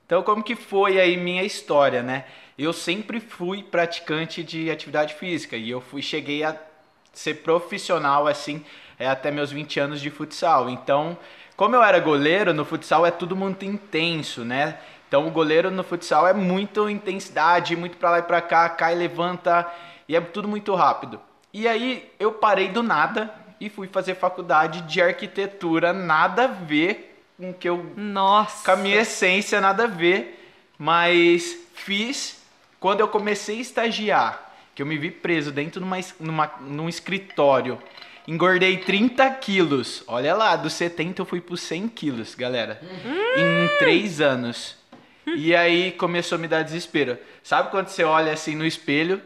Então, 0.04 0.22
como 0.22 0.42
que 0.42 0.54
foi 0.54 1.00
aí 1.00 1.16
minha 1.16 1.42
história, 1.42 2.02
né? 2.02 2.26
Eu 2.58 2.74
sempre 2.74 3.18
fui 3.18 3.62
praticante 3.62 4.42
de 4.44 4.70
atividade 4.70 5.14
física 5.14 5.56
e 5.56 5.70
eu 5.70 5.80
fui 5.80 6.02
cheguei 6.02 6.44
a 6.44 6.54
ser 7.14 7.36
profissional 7.36 8.26
assim 8.26 8.62
é, 8.98 9.08
até 9.08 9.30
meus 9.30 9.50
20 9.50 9.80
anos 9.80 10.00
de 10.00 10.10
futsal. 10.10 10.68
Então, 10.70 11.16
como 11.56 11.76
eu 11.76 11.82
era 11.82 11.98
goleiro, 11.98 12.52
no 12.52 12.64
futsal 12.64 13.06
é 13.06 13.10
tudo 13.10 13.36
muito 13.36 13.64
intenso, 13.64 14.44
né? 14.44 14.78
Então, 15.08 15.26
o 15.26 15.30
goleiro 15.30 15.70
no 15.70 15.84
futsal 15.84 16.26
é 16.26 16.32
muito 16.32 16.88
intensidade, 16.88 17.76
muito 17.76 17.96
pra 17.98 18.10
lá 18.10 18.18
e 18.20 18.22
pra 18.22 18.40
cá, 18.40 18.68
cai, 18.68 18.94
levanta 18.94 19.70
e 20.08 20.16
é 20.16 20.20
tudo 20.20 20.48
muito 20.48 20.74
rápido. 20.74 21.20
E 21.52 21.68
aí 21.68 22.10
eu 22.18 22.32
parei 22.32 22.68
do 22.68 22.82
nada 22.82 23.32
e 23.60 23.68
fui 23.68 23.86
fazer 23.86 24.14
faculdade 24.14 24.80
de 24.82 25.02
arquitetura, 25.02 25.92
nada 25.92 26.44
a 26.44 26.46
ver 26.46 27.24
com 27.36 27.50
o 27.50 27.54
que 27.54 27.68
eu 27.68 27.92
Nossa. 27.96 28.64
com 28.64 28.70
a 28.72 28.76
minha 28.76 29.00
essência, 29.02 29.60
nada 29.60 29.84
a 29.84 29.86
ver. 29.86 30.38
Mas 30.78 31.56
fiz 31.74 32.42
quando 32.80 33.00
eu 33.00 33.08
comecei 33.08 33.58
a 33.58 33.60
estagiar, 33.60 34.52
que 34.74 34.82
eu 34.82 34.86
me 34.86 34.98
vi 34.98 35.10
preso 35.10 35.52
dentro 35.52 35.80
de 35.80 35.86
uma, 35.86 35.98
numa, 36.18 36.50
num 36.60 36.88
escritório. 36.88 37.78
Engordei 38.26 38.76
30 38.78 39.28
quilos. 39.32 40.04
Olha 40.06 40.34
lá, 40.34 40.54
dos 40.56 40.72
70 40.74 41.22
eu 41.22 41.26
fui 41.26 41.40
pro 41.40 41.56
100 41.56 41.88
quilos, 41.88 42.34
galera. 42.34 42.80
Em 43.36 43.78
três 43.78 44.20
anos. 44.20 44.76
E 45.26 45.54
aí 45.54 45.92
começou 45.92 46.36
a 46.36 46.38
me 46.38 46.48
dar 46.48 46.62
desespero. 46.62 47.18
Sabe 47.42 47.70
quando 47.70 47.88
você 47.88 48.04
olha 48.04 48.32
assim 48.32 48.54
no 48.54 48.66
espelho? 48.66 49.20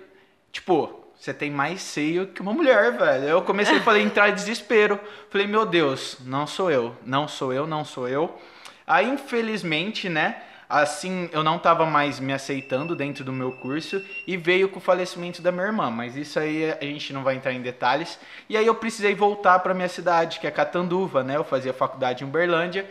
Tipo, 0.51 1.07
você 1.18 1.34
tem 1.34 1.51
mais 1.51 1.82
seio 1.82 2.28
que 2.28 2.40
uma 2.40 2.53
mulher, 2.53 2.92
velho. 2.92 3.24
Eu 3.24 3.42
comecei 3.42 3.80
a 3.84 3.99
entrar 3.99 4.30
em 4.30 4.34
desespero. 4.34 4.99
Falei, 5.30 5.47
meu 5.47 5.66
Deus, 5.66 6.18
não 6.24 6.47
sou 6.47 6.70
eu. 6.70 6.97
Não 7.05 7.26
sou 7.26 7.53
eu, 7.53 7.66
não 7.66 7.84
sou 7.84 8.09
eu. 8.09 8.38
Aí, 8.86 9.09
infelizmente, 9.09 10.09
né? 10.09 10.42
Assim, 10.68 11.28
eu 11.32 11.44
não 11.44 11.60
tava 11.60 11.86
mais 11.86 12.18
me 12.18 12.32
aceitando 12.32 12.96
dentro 12.96 13.22
do 13.22 13.32
meu 13.32 13.52
curso 13.52 14.02
e 14.26 14.36
veio 14.36 14.68
com 14.68 14.78
o 14.78 14.82
falecimento 14.82 15.40
da 15.40 15.52
minha 15.52 15.66
irmã, 15.66 15.90
mas 15.90 16.16
isso 16.16 16.40
aí 16.40 16.72
a 16.72 16.84
gente 16.84 17.12
não 17.12 17.22
vai 17.22 17.36
entrar 17.36 17.52
em 17.52 17.62
detalhes. 17.62 18.18
E 18.48 18.56
aí 18.56 18.66
eu 18.66 18.74
precisei 18.74 19.14
voltar 19.14 19.60
para 19.60 19.72
minha 19.72 19.88
cidade, 19.88 20.40
que 20.40 20.46
é 20.46 20.50
Catanduva, 20.50 21.22
né? 21.22 21.36
Eu 21.36 21.44
fazia 21.44 21.72
faculdade 21.72 22.24
em 22.24 22.26
Uberlândia. 22.26 22.88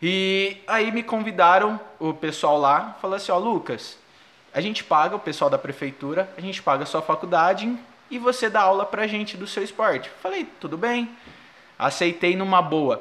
E 0.00 0.56
aí 0.66 0.90
me 0.90 1.04
convidaram, 1.04 1.80
o 2.00 2.12
pessoal 2.12 2.58
lá, 2.58 2.96
falou 3.00 3.14
assim, 3.14 3.30
ó, 3.30 3.38
Lucas, 3.38 3.96
a 4.52 4.60
gente 4.60 4.82
paga, 4.82 5.14
o 5.14 5.20
pessoal 5.20 5.48
da 5.48 5.56
prefeitura, 5.56 6.28
a 6.36 6.40
gente 6.40 6.60
paga 6.60 6.82
a 6.82 6.86
sua 6.86 7.02
faculdade 7.02 7.72
e 8.10 8.18
você 8.18 8.50
dá 8.50 8.62
aula 8.62 8.84
pra 8.84 9.06
gente 9.06 9.36
do 9.36 9.46
seu 9.46 9.62
esporte. 9.62 10.10
Falei, 10.20 10.44
tudo 10.60 10.76
bem. 10.76 11.08
Aceitei 11.78 12.34
numa 12.34 12.60
boa. 12.60 13.00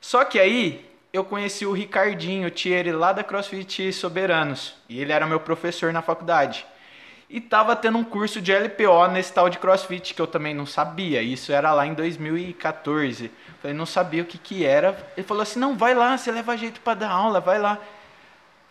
Só 0.00 0.24
que 0.24 0.38
aí 0.38 0.88
eu 1.12 1.24
conheci 1.24 1.66
o 1.66 1.72
Ricardinho 1.72 2.50
Thierry 2.50 2.92
lá 2.92 3.12
da 3.12 3.24
CrossFit 3.24 3.92
Soberanos. 3.92 4.74
E 4.88 5.00
ele 5.00 5.12
era 5.12 5.26
meu 5.26 5.40
professor 5.40 5.92
na 5.92 6.02
faculdade. 6.02 6.64
E 7.28 7.40
tava 7.40 7.76
tendo 7.76 7.96
um 7.96 8.04
curso 8.04 8.40
de 8.40 8.52
LPO 8.52 9.06
nesse 9.08 9.32
tal 9.32 9.48
de 9.48 9.58
CrossFit 9.58 10.14
que 10.14 10.20
eu 10.20 10.26
também 10.26 10.52
não 10.52 10.66
sabia. 10.66 11.22
Isso 11.22 11.52
era 11.52 11.72
lá 11.72 11.86
em 11.86 11.94
2014. 11.94 13.30
Falei, 13.62 13.76
não 13.76 13.86
sabia 13.86 14.22
o 14.22 14.26
que 14.26 14.36
que 14.36 14.64
era. 14.64 14.98
Ele 15.16 15.26
falou 15.26 15.42
assim: 15.42 15.60
"Não, 15.60 15.76
vai 15.76 15.94
lá, 15.94 16.16
você 16.18 16.32
leva 16.32 16.56
jeito 16.56 16.80
para 16.80 16.94
dar 16.94 17.10
aula, 17.10 17.38
vai 17.38 17.58
lá". 17.60 17.78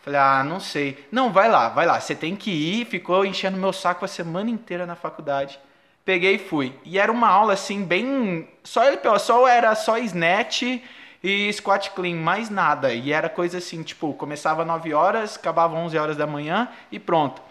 Falei: 0.02 0.20
"Ah, 0.20 0.44
não 0.44 0.60
sei". 0.60 1.06
Não, 1.10 1.32
vai 1.32 1.50
lá, 1.50 1.70
vai 1.70 1.86
lá, 1.86 2.02
você 2.02 2.14
tem 2.14 2.36
que 2.36 2.52
ir". 2.52 2.86
Ficou 2.86 3.26
enchendo 3.26 3.58
meu 3.58 3.72
saco 3.72 4.04
a 4.04 4.10
semana 4.10 4.50
inteira 4.50 4.86
na 4.86 4.96
faculdade. 4.96 5.58
Peguei 6.04 6.36
e 6.36 6.40
fui. 6.40 6.74
E 6.84 7.00
era 7.00 7.12
uma 7.12 7.30
aula 7.30 7.54
assim 7.54 7.86
bem 7.86 8.50
só 8.62 8.84
LPO, 8.84 9.20
só 9.20 9.48
era 9.48 9.74
só 9.74 9.98
snatch 9.98 10.82
e 11.24 11.52
squat 11.52 11.92
clean, 11.92 12.16
mais 12.16 12.50
nada. 12.50 12.94
E 12.94 13.12
era 13.12 13.30
coisa 13.30 13.58
assim, 13.58 13.84
tipo, 13.84 14.14
começava 14.14 14.64
9 14.64 14.94
horas, 14.94 15.36
acabava 15.36 15.76
11 15.76 15.98
horas 15.98 16.18
da 16.18 16.26
manhã 16.26 16.68
e 16.92 17.00
pronto. 17.00 17.42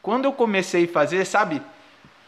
Quando 0.00 0.24
eu 0.26 0.32
comecei 0.32 0.84
a 0.84 0.88
fazer, 0.88 1.24
sabe? 1.24 1.60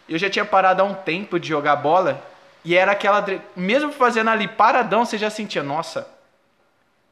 Eu 0.08 0.18
já 0.18 0.28
tinha 0.28 0.44
parado 0.44 0.82
há 0.82 0.84
um 0.84 0.94
tempo 0.94 1.38
de 1.38 1.48
jogar 1.48 1.76
bola 1.76 2.22
e 2.64 2.76
era 2.76 2.92
aquela. 2.92 3.24
Mesmo 3.54 3.92
fazendo 3.92 4.30
ali 4.30 4.48
paradão, 4.48 5.04
você 5.04 5.16
já 5.16 5.30
sentia, 5.30 5.62
nossa, 5.62 6.08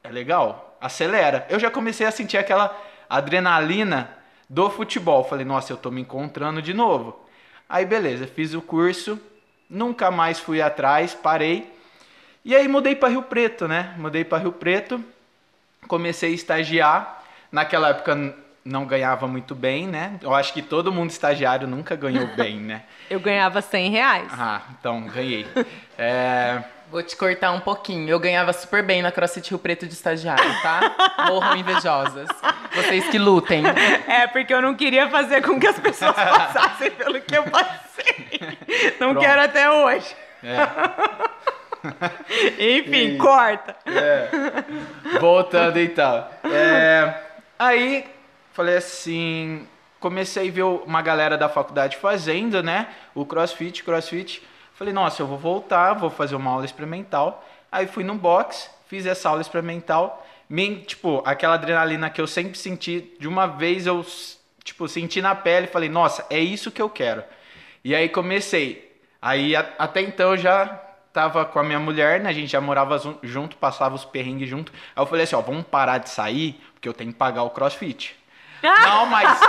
é 0.02 0.08
legal, 0.08 0.76
acelera. 0.80 1.46
Eu 1.48 1.60
já 1.60 1.70
comecei 1.70 2.06
a 2.06 2.10
sentir 2.10 2.36
aquela 2.36 2.76
adrenalina 3.08 4.10
do 4.48 4.68
futebol. 4.68 5.22
Falei, 5.22 5.44
nossa, 5.44 5.72
eu 5.72 5.76
tô 5.76 5.90
me 5.90 6.00
encontrando 6.00 6.60
de 6.60 6.74
novo. 6.74 7.24
Aí 7.68 7.84
beleza, 7.84 8.26
fiz 8.26 8.54
o 8.54 8.62
curso, 8.62 9.20
nunca 9.70 10.10
mais 10.10 10.40
fui 10.40 10.60
atrás, 10.60 11.14
parei. 11.14 11.77
E 12.44 12.54
aí 12.54 12.66
mudei 12.68 12.94
para 12.94 13.08
Rio 13.08 13.22
Preto, 13.22 13.68
né? 13.68 13.94
Mudei 13.96 14.24
para 14.24 14.38
Rio 14.38 14.52
Preto, 14.52 15.02
comecei 15.86 16.32
a 16.32 16.34
estagiar. 16.34 17.22
Naquela 17.50 17.90
época 17.90 18.34
não 18.64 18.84
ganhava 18.84 19.26
muito 19.26 19.54
bem, 19.54 19.86
né? 19.86 20.18
Eu 20.22 20.34
acho 20.34 20.52
que 20.52 20.62
todo 20.62 20.92
mundo 20.92 21.10
estagiário 21.10 21.66
nunca 21.66 21.94
ganhou 21.96 22.26
bem, 22.36 22.56
né? 22.58 22.82
Eu 23.10 23.20
ganhava 23.20 23.60
100 23.60 23.90
reais. 23.90 24.28
Ah, 24.32 24.62
então 24.78 25.02
ganhei. 25.02 25.46
É, 26.00 26.62
Vou 26.90 27.02
te 27.02 27.16
cortar 27.16 27.50
um 27.50 27.60
pouquinho. 27.60 28.08
Eu 28.08 28.18
ganhava 28.18 28.52
super 28.52 28.82
bem 28.82 29.02
na 29.02 29.12
CrossFit 29.12 29.50
Rio 29.50 29.58
Preto 29.58 29.86
de 29.86 29.92
estagiário, 29.92 30.62
tá? 30.62 31.26
Morram 31.26 31.56
invejosas. 31.56 32.28
Vocês 32.74 33.06
que 33.08 33.18
lutem. 33.18 33.62
É, 34.06 34.26
porque 34.28 34.54
eu 34.54 34.62
não 34.62 34.74
queria 34.74 35.08
fazer 35.10 35.42
com 35.42 35.60
que 35.60 35.66
as 35.66 35.78
pessoas 35.78 36.14
passassem 36.16 36.90
pelo 36.92 37.20
que 37.20 37.36
eu 37.36 37.42
passei. 37.44 38.38
Não 38.98 39.10
Pronto. 39.10 39.20
quero 39.20 39.42
até 39.42 39.70
hoje. 39.70 40.16
Enfim, 42.58 43.16
corta. 43.18 43.76
Voltando 45.20 45.78
então. 45.78 46.26
É, 46.44 47.14
aí, 47.58 48.04
falei 48.52 48.76
assim, 48.76 49.66
comecei 50.00 50.48
a 50.48 50.52
ver 50.52 50.62
uma 50.62 51.02
galera 51.02 51.36
da 51.36 51.48
faculdade 51.48 51.96
fazendo, 51.96 52.62
né? 52.62 52.88
O 53.14 53.24
crossfit, 53.24 53.82
crossfit. 53.82 54.42
Falei, 54.74 54.92
nossa, 54.94 55.22
eu 55.22 55.26
vou 55.26 55.38
voltar, 55.38 55.94
vou 55.94 56.10
fazer 56.10 56.36
uma 56.36 56.50
aula 56.50 56.64
experimental. 56.64 57.44
Aí 57.70 57.86
fui 57.86 58.04
no 58.04 58.14
box, 58.14 58.70
fiz 58.86 59.06
essa 59.06 59.28
aula 59.28 59.40
experimental. 59.40 60.24
Me, 60.48 60.76
tipo, 60.76 61.22
aquela 61.26 61.54
adrenalina 61.54 62.08
que 62.08 62.20
eu 62.20 62.26
sempre 62.26 62.56
senti, 62.56 63.14
de 63.18 63.28
uma 63.28 63.46
vez 63.46 63.86
eu, 63.86 64.04
tipo, 64.64 64.88
senti 64.88 65.20
na 65.20 65.34
pele 65.34 65.66
e 65.66 65.70
falei, 65.70 65.88
nossa, 65.88 66.24
é 66.30 66.38
isso 66.38 66.70
que 66.70 66.80
eu 66.80 66.88
quero. 66.88 67.22
E 67.84 67.94
aí 67.94 68.08
comecei. 68.08 68.96
Aí 69.20 69.54
a- 69.56 69.68
até 69.78 70.00
então 70.00 70.30
eu 70.30 70.36
já 70.38 70.80
tava 71.18 71.44
com 71.44 71.58
a 71.58 71.64
minha 71.64 71.80
mulher, 71.80 72.20
né? 72.20 72.30
A 72.30 72.32
gente 72.32 72.52
já 72.52 72.60
morava 72.60 72.96
junto, 73.24 73.56
passava 73.56 73.94
os 73.96 74.04
perrengues 74.04 74.48
junto. 74.48 74.72
Aí 74.94 75.02
eu 75.02 75.06
falei 75.06 75.24
assim, 75.24 75.34
ó, 75.34 75.40
vamos 75.40 75.64
parar 75.66 75.98
de 75.98 76.08
sair, 76.10 76.60
porque 76.74 76.88
eu 76.88 76.94
tenho 76.94 77.12
que 77.12 77.18
pagar 77.18 77.42
o 77.42 77.50
crossfit. 77.50 78.17
Não, 78.62 79.06
mas 79.06 79.40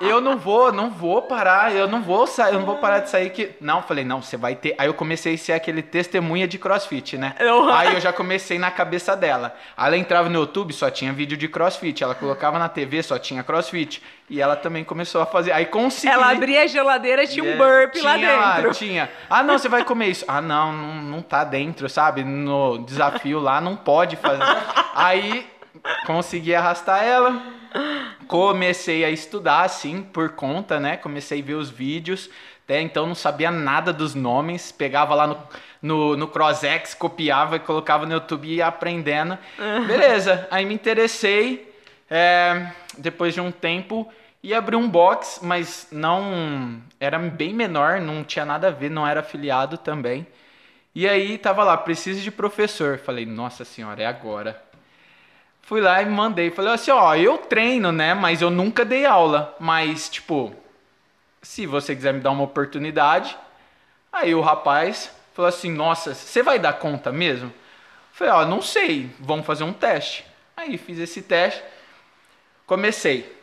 eu 0.00 0.20
não 0.20 0.36
vou, 0.38 0.72
não 0.72 0.90
vou 0.90 1.22
parar, 1.22 1.72
eu 1.74 1.86
não 1.86 2.02
vou 2.02 2.26
sair, 2.26 2.54
eu 2.54 2.60
não 2.60 2.66
vou 2.66 2.76
parar 2.76 3.00
de 3.00 3.10
sair 3.10 3.30
que 3.30 3.50
não, 3.60 3.82
falei, 3.82 4.04
não, 4.04 4.22
você 4.22 4.36
vai 4.36 4.54
ter. 4.54 4.74
Aí 4.78 4.86
eu 4.86 4.94
comecei 4.94 5.34
a 5.34 5.38
ser 5.38 5.52
aquele 5.52 5.82
testemunha 5.82 6.48
de 6.48 6.58
CrossFit, 6.58 7.16
né? 7.18 7.34
Eu- 7.38 7.70
Aí 7.72 7.94
eu 7.94 8.00
já 8.00 8.12
comecei 8.12 8.58
na 8.58 8.70
cabeça 8.70 9.16
dela. 9.16 9.54
Aí 9.76 9.86
ela 9.88 9.96
entrava 9.96 10.28
no 10.28 10.38
YouTube, 10.40 10.72
só 10.72 10.90
tinha 10.90 11.12
vídeo 11.12 11.36
de 11.36 11.48
CrossFit, 11.48 12.02
ela 12.02 12.14
colocava 12.14 12.58
na 12.58 12.68
TV, 12.68 13.02
só 13.02 13.18
tinha 13.18 13.42
CrossFit, 13.42 14.02
e 14.28 14.40
ela 14.40 14.56
também 14.56 14.82
começou 14.84 15.20
a 15.20 15.26
fazer. 15.26 15.52
Aí 15.52 15.66
consegui. 15.66 16.12
Ela 16.12 16.30
abria 16.32 16.62
a 16.62 16.66
geladeira 16.66 17.22
e 17.24 17.28
tinha 17.28 17.44
um 17.44 17.48
É, 17.48 17.56
burp 17.56 17.94
lá 18.02 18.16
dentro. 18.16 18.72
tinha. 18.74 19.10
Ah, 19.28 19.42
não, 19.42 19.58
você 19.58 19.68
vai 19.68 19.84
comer 19.84 20.06
isso. 20.08 20.24
Ah, 20.26 20.40
não, 20.40 20.72
não, 20.72 20.94
não 21.02 21.22
tá 21.22 21.44
dentro, 21.44 21.88
sabe? 21.88 22.24
No 22.24 22.78
desafio 22.78 23.38
lá, 23.38 23.60
não 23.60 23.76
pode 23.76 24.16
fazer. 24.16 24.42
Aí, 24.94 25.46
consegui 26.06 26.54
arrastar 26.54 27.02
ela. 27.04 27.40
Comecei 28.26 29.04
a 29.04 29.10
estudar, 29.10 29.62
assim, 29.62 30.02
por 30.02 30.30
conta, 30.30 30.80
né? 30.80 30.96
Comecei 30.96 31.40
a 31.40 31.44
ver 31.44 31.54
os 31.54 31.70
vídeos. 31.70 32.30
Até 32.64 32.80
então 32.80 33.06
não 33.06 33.14
sabia 33.14 33.50
nada 33.50 33.92
dos 33.92 34.14
nomes. 34.14 34.72
Pegava 34.72 35.14
lá 35.14 35.26
no, 35.26 35.38
no, 35.80 36.16
no 36.16 36.28
CrossX, 36.28 36.94
copiava 36.94 37.56
e 37.56 37.60
colocava 37.60 38.06
no 38.06 38.12
YouTube 38.12 38.48
e 38.48 38.54
ia 38.56 38.66
aprendendo. 38.66 39.36
Beleza, 39.86 40.46
aí 40.50 40.64
me 40.64 40.74
interessei. 40.74 41.72
é, 42.10 42.72
depois 42.98 43.32
de 43.32 43.40
um 43.40 43.50
tempo 43.50 44.10
e 44.42 44.52
abri 44.52 44.76
um 44.76 44.88
box, 44.88 45.40
mas 45.42 45.86
não 45.92 46.82
era 46.98 47.18
bem 47.18 47.54
menor, 47.54 48.00
não 48.00 48.24
tinha 48.24 48.44
nada 48.44 48.68
a 48.68 48.70
ver, 48.70 48.90
não 48.90 49.06
era 49.06 49.20
afiliado 49.20 49.78
também. 49.78 50.26
E 50.94 51.08
aí 51.08 51.38
tava 51.38 51.64
lá, 51.64 51.76
preciso 51.76 52.20
de 52.20 52.30
professor. 52.30 52.98
Falei, 52.98 53.24
nossa 53.24 53.64
senhora, 53.64 54.02
é 54.02 54.06
agora. 54.06 54.60
Fui 55.62 55.80
lá 55.80 56.02
e 56.02 56.06
mandei, 56.06 56.50
falei 56.50 56.72
assim, 56.72 56.90
ó, 56.90 57.14
eu 57.14 57.38
treino, 57.38 57.92
né, 57.92 58.14
mas 58.14 58.42
eu 58.42 58.50
nunca 58.50 58.84
dei 58.84 59.06
aula, 59.06 59.56
mas 59.60 60.08
tipo, 60.08 60.54
se 61.42 61.66
você 61.66 61.94
quiser 61.94 62.14
me 62.14 62.20
dar 62.20 62.30
uma 62.30 62.44
oportunidade. 62.44 63.36
Aí 64.12 64.34
o 64.34 64.40
rapaz 64.40 65.10
falou 65.34 65.48
assim, 65.48 65.70
nossa, 65.72 66.14
você 66.14 66.42
vai 66.42 66.58
dar 66.58 66.74
conta 66.74 67.10
mesmo? 67.10 67.52
Falei, 68.12 68.32
ó, 68.32 68.44
não 68.44 68.62
sei, 68.62 69.10
vamos 69.18 69.46
fazer 69.46 69.64
um 69.64 69.72
teste. 69.72 70.24
Aí 70.56 70.76
fiz 70.76 70.98
esse 70.98 71.22
teste, 71.22 71.62
comecei. 72.66 73.40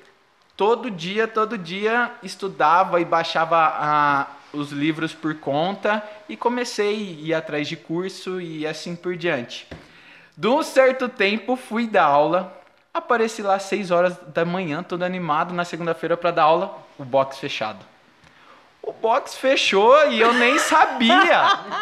Todo 0.56 0.92
dia, 0.92 1.28
todo 1.28 1.58
dia 1.58 2.12
estudava 2.22 3.00
e 3.02 3.06
baixava 3.06 3.58
ah, 3.58 4.28
os 4.54 4.72
livros 4.72 5.14
por 5.14 5.36
conta 5.36 6.04
e 6.28 6.38
comecei 6.38 6.90
a 6.90 7.28
ir 7.28 7.34
atrás 7.34 7.68
de 7.68 7.76
curso 7.76 8.40
e 8.40 8.68
assim 8.68 8.96
por 8.96 9.16
diante. 9.16 9.68
De 10.40 10.48
um 10.48 10.64
certo 10.64 11.10
tempo 11.10 11.58
fui 11.58 11.86
dar 11.86 12.06
aula, 12.06 12.58
apareci 12.94 13.42
lá 13.42 13.56
às 13.56 13.64
6 13.64 13.92
horas 13.92 14.18
da 14.34 14.46
manhã, 14.46 14.82
todo 14.82 15.04
animado 15.04 15.54
na 15.54 15.66
segunda-feira 15.66 16.16
para 16.16 16.32
dar 16.32 16.44
aula, 16.44 16.78
o 16.98 17.04
box 17.04 17.40
fechado. 17.40 17.86
O 18.82 18.94
box 18.94 19.36
fechou 19.36 20.10
e 20.10 20.22
eu 20.22 20.34
nem 20.34 20.58
sabia 20.58 21.20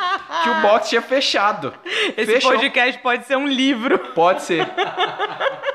que 0.41 0.49
o 0.49 0.61
box 0.63 0.89
tinha 0.89 1.03
fechado. 1.03 1.71
Esse 2.17 2.33
Fechou. 2.33 2.51
podcast 2.51 2.99
pode 2.99 3.27
ser 3.27 3.37
um 3.37 3.47
livro. 3.47 3.99
Pode 4.15 4.41
ser. 4.41 4.67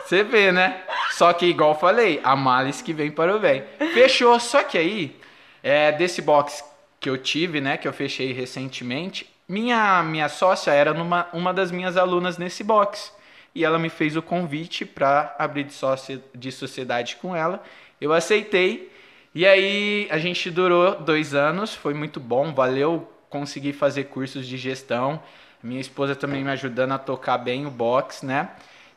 Você 0.04 0.24
vê, 0.24 0.50
né? 0.50 0.82
Só 1.12 1.32
que, 1.32 1.46
igual 1.46 1.74
eu 1.74 1.78
falei, 1.78 2.20
a 2.24 2.34
males 2.34 2.82
que 2.82 2.92
vem 2.92 3.12
para 3.12 3.36
o 3.36 3.38
bem. 3.38 3.62
Fechou. 3.94 4.40
Só 4.40 4.64
que 4.64 4.76
aí, 4.76 5.16
é, 5.62 5.92
desse 5.92 6.20
box 6.20 6.64
que 6.98 7.08
eu 7.08 7.16
tive, 7.16 7.60
né? 7.60 7.76
Que 7.76 7.86
eu 7.86 7.92
fechei 7.92 8.32
recentemente, 8.32 9.31
minha, 9.52 10.02
minha 10.02 10.30
sócia 10.30 10.70
era 10.70 10.94
numa, 10.94 11.28
uma 11.30 11.52
das 11.52 11.70
minhas 11.70 11.98
alunas 11.98 12.38
nesse 12.38 12.64
box. 12.64 13.12
E 13.54 13.66
ela 13.66 13.78
me 13.78 13.90
fez 13.90 14.16
o 14.16 14.22
convite 14.22 14.86
para 14.86 15.36
abrir 15.38 15.64
de, 15.64 15.74
sócia, 15.74 16.22
de 16.34 16.50
sociedade 16.50 17.16
com 17.16 17.36
ela. 17.36 17.62
Eu 18.00 18.14
aceitei. 18.14 18.90
E 19.34 19.46
aí 19.46 20.08
a 20.10 20.16
gente 20.16 20.50
durou 20.50 20.98
dois 20.98 21.34
anos, 21.34 21.74
foi 21.74 21.92
muito 21.92 22.18
bom, 22.18 22.54
valeu 22.54 23.06
conseguir 23.28 23.74
fazer 23.74 24.04
cursos 24.04 24.46
de 24.46 24.56
gestão. 24.56 25.22
Minha 25.62 25.82
esposa 25.82 26.16
também 26.16 26.42
me 26.42 26.50
ajudando 26.50 26.92
a 26.92 26.98
tocar 26.98 27.36
bem 27.36 27.66
o 27.66 27.70
box, 27.70 28.24
né? 28.24 28.48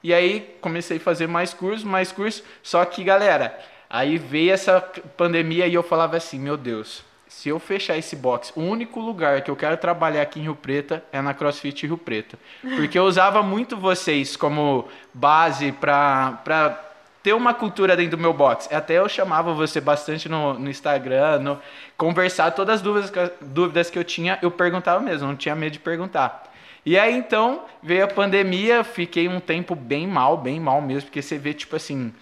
E 0.01 0.14
aí 0.14 0.56
comecei 0.62 0.95
a 0.95 1.01
fazer 1.01 1.28
mais 1.28 1.53
cursos, 1.53 1.84
mais 1.84 2.14
cursos. 2.14 2.41
Só 2.64 2.86
que, 2.86 3.03
galera, 3.03 3.60
aí 3.89 4.18
veio 4.18 4.53
essa 4.53 4.80
pandemia 5.18 5.68
e 5.68 5.74
eu 5.74 5.84
falava 5.84 6.16
assim, 6.16 6.39
meu 6.39 6.56
Deus, 6.56 7.03
se 7.36 7.49
eu 7.49 7.59
fechar 7.59 7.97
esse 7.97 8.15
box, 8.15 8.53
o 8.55 8.61
único 8.61 8.97
lugar 8.97 9.41
que 9.41 9.51
eu 9.51 9.57
quero 9.57 9.75
trabalhar 9.75 10.21
aqui 10.21 10.39
em 10.39 10.43
Rio 10.43 10.55
Preto 10.55 11.01
é 11.11 11.21
na 11.21 11.33
CrossFit 11.33 11.86
Rio 11.86 11.97
Preto. 11.97 12.39
Porque 12.61 12.97
eu 12.97 13.03
usava 13.03 13.43
muito 13.43 13.75
vocês 13.75 14.38
como 14.38 14.88
base 15.13 15.73
para 15.73 16.81
ter 17.21 17.33
uma 17.33 17.53
cultura 17.53 17.97
dentro 17.97 18.15
do 18.15 18.21
meu 18.21 18.31
box. 18.31 18.73
Até 18.73 18.99
eu 18.99 19.09
chamava 19.09 19.53
você 19.53 19.81
bastante 19.81 20.29
no, 20.29 20.53
no 20.53 20.69
Instagram, 20.69 21.39
no, 21.39 21.59
conversar 21.97 22.51
todas 22.51 22.75
as 22.75 22.81
dúvidas, 22.81 23.11
dúvidas 23.41 23.89
que 23.89 23.99
eu 23.99 24.05
tinha, 24.05 24.39
eu 24.41 24.49
perguntava 24.49 25.01
mesmo, 25.01 25.27
não 25.27 25.36
tinha 25.36 25.55
medo 25.55 25.73
de 25.73 25.79
perguntar. 25.79 26.51
E 26.86 26.97
aí 26.97 27.13
então 27.13 27.65
veio 27.83 28.05
a 28.05 28.07
pandemia, 28.07 28.81
fiquei 28.81 29.27
um 29.27 29.41
tempo 29.41 29.75
bem 29.75 30.07
mal, 30.07 30.38
bem 30.38 30.57
mal 30.57 30.81
mesmo, 30.81 31.09
porque 31.09 31.21
você 31.21 31.38
vê 31.38 31.53
tipo 31.53 31.75
assim, 31.75 32.13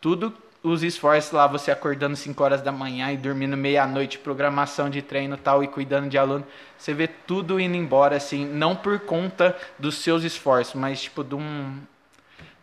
tudo 0.00 0.32
os 0.62 0.82
esforços 0.82 1.32
lá, 1.32 1.46
você 1.46 1.70
acordando 1.70 2.14
5 2.14 2.42
horas 2.42 2.62
da 2.62 2.70
manhã 2.70 3.10
e 3.10 3.16
dormindo 3.16 3.56
meia-noite, 3.56 4.18
programação 4.18 4.88
de 4.88 5.02
treino 5.02 5.36
tal, 5.36 5.64
e 5.64 5.66
cuidando 5.66 6.08
de 6.08 6.16
aluno, 6.16 6.46
você 6.78 6.94
vê 6.94 7.08
tudo 7.08 7.58
indo 7.58 7.76
embora, 7.76 8.16
assim, 8.16 8.46
não 8.46 8.76
por 8.76 9.00
conta 9.00 9.56
dos 9.78 9.96
seus 9.96 10.22
esforços, 10.22 10.74
mas 10.74 11.02
tipo 11.02 11.24
de 11.24 11.34
um. 11.34 11.78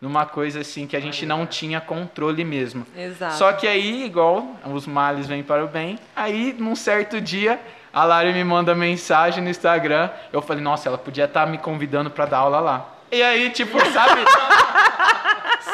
Numa 0.00 0.24
coisa 0.24 0.60
assim 0.60 0.86
que 0.86 0.96
a 0.96 1.00
gente 1.00 1.26
não 1.26 1.44
tinha 1.44 1.78
controle 1.78 2.42
mesmo. 2.42 2.86
Exato. 2.96 3.34
Só 3.34 3.52
que 3.52 3.66
aí, 3.66 4.06
igual 4.06 4.56
os 4.64 4.86
males 4.86 5.26
vêm 5.26 5.42
para 5.42 5.62
o 5.62 5.68
bem, 5.68 5.98
aí 6.16 6.56
num 6.58 6.74
certo 6.74 7.20
dia 7.20 7.60
a 7.92 8.04
Lari 8.04 8.32
me 8.32 8.42
manda 8.42 8.74
mensagem 8.74 9.44
no 9.44 9.50
Instagram. 9.50 10.08
Eu 10.32 10.40
falei, 10.40 10.62
nossa, 10.62 10.88
ela 10.88 10.96
podia 10.96 11.26
estar 11.26 11.44
tá 11.44 11.50
me 11.50 11.58
convidando 11.58 12.10
para 12.10 12.24
dar 12.24 12.38
aula 12.38 12.60
lá. 12.60 12.88
E 13.12 13.22
aí, 13.22 13.50
tipo, 13.50 13.78
sabe? 13.92 14.22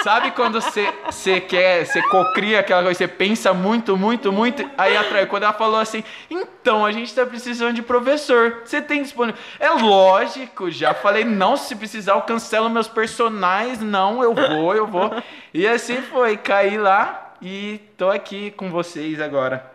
Sabe 0.03 0.31
quando 0.31 0.61
você, 0.61 1.41
quer, 1.41 1.85
você 1.85 2.03
cocria 2.03 2.61
aquela 2.61 2.83
coisa, 2.83 2.99
você 2.99 3.09
pensa 3.09 3.53
muito, 3.53 3.97
muito, 3.97 4.33
muito, 4.33 4.69
aí 4.77 4.97
atrai. 4.97 5.27
Quando 5.27 5.45
ela 5.45 5.53
falou 5.53 5.81
assim, 5.81 6.03
então 6.31 6.85
a 6.85 6.93
gente 6.93 7.15
tá 7.15 7.27
precisando 7.27 7.75
de 7.75 7.83
professor, 7.83 8.63
você 8.65 8.81
tem 8.81 9.03
disponível? 9.03 9.41
É 9.59 9.71
lógico, 9.71 10.71
já 10.71 10.95
falei, 10.95 11.25
não, 11.25 11.57
se 11.57 11.75
precisar 11.75 12.13
eu 12.13 12.23
cancelo 12.23 12.71
meus 12.71 12.89
personagens, 12.89 13.81
não, 13.81 14.23
eu 14.23 14.35
vou, 14.35 14.75
eu 14.75 14.87
vou. 14.87 15.11
E 15.53 15.67
assim 15.67 16.03
foi, 16.03 16.37
caí 16.37 16.79
lá 16.79 17.35
e 17.41 17.81
tô 17.97 18.11
aqui 18.11 18.51
com 18.51 18.71
vocês 18.71 19.21
agora, 19.21 19.71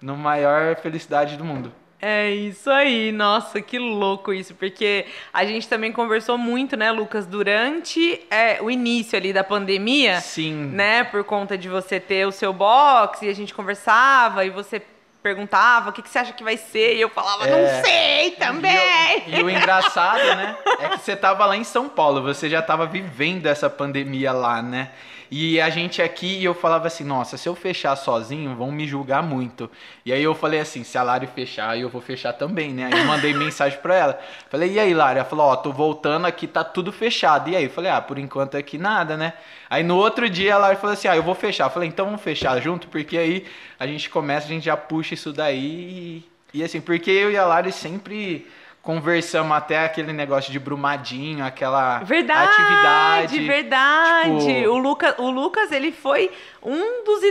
no 0.00 0.16
maior 0.16 0.76
felicidade 0.76 1.36
do 1.36 1.44
mundo. 1.44 1.72
É 2.00 2.30
isso 2.30 2.70
aí, 2.70 3.10
nossa, 3.10 3.60
que 3.60 3.76
louco 3.76 4.32
isso, 4.32 4.54
porque 4.54 5.04
a 5.32 5.44
gente 5.44 5.66
também 5.66 5.90
conversou 5.90 6.38
muito, 6.38 6.76
né, 6.76 6.92
Lucas, 6.92 7.26
durante 7.26 8.24
é, 8.30 8.62
o 8.62 8.70
início 8.70 9.18
ali 9.18 9.32
da 9.32 9.42
pandemia. 9.42 10.20
Sim. 10.20 10.70
Né, 10.72 11.02
por 11.02 11.24
conta 11.24 11.58
de 11.58 11.68
você 11.68 11.98
ter 11.98 12.26
o 12.26 12.30
seu 12.30 12.52
box 12.52 13.22
e 13.22 13.28
a 13.28 13.34
gente 13.34 13.52
conversava 13.52 14.44
e 14.44 14.50
você 14.50 14.80
perguntava 15.20 15.90
o 15.90 15.92
que, 15.92 16.00
que 16.00 16.08
você 16.08 16.20
acha 16.20 16.32
que 16.32 16.44
vai 16.44 16.56
ser 16.56 16.94
e 16.94 17.00
eu 17.00 17.10
falava, 17.10 17.48
é... 17.48 17.50
não 17.50 17.84
sei 17.84 18.30
também. 18.32 19.24
E 19.26 19.34
o, 19.34 19.38
e 19.40 19.42
o 19.42 19.50
engraçado, 19.50 20.24
né, 20.36 20.56
é 20.78 20.88
que 20.90 20.98
você 20.98 21.16
tava 21.16 21.44
lá 21.46 21.56
em 21.56 21.64
São 21.64 21.88
Paulo, 21.88 22.22
você 22.22 22.48
já 22.48 22.62
tava 22.62 22.86
vivendo 22.86 23.46
essa 23.46 23.68
pandemia 23.68 24.32
lá, 24.32 24.62
né? 24.62 24.90
E 25.30 25.60
a 25.60 25.68
gente 25.68 26.00
aqui, 26.00 26.42
eu 26.42 26.54
falava 26.54 26.86
assim, 26.86 27.04
nossa, 27.04 27.36
se 27.36 27.48
eu 27.48 27.54
fechar 27.54 27.94
sozinho, 27.96 28.56
vão 28.56 28.72
me 28.72 28.86
julgar 28.86 29.22
muito. 29.22 29.70
E 30.04 30.12
aí 30.12 30.22
eu 30.22 30.34
falei 30.34 30.58
assim, 30.60 30.82
se 30.82 30.96
a 30.96 31.02
Lari 31.02 31.26
fechar, 31.26 31.78
eu 31.78 31.90
vou 31.90 32.00
fechar 32.00 32.32
também, 32.32 32.72
né? 32.72 32.86
Aí 32.86 32.98
eu 32.98 33.04
mandei 33.04 33.34
mensagem 33.34 33.78
pra 33.80 33.94
ela. 33.94 34.20
Falei, 34.48 34.72
e 34.72 34.78
aí, 34.78 34.94
Lari? 34.94 35.18
Ela 35.18 35.28
falou, 35.28 35.46
ó, 35.46 35.52
oh, 35.52 35.56
tô 35.58 35.70
voltando 35.70 36.26
aqui, 36.26 36.46
tá 36.46 36.64
tudo 36.64 36.90
fechado. 36.90 37.50
E 37.50 37.56
aí 37.56 37.64
eu 37.64 37.70
falei, 37.70 37.90
ah, 37.90 38.00
por 38.00 38.18
enquanto 38.18 38.56
aqui 38.56 38.78
nada, 38.78 39.16
né? 39.16 39.34
Aí 39.68 39.82
no 39.82 39.96
outro 39.96 40.30
dia 40.30 40.54
a 40.54 40.58
Lari 40.58 40.76
falou 40.76 40.94
assim, 40.94 41.08
ah, 41.08 41.16
eu 41.16 41.22
vou 41.22 41.34
fechar. 41.34 41.64
Eu 41.64 41.70
falei, 41.70 41.88
então 41.88 42.06
vamos 42.06 42.22
fechar 42.22 42.58
junto, 42.62 42.88
porque 42.88 43.18
aí 43.18 43.46
a 43.78 43.86
gente 43.86 44.08
começa, 44.08 44.46
a 44.46 44.50
gente 44.50 44.64
já 44.64 44.76
puxa 44.76 45.12
isso 45.12 45.32
daí. 45.32 46.24
E, 46.54 46.58
e 46.60 46.64
assim, 46.64 46.80
porque 46.80 47.10
eu 47.10 47.30
e 47.30 47.36
a 47.36 47.44
Lari 47.44 47.70
sempre 47.70 48.46
conversamos 48.88 49.54
até 49.54 49.84
aquele 49.84 50.14
negócio 50.14 50.50
de 50.50 50.58
Brumadinho, 50.58 51.44
aquela 51.44 51.98
verdade, 51.98 52.48
atividade. 52.48 53.46
Verdade, 53.46 54.46
tipo... 54.46 54.70
O, 54.70 54.78
Luca, 54.78 55.14
o 55.18 55.30
Lucas, 55.30 55.70
ele 55.72 55.92
foi 55.92 56.30
um 56.62 57.04
dos 57.04 57.22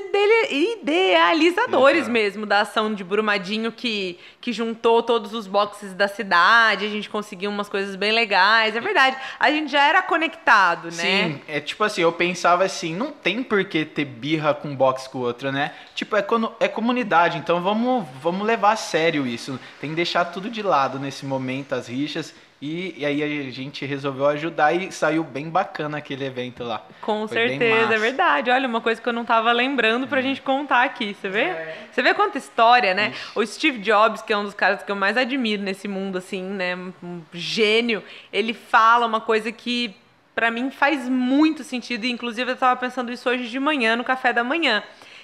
idealizadores 0.49 2.01
Exato. 2.01 2.11
mesmo 2.11 2.45
da 2.45 2.61
ação 2.61 2.93
de 2.93 3.03
Brumadinho 3.03 3.71
que, 3.71 4.17
que 4.39 4.53
juntou 4.53 5.03
todos 5.03 5.33
os 5.33 5.47
boxes 5.47 5.93
da 5.93 6.07
cidade, 6.07 6.85
a 6.85 6.89
gente 6.89 7.09
conseguiu 7.09 7.49
umas 7.49 7.67
coisas 7.67 7.95
bem 7.95 8.11
legais, 8.11 8.75
é 8.75 8.79
verdade. 8.79 9.17
A 9.39 9.51
gente 9.51 9.71
já 9.71 9.85
era 9.85 10.01
conectado, 10.01 10.85
né? 10.85 10.91
Sim, 10.91 11.41
é 11.47 11.59
tipo 11.59 11.83
assim, 11.83 12.01
eu 12.01 12.11
pensava 12.11 12.63
assim, 12.63 12.95
não 12.95 13.11
tem 13.11 13.43
por 13.43 13.65
que 13.65 13.83
ter 13.85 14.05
birra 14.05 14.53
com 14.53 14.69
um 14.69 14.75
box 14.75 15.07
com 15.07 15.19
o 15.19 15.21
outro, 15.21 15.51
né? 15.51 15.73
Tipo, 15.93 16.15
é, 16.15 16.25
é 16.59 16.67
comunidade, 16.67 17.37
então 17.37 17.61
vamos, 17.61 18.05
vamos 18.21 18.45
levar 18.45 18.71
a 18.71 18.77
sério 18.77 19.27
isso. 19.27 19.59
Tem 19.81 19.89
que 19.89 19.95
deixar 19.95 20.25
tudo 20.25 20.49
de 20.49 20.61
lado 20.61 20.99
nesse 20.99 21.25
momento, 21.25 21.73
as 21.73 21.87
rixas 21.87 22.33
e, 22.59 22.95
e, 22.97 23.05
aí 23.05 23.21
a 23.21 23.51
gente 23.51 23.85
resolveu 23.85 24.25
ajudar 24.27 24.73
e 24.73 24.91
saiu 24.91 25.23
bem 25.23 25.47
bacana 25.47 25.99
aquele 25.99 26.25
evento 26.25 26.63
lá. 26.63 26.83
Com 27.01 27.27
Foi 27.27 27.37
certeza, 27.37 27.93
é 27.93 27.97
verdade. 27.99 28.49
Olha, 28.49 28.67
uma 28.67 28.81
coisa 28.81 28.99
que 28.99 29.07
eu 29.07 29.13
não 29.13 29.21
estava 29.21 29.51
lembrando 29.51 30.07
pra 30.07 30.19
é. 30.19 30.23
gente 30.23 30.41
contar 30.41 30.83
aqui, 30.83 31.13
você 31.13 31.29
vê? 31.29 31.41
É. 31.41 31.87
Você 31.91 32.01
vê 32.01 32.15
quanta 32.15 32.39
história, 32.39 32.95
né? 32.95 33.09
Ixi. 33.09 33.31
O 33.35 33.45
Steve 33.45 33.77
Jobs, 33.77 34.23
que 34.23 34.33
é 34.33 34.37
um 34.37 34.43
dos 34.43 34.55
caras 34.55 34.81
que 34.81 34.91
eu 34.91 34.95
mais 34.95 35.15
admiro 35.17 35.61
nesse 35.61 35.87
mundo, 35.87 36.17
assim, 36.17 36.41
né? 36.41 36.75
Um 36.75 37.21
gênio. 37.31 38.03
Ele 38.33 38.55
fala 38.55 39.05
uma 39.05 39.21
coisa 39.21 39.51
que 39.51 39.95
para 40.33 40.49
mim 40.49 40.71
faz 40.71 41.07
muito 41.07 41.63
sentido, 41.63 42.05
e 42.05 42.11
inclusive 42.11 42.49
eu 42.49 42.55
estava 42.55 42.79
pensando 42.79 43.11
isso 43.11 43.29
hoje 43.29 43.47
de 43.49 43.59
manhã, 43.59 43.95
no 43.95 44.03
café 44.03 44.33
da 44.33 44.43
manhã. 44.43 44.81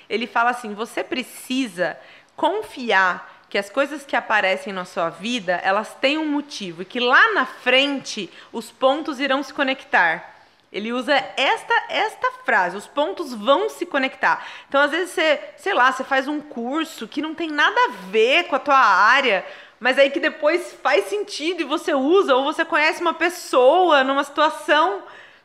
Ele 0.07 0.27
fala 0.27 0.51
assim: 0.51 0.75
você 0.75 1.03
precisa 1.03 1.97
confiar 2.35 3.32
que 3.53 3.57
as 3.59 3.69
coisas 3.69 4.03
que 4.03 4.15
aparecem 4.15 4.73
na 4.73 4.83
sua 4.83 5.11
vida, 5.11 5.61
elas 5.63 5.93
têm 6.01 6.17
um 6.17 6.25
motivo 6.25 6.81
e 6.81 6.85
que 6.85 6.99
lá 6.99 7.33
na 7.33 7.45
frente 7.45 8.27
os 8.51 8.71
pontos 8.71 9.19
irão 9.19 9.43
se 9.43 9.53
conectar. 9.53 10.41
Ele 10.71 10.91
usa 10.91 11.13
esta 11.37 11.73
esta 11.87 12.31
frase, 12.43 12.75
os 12.75 12.87
pontos 12.87 13.31
vão 13.31 13.69
se 13.69 13.85
conectar. 13.85 14.43
Então, 14.67 14.81
às 14.81 14.89
vezes 14.89 15.11
você, 15.11 15.39
sei 15.55 15.75
lá, 15.75 15.91
você 15.91 16.03
faz 16.03 16.27
um 16.27 16.41
curso 16.41 17.07
que 17.07 17.21
não 17.21 17.35
tem 17.35 17.47
nada 17.47 17.79
a 17.79 18.09
ver 18.09 18.45
com 18.45 18.55
a 18.55 18.59
tua 18.59 18.75
área, 18.75 19.45
mas 19.79 19.99
aí 19.99 20.09
que 20.09 20.19
depois 20.19 20.75
faz 20.81 21.05
sentido 21.05 21.61
e 21.61 21.63
você 21.63 21.93
usa 21.93 22.35
ou 22.35 22.43
você 22.43 22.65
conhece 22.65 23.01
uma 23.01 23.13
pessoa 23.13 24.03
numa 24.03 24.23
situação 24.23 25.03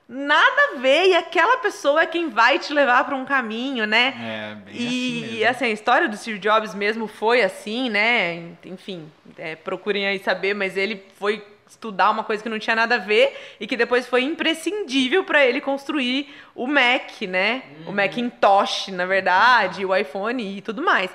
nada 0.08 0.72
a 0.72 0.78
ver 0.78 1.08
e 1.08 1.14
aquela 1.14 1.58
pessoa 1.58 2.00
é 2.00 2.06
quem 2.06 2.30
vai 2.30 2.58
te 2.58 2.72
levar 2.72 3.04
para 3.04 3.14
um 3.14 3.26
caminho, 3.26 3.86
né? 3.86 4.14
É, 4.18 4.54
bem 4.54 4.74
e 4.74 5.44
assim, 5.44 5.44
assim, 5.44 5.64
a 5.66 5.70
história 5.70 6.08
do 6.08 6.16
Steve 6.16 6.38
Jobs 6.38 6.74
mesmo 6.74 7.06
foi 7.06 7.42
assim, 7.42 7.90
né? 7.90 8.52
Enfim, 8.64 9.10
é, 9.36 9.54
procurem 9.54 10.06
aí 10.06 10.18
saber, 10.18 10.54
mas 10.54 10.76
ele 10.76 11.04
foi 11.16 11.44
estudar 11.68 12.10
uma 12.10 12.24
coisa 12.24 12.42
que 12.42 12.48
não 12.48 12.58
tinha 12.58 12.74
nada 12.74 12.94
a 12.94 12.98
ver 12.98 13.36
e 13.60 13.66
que 13.66 13.76
depois 13.76 14.06
foi 14.06 14.22
imprescindível 14.22 15.24
para 15.24 15.44
ele 15.44 15.60
construir 15.60 16.34
o 16.54 16.66
Mac, 16.66 17.20
né? 17.22 17.62
Uhum. 17.80 17.90
O 17.90 17.92
Macintosh, 17.92 18.88
na 18.88 19.04
verdade, 19.04 19.84
o 19.84 19.94
iPhone 19.94 20.56
e 20.56 20.62
tudo 20.62 20.82
mais. 20.82 21.10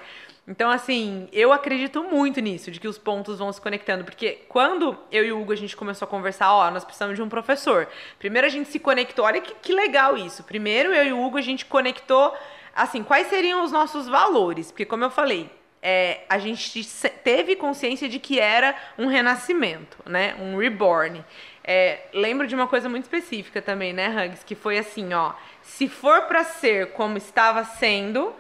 Então, 0.46 0.70
assim, 0.70 1.30
eu 1.32 1.54
acredito 1.54 2.04
muito 2.04 2.42
nisso, 2.42 2.70
de 2.70 2.78
que 2.80 2.88
os 2.88 2.98
pontos 2.98 3.40
vão 3.40 3.52
se 3.54 3.62
conectando. 3.62 4.04
Porque 4.04 4.42
quando 4.50 4.98
eu 5.10 5.24
e 5.24 5.32
o 5.32 5.42
Hugo 5.42 5.54
a 5.54 5.56
gente 5.56 5.76
começou 5.76 6.06
a 6.06 6.10
conversar, 6.10 6.54
ó, 6.54 6.70
nós 6.70 6.84
precisamos 6.84 7.16
de 7.16 7.22
um 7.22 7.30
professor. 7.30 7.88
Primeiro 8.20 8.46
a 8.46 8.50
gente 8.50 8.70
se 8.70 8.78
conectou, 8.78 9.24
olha 9.24 9.40
que, 9.40 9.54
que 9.56 9.74
legal 9.74 10.18
isso. 10.18 10.44
Primeiro 10.44 10.94
eu 10.94 11.06
e 11.06 11.14
o 11.14 11.24
Hugo 11.24 11.38
a 11.38 11.42
gente 11.42 11.66
conectou, 11.66 12.36
assim, 12.76 13.04
quais 13.04 13.28
seriam 13.28 13.64
os 13.64 13.72
nossos 13.72 14.10
valores. 14.10 14.70
Porque, 14.70 14.86
como 14.86 15.06
eu 15.06 15.10
falei, 15.10 15.50
é, 15.82 16.22
a 16.28 16.38
gente 16.38 16.86
teve 17.24 17.56
consciência 17.56 18.10
de 18.10 18.20
que 18.20 18.38
era 18.38 18.76
um 18.98 19.08
renascimento, 19.08 19.98
né? 20.06 20.36
Um 20.40 20.58
reborn. 20.58 21.24
É, 21.64 22.02
lembro 22.14 22.48
de 22.48 22.54
uma 22.54 22.68
coisa 22.68 22.90
muito 22.90 23.04
específica 23.04 23.62
também, 23.62 23.94
né, 23.94 24.10
Hugs? 24.10 24.44
Que 24.44 24.56
foi 24.56 24.78
assim, 24.78 25.14
ó. 25.14 25.32
Se 25.62 25.88
for 25.88 26.24
para 26.24 26.44
ser 26.44 26.92
como 26.92 27.18
estava 27.18 27.64
sendo, 27.64 28.36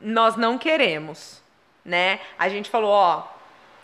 nós 0.00 0.36
não 0.36 0.56
queremos 0.56 1.40
né? 1.84 2.20
A 2.38 2.48
gente 2.48 2.70
falou, 2.70 2.90
ó, 2.90 3.24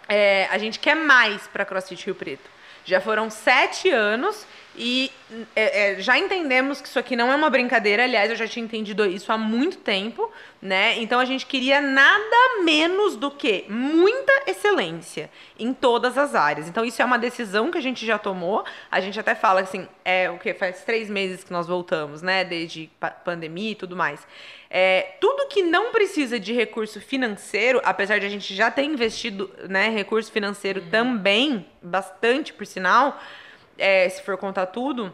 é, 0.08 0.48
a 0.50 0.58
gente 0.58 0.78
quer 0.78 0.94
mais 0.94 1.46
para 1.46 1.64
CrossFit 1.64 2.06
Rio 2.06 2.14
Preto. 2.14 2.48
Já 2.84 3.00
foram 3.00 3.28
sete 3.28 3.90
anos 3.90 4.46
E 4.78 5.10
é, 5.54 5.94
é, 5.94 6.00
já 6.00 6.18
entendemos 6.18 6.80
que 6.80 6.88
isso 6.88 6.98
aqui 6.98 7.16
não 7.16 7.32
é 7.32 7.36
uma 7.36 7.50
brincadeira, 7.50 8.04
aliás, 8.04 8.30
eu 8.30 8.36
já 8.36 8.46
tinha 8.46 8.64
entendido 8.64 9.04
isso 9.06 9.32
há 9.32 9.38
muito 9.38 9.78
tempo, 9.78 10.30
né? 10.60 10.98
Então 10.98 11.18
a 11.18 11.24
gente 11.24 11.46
queria 11.46 11.80
nada 11.80 12.62
menos 12.62 13.16
do 13.16 13.30
que 13.30 13.64
muita 13.68 14.32
excelência 14.46 15.30
em 15.58 15.72
todas 15.72 16.18
as 16.18 16.34
áreas. 16.34 16.68
Então 16.68 16.84
isso 16.84 17.00
é 17.00 17.04
uma 17.04 17.18
decisão 17.18 17.70
que 17.70 17.78
a 17.78 17.80
gente 17.80 18.04
já 18.04 18.18
tomou. 18.18 18.64
A 18.90 19.00
gente 19.00 19.18
até 19.18 19.34
fala 19.34 19.60
assim, 19.60 19.88
é 20.04 20.30
o 20.30 20.38
que 20.38 20.52
faz 20.54 20.84
três 20.84 21.08
meses 21.08 21.42
que 21.42 21.52
nós 21.52 21.66
voltamos, 21.66 22.22
né? 22.22 22.44
Desde 22.44 22.90
pandemia 23.24 23.72
e 23.72 23.74
tudo 23.74 23.96
mais. 23.96 24.26
É, 24.68 25.14
tudo 25.20 25.48
que 25.48 25.62
não 25.62 25.90
precisa 25.90 26.38
de 26.38 26.52
recurso 26.52 27.00
financeiro, 27.00 27.80
apesar 27.84 28.18
de 28.18 28.26
a 28.26 28.28
gente 28.28 28.54
já 28.54 28.70
ter 28.70 28.82
investido 28.82 29.50
né, 29.68 29.88
recurso 29.88 30.30
financeiro 30.30 30.82
uhum. 30.82 30.90
também, 30.90 31.66
bastante 31.80 32.52
por 32.52 32.66
sinal, 32.66 33.18
é, 33.78 34.08
se 34.08 34.22
for 34.22 34.36
contar 34.36 34.66
tudo, 34.66 35.12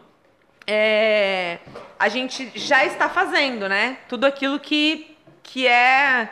é, 0.65 1.59
a 1.99 2.07
gente 2.09 2.51
já 2.55 2.85
está 2.85 3.09
fazendo, 3.09 3.67
né? 3.67 3.97
Tudo 4.07 4.25
aquilo 4.25 4.59
que, 4.59 5.15
que 5.41 5.67
é. 5.67 6.29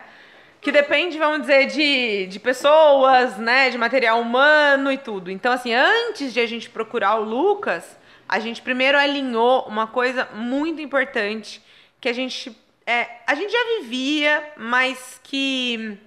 que 0.61 0.71
depende, 0.71 1.17
vamos 1.17 1.41
dizer, 1.41 1.67
de, 1.67 2.27
de 2.27 2.39
pessoas, 2.39 3.37
né? 3.37 3.69
De 3.69 3.77
material 3.77 4.21
humano 4.21 4.91
e 4.91 4.97
tudo. 4.97 5.29
Então, 5.29 5.51
assim, 5.51 5.73
antes 5.73 6.33
de 6.33 6.39
a 6.39 6.45
gente 6.45 6.69
procurar 6.69 7.15
o 7.15 7.23
Lucas, 7.23 7.97
a 8.27 8.39
gente 8.39 8.61
primeiro 8.61 8.97
alinhou 8.97 9.63
uma 9.67 9.87
coisa 9.87 10.27
muito 10.33 10.81
importante 10.81 11.61
que 11.99 12.07
a 12.07 12.13
gente. 12.13 12.57
É, 12.85 13.07
a 13.27 13.35
gente 13.35 13.51
já 13.51 13.63
vivia, 13.79 14.53
mas 14.57 15.19
que 15.23 15.97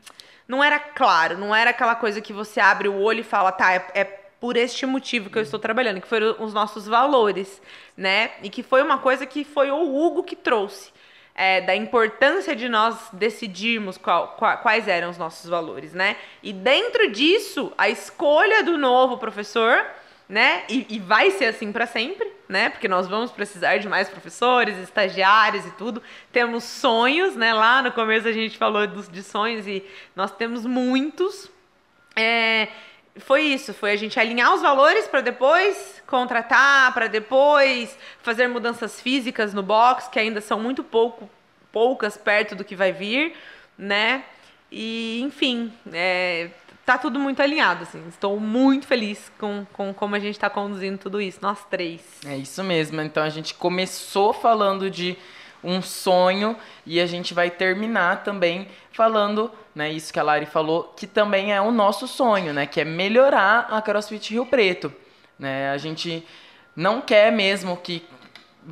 não 0.48 0.62
era 0.62 0.78
claro, 0.78 1.38
não 1.38 1.54
era 1.54 1.70
aquela 1.70 1.94
coisa 1.94 2.20
que 2.20 2.32
você 2.32 2.60
abre 2.60 2.88
o 2.88 3.00
olho 3.00 3.20
e 3.20 3.24
fala, 3.24 3.52
tá, 3.52 3.72
é, 3.72 3.86
é 3.94 4.23
por 4.44 4.58
este 4.58 4.84
motivo 4.84 5.30
que 5.30 5.38
eu 5.38 5.42
estou 5.42 5.58
trabalhando, 5.58 6.02
que 6.02 6.06
foram 6.06 6.36
os 6.38 6.52
nossos 6.52 6.86
valores, 6.86 7.62
né? 7.96 8.32
E 8.42 8.50
que 8.50 8.62
foi 8.62 8.82
uma 8.82 8.98
coisa 8.98 9.24
que 9.24 9.42
foi 9.42 9.70
o 9.70 9.96
Hugo 9.96 10.22
que 10.22 10.36
trouxe. 10.36 10.92
É, 11.34 11.62
da 11.62 11.74
importância 11.74 12.54
de 12.54 12.68
nós 12.68 13.08
decidirmos 13.10 13.96
qual, 13.96 14.36
qual, 14.36 14.58
quais 14.58 14.86
eram 14.86 15.08
os 15.08 15.16
nossos 15.16 15.48
valores, 15.48 15.94
né? 15.94 16.18
E 16.42 16.52
dentro 16.52 17.10
disso, 17.10 17.72
a 17.78 17.88
escolha 17.88 18.62
do 18.62 18.76
novo 18.76 19.16
professor, 19.16 19.82
né? 20.28 20.64
E, 20.68 20.88
e 20.90 20.98
vai 20.98 21.30
ser 21.30 21.46
assim 21.46 21.72
para 21.72 21.86
sempre, 21.86 22.30
né? 22.46 22.68
Porque 22.68 22.86
nós 22.86 23.08
vamos 23.08 23.30
precisar 23.30 23.78
de 23.78 23.88
mais 23.88 24.10
professores, 24.10 24.76
estagiários 24.76 25.64
e 25.64 25.70
tudo. 25.70 26.02
Temos 26.30 26.64
sonhos, 26.64 27.34
né? 27.34 27.54
Lá 27.54 27.80
no 27.80 27.92
começo 27.92 28.28
a 28.28 28.32
gente 28.32 28.58
falou 28.58 28.86
dos, 28.86 29.08
de 29.08 29.22
sonhos 29.22 29.66
e 29.66 29.82
nós 30.14 30.30
temos 30.30 30.66
muitos. 30.66 31.50
É, 32.14 32.68
foi 33.18 33.42
isso, 33.42 33.72
foi 33.72 33.92
a 33.92 33.96
gente 33.96 34.18
alinhar 34.18 34.52
os 34.52 34.60
valores 34.60 35.06
para 35.06 35.20
depois 35.20 36.02
contratar, 36.06 36.92
para 36.92 37.06
depois 37.06 37.96
fazer 38.22 38.48
mudanças 38.48 39.00
físicas 39.00 39.54
no 39.54 39.62
box, 39.62 40.08
que 40.08 40.18
ainda 40.18 40.40
são 40.40 40.58
muito 40.58 40.82
pouco, 40.82 41.28
poucas 41.72 42.16
perto 42.16 42.54
do 42.54 42.64
que 42.64 42.74
vai 42.74 42.92
vir, 42.92 43.34
né? 43.78 44.24
E, 44.70 45.20
enfim, 45.22 45.72
é, 45.92 46.50
tá 46.84 46.98
tudo 46.98 47.18
muito 47.18 47.40
alinhado, 47.40 47.84
assim. 47.84 48.04
Estou 48.08 48.38
muito 48.40 48.86
feliz 48.86 49.30
com, 49.38 49.64
com 49.72 49.94
como 49.94 50.16
a 50.16 50.18
gente 50.18 50.34
está 50.34 50.50
conduzindo 50.50 50.98
tudo 50.98 51.20
isso, 51.20 51.38
nós 51.40 51.64
três. 51.70 52.00
É 52.26 52.36
isso 52.36 52.62
mesmo. 52.64 53.00
Então 53.00 53.22
a 53.22 53.28
gente 53.28 53.54
começou 53.54 54.32
falando 54.32 54.90
de 54.90 55.16
um 55.64 55.80
sonho 55.80 56.56
e 56.84 57.00
a 57.00 57.06
gente 57.06 57.32
vai 57.32 57.50
terminar 57.50 58.22
também 58.22 58.68
falando, 58.92 59.50
né, 59.74 59.90
isso 59.90 60.12
que 60.12 60.20
a 60.20 60.22
Lari 60.22 60.46
falou, 60.46 60.94
que 60.96 61.06
também 61.06 61.52
é 61.52 61.60
o 61.60 61.72
nosso 61.72 62.06
sonho, 62.06 62.52
né, 62.52 62.66
que 62.66 62.80
é 62.80 62.84
melhorar 62.84 63.66
a 63.70 63.82
CrossFit 63.82 64.34
Rio 64.34 64.46
Preto, 64.46 64.92
né? 65.38 65.70
A 65.70 65.78
gente 65.78 66.24
não 66.76 67.00
quer 67.00 67.32
mesmo 67.32 67.76
que 67.76 68.04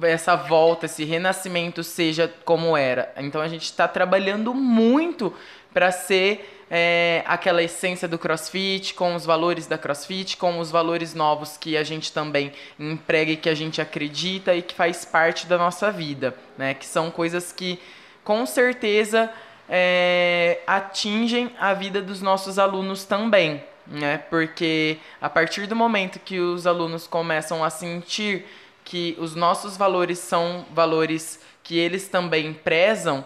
essa 0.02 0.34
volta, 0.36 0.86
esse 0.86 1.04
renascimento 1.04 1.82
seja 1.84 2.32
como 2.44 2.76
era. 2.76 3.12
Então 3.16 3.40
a 3.40 3.48
gente 3.48 3.64
está 3.64 3.86
trabalhando 3.86 4.54
muito 4.54 5.34
para 5.72 5.90
ser 5.90 6.64
é, 6.70 7.22
aquela 7.26 7.62
essência 7.62 8.08
do 8.08 8.18
CrossFit, 8.18 8.94
com 8.94 9.14
os 9.14 9.26
valores 9.26 9.66
da 9.66 9.76
CrossFit, 9.76 10.38
com 10.38 10.58
os 10.58 10.70
valores 10.70 11.14
novos 11.14 11.58
que 11.58 11.76
a 11.76 11.84
gente 11.84 12.10
também 12.12 12.52
emprega 12.78 13.32
e 13.32 13.36
que 13.36 13.48
a 13.48 13.54
gente 13.54 13.80
acredita 13.80 14.54
e 14.54 14.62
que 14.62 14.74
faz 14.74 15.04
parte 15.04 15.46
da 15.46 15.58
nossa 15.58 15.90
vida, 15.90 16.34
né? 16.56 16.72
Que 16.72 16.86
são 16.86 17.10
coisas 17.10 17.52
que 17.52 17.78
com 18.24 18.46
certeza 18.46 19.30
é, 19.68 20.60
atingem 20.66 21.52
a 21.60 21.74
vida 21.74 22.00
dos 22.00 22.22
nossos 22.22 22.58
alunos 22.58 23.04
também, 23.04 23.62
né? 23.86 24.18
Porque 24.30 24.96
a 25.20 25.28
partir 25.28 25.66
do 25.66 25.76
momento 25.76 26.18
que 26.20 26.40
os 26.40 26.66
alunos 26.66 27.06
começam 27.06 27.62
a 27.62 27.68
sentir 27.68 28.46
que 28.84 29.16
os 29.18 29.34
nossos 29.34 29.76
valores 29.76 30.18
são 30.18 30.66
valores 30.72 31.40
que 31.62 31.78
eles 31.78 32.08
também 32.08 32.52
prezam, 32.52 33.24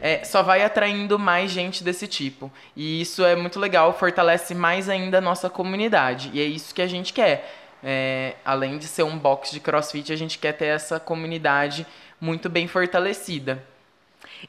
é, 0.00 0.24
só 0.24 0.42
vai 0.42 0.62
atraindo 0.62 1.18
mais 1.18 1.50
gente 1.50 1.84
desse 1.84 2.06
tipo. 2.06 2.50
E 2.76 3.00
isso 3.00 3.24
é 3.24 3.36
muito 3.36 3.58
legal, 3.58 3.92
fortalece 3.92 4.54
mais 4.54 4.88
ainda 4.88 5.18
a 5.18 5.20
nossa 5.20 5.50
comunidade. 5.50 6.30
E 6.32 6.40
é 6.40 6.44
isso 6.44 6.74
que 6.74 6.82
a 6.82 6.86
gente 6.86 7.12
quer. 7.12 7.58
É, 7.84 8.36
além 8.44 8.78
de 8.78 8.86
ser 8.86 9.02
um 9.02 9.18
box 9.18 9.50
de 9.50 9.58
crossfit, 9.58 10.12
a 10.12 10.16
gente 10.16 10.38
quer 10.38 10.52
ter 10.52 10.66
essa 10.66 11.00
comunidade 11.00 11.86
muito 12.20 12.48
bem 12.48 12.68
fortalecida. 12.68 13.62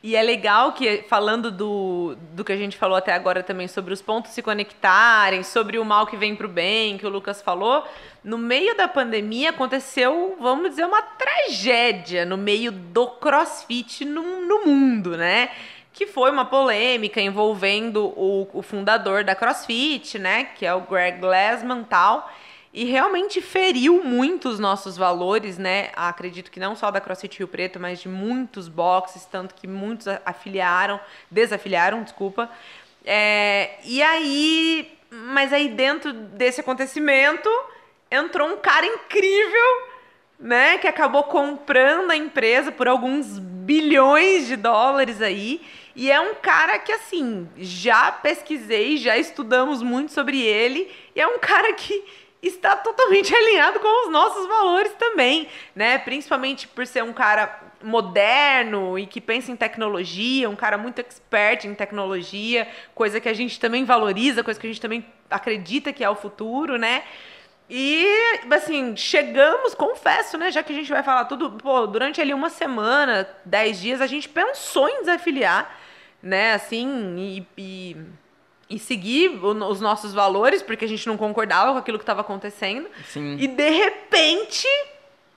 E 0.01 0.15
é 0.15 0.21
legal 0.21 0.73
que, 0.73 1.03
falando 1.07 1.51
do, 1.51 2.15
do 2.31 2.43
que 2.43 2.51
a 2.51 2.57
gente 2.57 2.77
falou 2.77 2.97
até 2.97 3.13
agora 3.13 3.43
também 3.43 3.67
sobre 3.67 3.93
os 3.93 4.01
pontos 4.01 4.31
se 4.31 4.41
conectarem, 4.41 5.43
sobre 5.43 5.77
o 5.77 5.85
mal 5.85 6.07
que 6.07 6.17
vem 6.17 6.35
para 6.35 6.47
o 6.47 6.49
bem, 6.49 6.97
que 6.97 7.05
o 7.05 7.09
Lucas 7.09 7.41
falou, 7.41 7.85
no 8.23 8.37
meio 8.37 8.75
da 8.75 8.87
pandemia 8.87 9.51
aconteceu, 9.51 10.35
vamos 10.39 10.71
dizer, 10.71 10.85
uma 10.85 11.01
tragédia 11.01 12.25
no 12.25 12.37
meio 12.37 12.71
do 12.71 13.07
crossfit 13.07 14.05
no, 14.05 14.41
no 14.41 14.65
mundo, 14.65 15.15
né? 15.15 15.49
Que 15.91 16.07
foi 16.07 16.31
uma 16.31 16.45
polêmica 16.45 17.21
envolvendo 17.21 18.05
o, 18.17 18.49
o 18.51 18.61
fundador 18.63 19.23
da 19.23 19.35
CrossFit, 19.35 20.17
né? 20.17 20.45
Que 20.45 20.65
é 20.65 20.73
o 20.73 20.81
Greg 20.81 21.19
Glassman 21.19 21.83
tal 21.83 22.27
e 22.73 22.85
realmente 22.85 23.39
feriu 23.39 24.03
muito 24.03 24.49
os 24.49 24.57
nossos 24.57 24.97
valores, 24.97 25.59
né? 25.59 25.91
Acredito 25.95 26.49
que 26.49 26.59
não 26.59 26.75
só 26.75 26.89
da 26.89 26.99
CrossFit 26.99 27.37
Rio 27.37 27.47
Preto, 27.47 27.79
mas 27.79 27.99
de 27.99 28.09
muitos 28.09 28.67
boxes, 28.67 29.25
tanto 29.25 29.53
que 29.53 29.67
muitos 29.67 30.07
afiliaram, 30.25 30.99
desafiliaram, 31.29 32.01
desculpa. 32.01 32.49
É, 33.05 33.75
e 33.85 34.01
aí, 34.01 34.91
mas 35.11 35.53
aí 35.53 35.69
dentro 35.69 36.11
desse 36.11 36.61
acontecimento 36.61 37.47
entrou 38.09 38.49
um 38.49 38.57
cara 38.57 38.87
incrível, 38.87 39.87
né? 40.39 40.79
Que 40.79 40.87
acabou 40.87 41.23
comprando 41.23 42.09
a 42.09 42.17
empresa 42.17 42.71
por 42.71 42.87
alguns 42.87 43.37
bilhões 43.37 44.47
de 44.47 44.55
dólares 44.55 45.21
aí. 45.21 45.61
E 45.95 46.11
é 46.11 46.19
um 46.19 46.33
cara 46.33 46.79
que, 46.79 46.91
assim, 46.91 47.47
já 47.55 48.11
pesquisei, 48.11 48.97
já 48.97 49.15
estudamos 49.15 49.83
muito 49.83 50.11
sobre 50.11 50.41
ele. 50.41 50.91
E 51.15 51.21
é 51.21 51.27
um 51.27 51.37
cara 51.37 51.71
que 51.73 52.22
está 52.47 52.75
totalmente 52.75 53.33
alinhado 53.35 53.79
com 53.79 54.05
os 54.05 54.11
nossos 54.11 54.47
valores 54.47 54.93
também, 54.93 55.47
né? 55.75 55.97
Principalmente 55.97 56.67
por 56.67 56.85
ser 56.85 57.03
um 57.03 57.13
cara 57.13 57.61
moderno 57.81 58.97
e 58.97 59.05
que 59.05 59.19
pensa 59.19 59.51
em 59.51 59.55
tecnologia, 59.55 60.49
um 60.49 60.55
cara 60.55 60.77
muito 60.77 60.99
expert 60.99 61.65
em 61.65 61.75
tecnologia, 61.75 62.67
coisa 62.95 63.19
que 63.19 63.27
a 63.27 63.33
gente 63.33 63.59
também 63.59 63.83
valoriza, 63.83 64.43
coisa 64.43 64.59
que 64.59 64.65
a 64.65 64.69
gente 64.69 64.81
também 64.81 65.05
acredita 65.29 65.91
que 65.91 66.03
é 66.03 66.09
o 66.09 66.15
futuro, 66.15 66.77
né? 66.77 67.03
E, 67.69 68.05
assim, 68.51 68.95
chegamos, 68.95 69.73
confesso, 69.73 70.37
né? 70.37 70.51
Já 70.51 70.61
que 70.61 70.71
a 70.71 70.75
gente 70.75 70.91
vai 70.91 71.01
falar 71.01 71.25
tudo, 71.25 71.51
pô, 71.51 71.87
durante 71.87 72.21
ali 72.21 72.33
uma 72.33 72.49
semana, 72.49 73.27
dez 73.45 73.79
dias, 73.79 74.01
a 74.01 74.07
gente 74.07 74.27
pensou 74.29 74.87
em 74.87 74.99
desafiliar, 74.99 75.75
né? 76.21 76.53
Assim, 76.53 77.15
e, 77.17 77.47
e 77.57 77.97
e 78.69 78.79
seguir 78.79 79.29
os 79.43 79.81
nossos 79.81 80.13
valores, 80.13 80.61
porque 80.61 80.85
a 80.85 80.87
gente 80.87 81.05
não 81.07 81.17
concordava 81.17 81.71
com 81.73 81.77
aquilo 81.77 81.97
que 81.97 82.03
estava 82.03 82.21
acontecendo. 82.21 82.87
Sim. 83.05 83.37
E 83.39 83.47
de 83.47 83.69
repente 83.69 84.67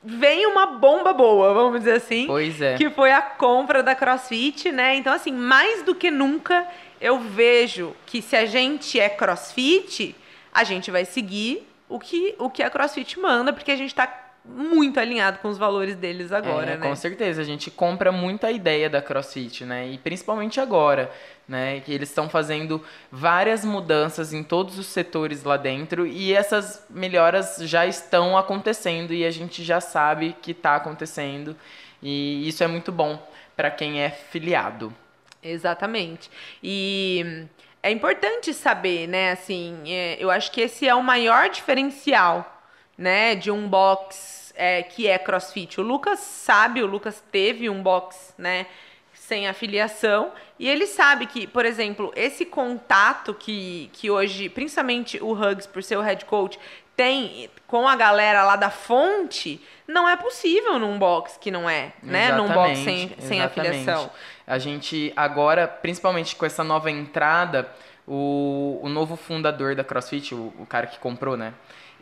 vem 0.03 0.47
uma 0.47 0.67
bomba 0.67 1.13
boa, 1.13 1.53
vamos 1.53 1.81
dizer 1.81 1.95
assim. 1.95 2.27
Pois 2.27 2.61
é. 2.63 2.77
Que 2.77 2.89
foi 2.91 3.11
a 3.11 3.21
compra 3.21 3.83
da 3.83 3.95
CrossFit, 3.95 4.71
né? 4.71 4.95
Então, 4.95 5.13
assim, 5.13 5.33
mais 5.33 5.83
do 5.83 5.95
que 5.95 6.11
nunca, 6.11 6.67
eu 7.01 7.19
vejo 7.19 7.95
que 8.07 8.23
se 8.23 8.37
a 8.37 8.47
gente 8.47 9.01
é 9.01 9.09
CrossFit, 9.09 10.15
a 10.53 10.65
gente 10.65 10.91
vai 10.91 11.05
seguir 11.05 11.67
o 11.89 11.99
que, 11.99 12.35
o 12.39 12.49
que 12.49 12.63
a 12.63 12.71
CrossFit 12.71 13.19
manda, 13.19 13.53
porque 13.53 13.71
a 13.73 13.77
gente 13.77 13.91
está 13.91 14.26
muito 14.49 15.01
alinhado 15.01 15.39
com 15.39 15.49
os 15.49 15.59
valores 15.59 15.97
deles 15.97 16.33
agora, 16.33 16.73
é, 16.73 16.77
né? 16.77 16.89
Com 16.89 16.95
certeza, 16.95 17.43
a 17.43 17.45
gente 17.45 17.71
compra 17.71 18.13
muita 18.13 18.51
ideia 18.51 18.89
da 18.89 19.03
CrossFit, 19.03 19.65
né? 19.65 19.89
E 19.89 19.99
principalmente 19.99 20.61
agora, 20.61 21.11
né? 21.49 21.81
Que 21.81 21.93
eles 21.93 22.09
estão 22.09 22.29
fazendo 22.29 22.83
várias 23.11 23.65
mudanças 23.65 24.33
em 24.33 24.43
todos 24.43 24.79
os 24.79 24.87
setores 24.87 25.43
lá 25.43 25.57
dentro 25.57 26.07
e 26.07 26.33
essas 26.33 26.85
melhoras 26.89 27.57
já 27.61 27.87
estão 27.87 28.37
acontecendo 28.37 29.13
e 29.13 29.25
a 29.25 29.31
gente 29.31 29.65
já 29.65 29.81
sabe 29.81 30.37
que 30.41 30.53
está 30.53 30.77
acontecendo 30.77 31.57
e 32.03 32.47
isso 32.49 32.63
é 32.63 32.67
muito 32.67 32.93
bom 32.93 33.21
para 33.57 33.71
quem 33.71 34.01
é 34.01 34.11
filiado. 34.11 34.95
Exatamente. 35.43 36.31
E 36.63 37.47
é 37.83 37.91
importante 37.91 38.53
saber, 38.53 39.07
né? 39.07 39.33
Assim, 39.33 39.83
é, 39.87 40.17
eu 40.19 40.31
acho 40.31 40.51
que 40.51 40.61
esse 40.61 40.89
é 40.89 40.95
o 40.95 41.03
maior 41.03 41.49
diferencial, 41.49 42.63
né? 42.99 43.35
De 43.35 43.51
um 43.51 43.69
box 43.69 44.36
é, 44.57 44.83
que 44.83 45.07
é 45.07 45.19
crossfit. 45.19 45.81
O 45.81 45.85
Lucas 45.85 46.19
sabe, 46.19 46.83
o 46.83 46.87
Lucas 46.87 47.23
teve 47.31 47.69
um 47.69 47.83
box, 47.83 48.35
né? 48.37 48.67
Sem 49.13 49.49
afiliação. 49.49 50.33
E 50.59 50.69
ele 50.69 50.87
sabe 50.87 51.27
que, 51.27 51.47
por 51.47 51.65
exemplo, 51.65 52.13
esse 52.17 52.45
contato 52.45 53.35
que, 53.35 53.91
que 53.93 54.11
hoje, 54.11 54.49
principalmente 54.49 55.23
o 55.23 55.33
Hugs, 55.33 55.67
por 55.67 55.83
ser 55.83 55.97
o 55.97 56.01
head 56.01 56.25
coach, 56.25 56.59
tem 56.97 57.51
com 57.67 57.87
a 57.87 57.95
galera 57.95 58.43
lá 58.43 58.57
da 58.57 58.71
fonte, 58.71 59.61
não 59.87 60.09
é 60.09 60.17
possível 60.17 60.79
num 60.79 60.99
box 60.99 61.37
que 61.39 61.51
não 61.51 61.69
é, 61.69 61.93
né? 62.03 62.33
Num 62.33 62.49
box 62.49 62.79
sem, 62.79 63.15
sem 63.19 63.43
afiliação. 63.43 64.11
A 64.47 64.59
gente 64.59 65.13
agora, 65.15 65.69
principalmente 65.69 66.35
com 66.35 66.47
essa 66.47 66.65
nova 66.65 66.91
entrada, 66.91 67.71
o, 68.07 68.81
o 68.83 68.89
novo 68.89 69.17
fundador 69.17 69.75
da 69.75 69.85
CrossFit, 69.85 70.35
o, 70.35 70.53
o 70.59 70.67
cara 70.67 70.87
que 70.87 70.99
comprou, 70.99 71.37
né? 71.37 71.53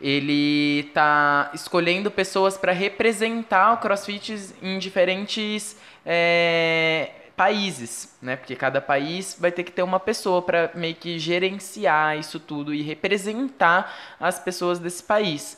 Ele 0.01 0.89
tá 0.93 1.51
escolhendo 1.53 2.11
pessoas 2.11 2.57
para 2.57 2.71
representar 2.71 3.73
o 3.73 3.77
CrossFit 3.77 4.53
em 4.61 4.77
diferentes 4.77 5.77
é, 6.05 7.11
países, 7.35 8.15
né? 8.21 8.35
Porque 8.35 8.55
cada 8.55 8.81
país 8.81 9.35
vai 9.39 9.51
ter 9.51 9.63
que 9.63 9.71
ter 9.71 9.83
uma 9.83 9.99
pessoa 9.99 10.41
para 10.41 10.71
meio 10.75 10.95
que 10.95 11.17
gerenciar 11.19 12.17
isso 12.17 12.39
tudo 12.39 12.73
e 12.73 12.81
representar 12.81 13.93
as 14.19 14.39
pessoas 14.39 14.79
desse 14.79 15.03
país. 15.03 15.57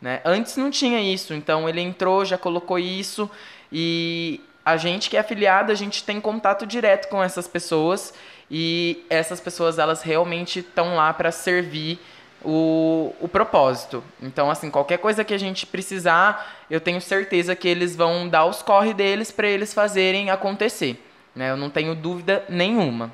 Né? 0.00 0.20
Antes 0.24 0.56
não 0.56 0.70
tinha 0.70 1.00
isso, 1.00 1.34
então 1.34 1.68
ele 1.68 1.80
entrou, 1.80 2.24
já 2.24 2.38
colocou 2.38 2.78
isso 2.78 3.28
e 3.72 4.40
a 4.64 4.76
gente 4.76 5.10
que 5.10 5.16
é 5.16 5.20
afiliado, 5.20 5.72
a 5.72 5.74
gente 5.74 6.04
tem 6.04 6.20
contato 6.20 6.66
direto 6.66 7.08
com 7.08 7.22
essas 7.22 7.48
pessoas 7.48 8.14
e 8.50 9.04
essas 9.10 9.40
pessoas 9.40 9.78
elas 9.78 10.02
realmente 10.02 10.60
estão 10.60 10.94
lá 10.94 11.12
para 11.12 11.32
servir 11.32 11.98
o, 12.44 13.14
o 13.20 13.28
propósito. 13.28 14.02
Então, 14.22 14.50
assim, 14.50 14.70
qualquer 14.70 14.98
coisa 14.98 15.24
que 15.24 15.34
a 15.34 15.38
gente 15.38 15.66
precisar, 15.66 16.64
eu 16.70 16.80
tenho 16.80 17.00
certeza 17.00 17.56
que 17.56 17.68
eles 17.68 17.96
vão 17.96 18.28
dar 18.28 18.44
os 18.44 18.62
corre 18.62 18.94
deles 18.94 19.30
para 19.30 19.48
eles 19.48 19.74
fazerem 19.74 20.30
acontecer. 20.30 21.02
Né? 21.34 21.50
Eu 21.50 21.56
não 21.56 21.70
tenho 21.70 21.94
dúvida 21.94 22.44
nenhuma. 22.48 23.12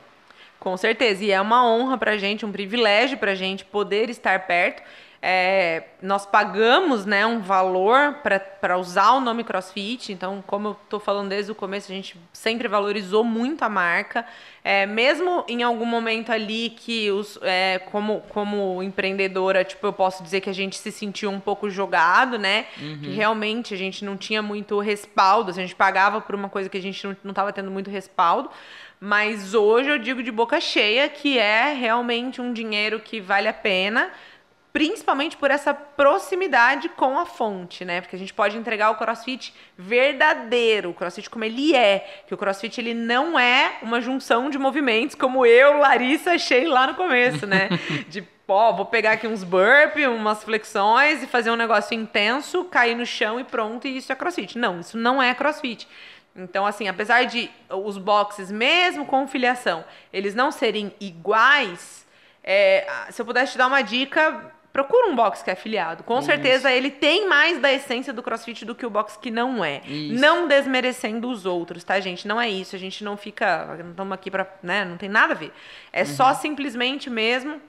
Com 0.59 0.77
certeza. 0.77 1.25
E 1.25 1.31
é 1.31 1.41
uma 1.41 1.66
honra 1.66 1.99
para 1.99 2.16
gente, 2.16 2.47
um 2.47 2.53
privilégio 2.53 3.18
para 3.18 3.35
gente 3.35 3.64
poder 3.64 4.09
estar 4.09 4.47
perto 4.47 4.83
é, 5.27 5.85
nós 6.03 6.27
pagamos 6.27 7.07
né, 7.07 7.25
um 7.25 7.41
valor 7.41 8.18
para 8.61 8.77
usar 8.77 9.12
o 9.12 9.20
nome 9.20 9.43
CrossFit. 9.43 10.12
Então, 10.12 10.45
como 10.47 10.68
eu 10.68 10.77
estou 10.85 11.01
falando 11.01 11.31
desde 11.31 11.51
o 11.51 11.55
começo, 11.55 11.91
a 11.91 11.95
gente 11.95 12.14
sempre 12.31 12.68
valorizou 12.68 13.25
muito 13.25 13.62
a 13.62 13.68
marca. 13.70 14.27
É, 14.62 14.85
mesmo 14.85 15.43
em 15.49 15.62
algum 15.62 15.87
momento 15.87 16.31
ali 16.31 16.68
que, 16.77 17.11
os, 17.11 17.39
é, 17.41 17.79
como, 17.91 18.20
como 18.29 18.83
empreendedora, 18.83 19.64
tipo, 19.64 19.87
eu 19.87 19.95
posso 19.95 20.22
dizer 20.22 20.43
que 20.43 20.51
a 20.51 20.55
gente 20.55 20.77
se 20.77 20.93
sentiu 20.93 21.31
um 21.31 21.41
pouco 21.41 21.70
jogado, 21.70 22.39
né? 22.39 22.66
Uhum. 22.79 22.99
Que 23.01 23.11
realmente 23.12 23.72
a 23.72 23.79
gente 23.79 24.05
não 24.05 24.18
tinha 24.18 24.43
muito 24.43 24.79
respaldo. 24.79 25.51
A 25.51 25.55
gente 25.55 25.75
pagava 25.75 26.20
por 26.20 26.35
uma 26.35 26.51
coisa 26.51 26.68
que 26.68 26.77
a 26.77 26.83
gente 26.83 27.03
não 27.25 27.31
estava 27.31 27.51
tendo 27.51 27.70
muito 27.70 27.89
respaldo. 27.89 28.51
Mas 29.01 29.55
hoje 29.55 29.89
eu 29.89 29.99
digo 29.99 30.22
de 30.22 30.31
boca 30.31 30.61
cheia 30.61 31.09
que 31.09 31.39
é 31.39 31.72
realmente 31.72 32.41
um 32.41 32.53
dinheiro 32.53 33.01
que 33.01 33.20
vale 33.20 33.49
a 33.49 33.53
pena 33.53 34.11
principalmente 34.75 35.37
por 35.37 35.53
essa 35.53 35.72
proximidade 35.72 36.89
com 36.89 37.16
a 37.16 37.25
fonte, 37.25 37.85
né? 37.85 38.01
Porque 38.01 38.16
a 38.16 38.18
gente 38.18 38.35
pode 38.35 38.57
entregar 38.57 38.91
o 38.91 38.97
CrossFit 38.97 39.55
verdadeiro, 39.79 40.91
o 40.91 40.95
CrossFit 40.95 41.31
como 41.31 41.45
ele 41.45 41.77
é, 41.77 42.25
que 42.27 42.35
o 42.35 42.37
CrossFit 42.37 42.81
ele 42.81 42.93
não 42.93 43.39
é 43.39 43.79
uma 43.83 44.01
junção 44.01 44.51
de 44.51 44.59
movimentos 44.59 45.14
como 45.14 45.47
eu, 45.47 45.79
Larissa, 45.79 46.33
achei 46.33 46.66
lá 46.66 46.89
no 46.89 46.97
começo, 46.97 47.47
né? 47.47 47.68
De 48.11 48.20
pô, 48.20 48.75
vou 48.75 48.85
pegar 48.85 49.12
aqui 49.12 49.29
uns 49.29 49.45
burpees, 49.45 50.09
umas 50.09 50.43
flexões 50.43 51.22
e 51.22 51.27
fazer 51.29 51.53
um 51.53 51.57
negócio 51.57 51.95
intenso, 51.95 52.64
cair 52.64 52.97
no 52.97 53.07
chão 53.07 53.39
e 53.39 53.45
pronto, 53.45 53.87
e 53.87 53.97
isso 53.97 54.11
é 54.11 54.16
CrossFit. 54.16 54.59
Não, 54.59 54.81
isso 54.81 54.99
não 54.99 55.22
é 55.22 55.33
CrossFit. 55.35 55.87
Então, 56.35 56.66
assim, 56.66 56.89
apesar 56.89 57.27
de 57.27 57.49
os 57.70 57.97
boxes, 57.97 58.51
mesmo 58.51 59.07
com 59.07 59.29
filiação, 59.29 59.85
eles 60.12 60.35
não 60.35 60.51
serem 60.51 60.93
iguais, 60.99 62.05
é, 62.43 62.87
se 63.11 63.22
eu 63.22 63.25
pudesse 63.25 63.53
te 63.53 63.59
dar 63.59 63.68
uma 63.68 63.81
dica, 63.81 64.53
procura 64.75 65.07
um 65.07 65.14
box 65.14 65.41
que 65.41 65.49
é 65.49 65.53
afiliado. 65.53 66.03
Com 66.03 66.18
Isso. 66.18 66.27
certeza 66.27 66.70
ele 66.70 66.91
tem 66.91 67.29
mais 67.29 67.61
da 67.61 67.72
essência 67.72 68.12
do 68.12 68.20
CrossFit 68.25 68.64
do 68.64 68.75
que 68.75 68.85
o 68.85 68.91
box 68.91 69.16
que 69.16 69.31
não 69.31 69.64
é. 69.64 69.81
Isso. 69.87 70.20
Não 70.20 70.49
desmerecendo 70.49 71.31
os 71.31 71.47
outros, 71.47 71.85
tá, 71.85 72.01
gente? 72.01 72.27
Não 72.27 72.41
é 72.41 72.51
isso. 72.51 72.75
A 72.75 72.79
gente 72.79 73.05
não 73.05 73.16
fica. 73.16 73.77
Não 73.79 73.93
estamos 73.93 74.12
aqui 74.12 74.33
pra. 74.33 74.45
Né? 74.64 74.85
Não 74.85 74.97
tem 74.97 75.09
nada 75.09 75.33
a 75.33 75.37
ver. 75.37 75.53
É 75.93 76.01
uhum. 76.01 76.07
só 76.07 76.35
simplesmente 76.35 77.09
mesmo 77.09 77.61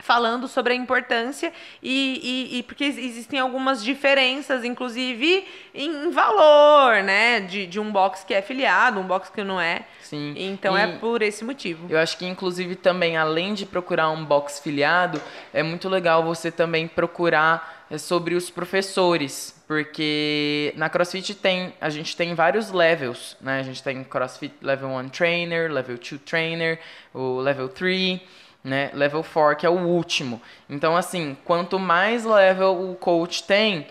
falando 0.00 0.46
sobre 0.46 0.72
a 0.72 0.76
importância 0.76 1.52
e, 1.82 2.20
e, 2.52 2.58
e, 2.58 2.62
porque 2.62 2.84
existem 2.84 3.40
algumas 3.40 3.82
diferenças, 3.82 4.64
inclusive 4.64 5.44
em 5.74 6.10
valor, 6.10 7.02
né, 7.02 7.40
de, 7.40 7.66
de 7.66 7.80
um 7.80 7.90
box 7.90 8.24
que 8.24 8.32
é 8.32 8.40
filiado, 8.40 9.00
um 9.00 9.06
box 9.06 9.28
que 9.28 9.42
não 9.42 9.60
é. 9.60 9.84
Sim. 10.00 10.34
Então 10.36 10.78
e 10.78 10.80
é 10.80 10.86
por 10.98 11.20
esse 11.20 11.44
motivo. 11.44 11.86
Eu 11.90 11.98
acho 11.98 12.16
que 12.16 12.26
inclusive 12.26 12.76
também 12.76 13.16
além 13.16 13.54
de 13.54 13.66
procurar 13.66 14.08
um 14.10 14.24
box 14.24 14.60
filiado, 14.60 15.20
é 15.52 15.62
muito 15.62 15.88
legal 15.88 16.22
você 16.22 16.50
também 16.50 16.86
procurar 16.86 17.86
é, 17.90 17.98
sobre 17.98 18.34
os 18.34 18.50
professores, 18.50 19.54
porque 19.66 20.72
na 20.76 20.88
CrossFit 20.88 21.34
tem, 21.34 21.74
a 21.80 21.90
gente 21.90 22.16
tem 22.16 22.34
vários 22.34 22.70
levels, 22.70 23.36
né? 23.40 23.60
A 23.60 23.62
gente 23.62 23.82
tem 23.82 24.04
CrossFit 24.04 24.54
Level 24.62 24.90
1 24.90 25.08
Trainer, 25.08 25.72
Level 25.72 25.96
2 25.96 26.20
Trainer, 26.24 26.78
o 27.12 27.38
Level 27.40 27.68
3 27.68 28.20
né? 28.62 28.90
Level 28.92 29.24
4, 29.24 29.56
que 29.56 29.66
é 29.66 29.68
o 29.68 29.78
último. 29.78 30.40
Então, 30.68 30.96
assim, 30.96 31.36
quanto 31.44 31.78
mais 31.78 32.24
level 32.24 32.90
o 32.90 32.94
coach 32.94 33.44
tem, 33.44 33.86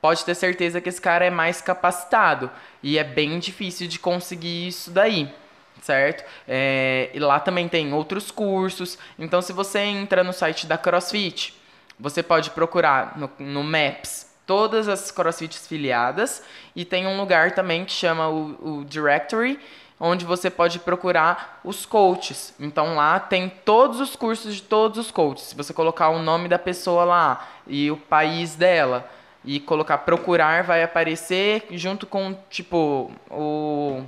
pode 0.00 0.24
ter 0.24 0.34
certeza 0.34 0.80
que 0.80 0.88
esse 0.88 1.00
cara 1.00 1.24
é 1.24 1.30
mais 1.30 1.60
capacitado. 1.60 2.50
E 2.82 2.98
é 2.98 3.04
bem 3.04 3.38
difícil 3.38 3.88
de 3.88 3.98
conseguir 3.98 4.68
isso 4.68 4.90
daí, 4.90 5.32
certo? 5.80 6.24
É, 6.46 7.10
e 7.14 7.18
lá 7.18 7.40
também 7.40 7.68
tem 7.68 7.92
outros 7.92 8.30
cursos. 8.30 8.98
Então, 9.18 9.40
se 9.40 9.52
você 9.52 9.80
entra 9.80 10.22
no 10.22 10.32
site 10.32 10.66
da 10.66 10.76
CrossFit, 10.76 11.54
você 11.98 12.22
pode 12.22 12.50
procurar 12.50 13.16
no, 13.16 13.30
no 13.38 13.62
Maps 13.62 14.32
todas 14.46 14.88
as 14.88 15.10
CrossFits 15.10 15.66
filiadas 15.66 16.42
e 16.76 16.84
tem 16.84 17.06
um 17.06 17.16
lugar 17.16 17.52
também 17.52 17.84
que 17.84 17.92
chama 17.92 18.28
o, 18.28 18.80
o 18.80 18.84
Directory 18.84 19.58
onde 20.04 20.26
você 20.26 20.50
pode 20.50 20.78
procurar 20.80 21.60
os 21.64 21.86
coaches. 21.86 22.54
Então 22.60 22.94
lá 22.94 23.18
tem 23.18 23.48
todos 23.48 24.00
os 24.00 24.14
cursos 24.14 24.54
de 24.54 24.62
todos 24.62 24.98
os 24.98 25.10
coaches. 25.10 25.46
Se 25.46 25.54
você 25.54 25.72
colocar 25.72 26.10
o 26.10 26.18
nome 26.18 26.46
da 26.46 26.58
pessoa 26.58 27.04
lá 27.04 27.48
e 27.66 27.90
o 27.90 27.96
país 27.96 28.54
dela 28.54 29.08
e 29.42 29.58
colocar 29.58 29.98
procurar, 29.98 30.62
vai 30.62 30.82
aparecer 30.82 31.66
junto 31.70 32.06
com 32.06 32.36
tipo 32.50 33.10
o 33.30 34.02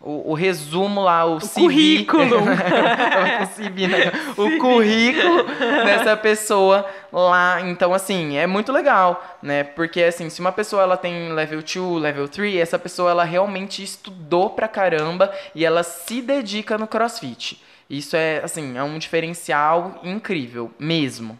o, 0.00 0.30
o, 0.30 0.34
resumo 0.34 1.02
lá, 1.02 1.24
o, 1.24 1.36
o 1.36 1.40
CV, 1.40 1.54
currículo. 1.54 2.36
o, 3.42 3.46
CV, 3.48 3.88
né? 3.88 4.12
o 4.36 4.58
currículo 4.58 5.44
dessa 5.84 6.16
pessoa 6.16 6.86
lá. 7.12 7.60
Então, 7.62 7.92
assim, 7.92 8.36
é 8.36 8.46
muito 8.46 8.72
legal, 8.72 9.38
né? 9.42 9.64
Porque, 9.64 10.02
assim, 10.02 10.30
se 10.30 10.40
uma 10.40 10.52
pessoa 10.52 10.82
ela 10.82 10.96
tem 10.96 11.32
level 11.32 11.62
2, 11.62 12.02
level 12.02 12.28
3, 12.28 12.56
essa 12.56 12.78
pessoa 12.78 13.10
ela 13.10 13.24
realmente 13.24 13.82
estudou 13.82 14.50
pra 14.50 14.68
caramba 14.68 15.32
e 15.54 15.64
ela 15.64 15.82
se 15.82 16.22
dedica 16.22 16.78
no 16.78 16.86
crossfit. 16.86 17.60
Isso 17.90 18.14
é, 18.16 18.40
assim, 18.44 18.76
é 18.76 18.82
um 18.82 18.98
diferencial 18.98 19.98
incrível, 20.04 20.70
mesmo. 20.78 21.38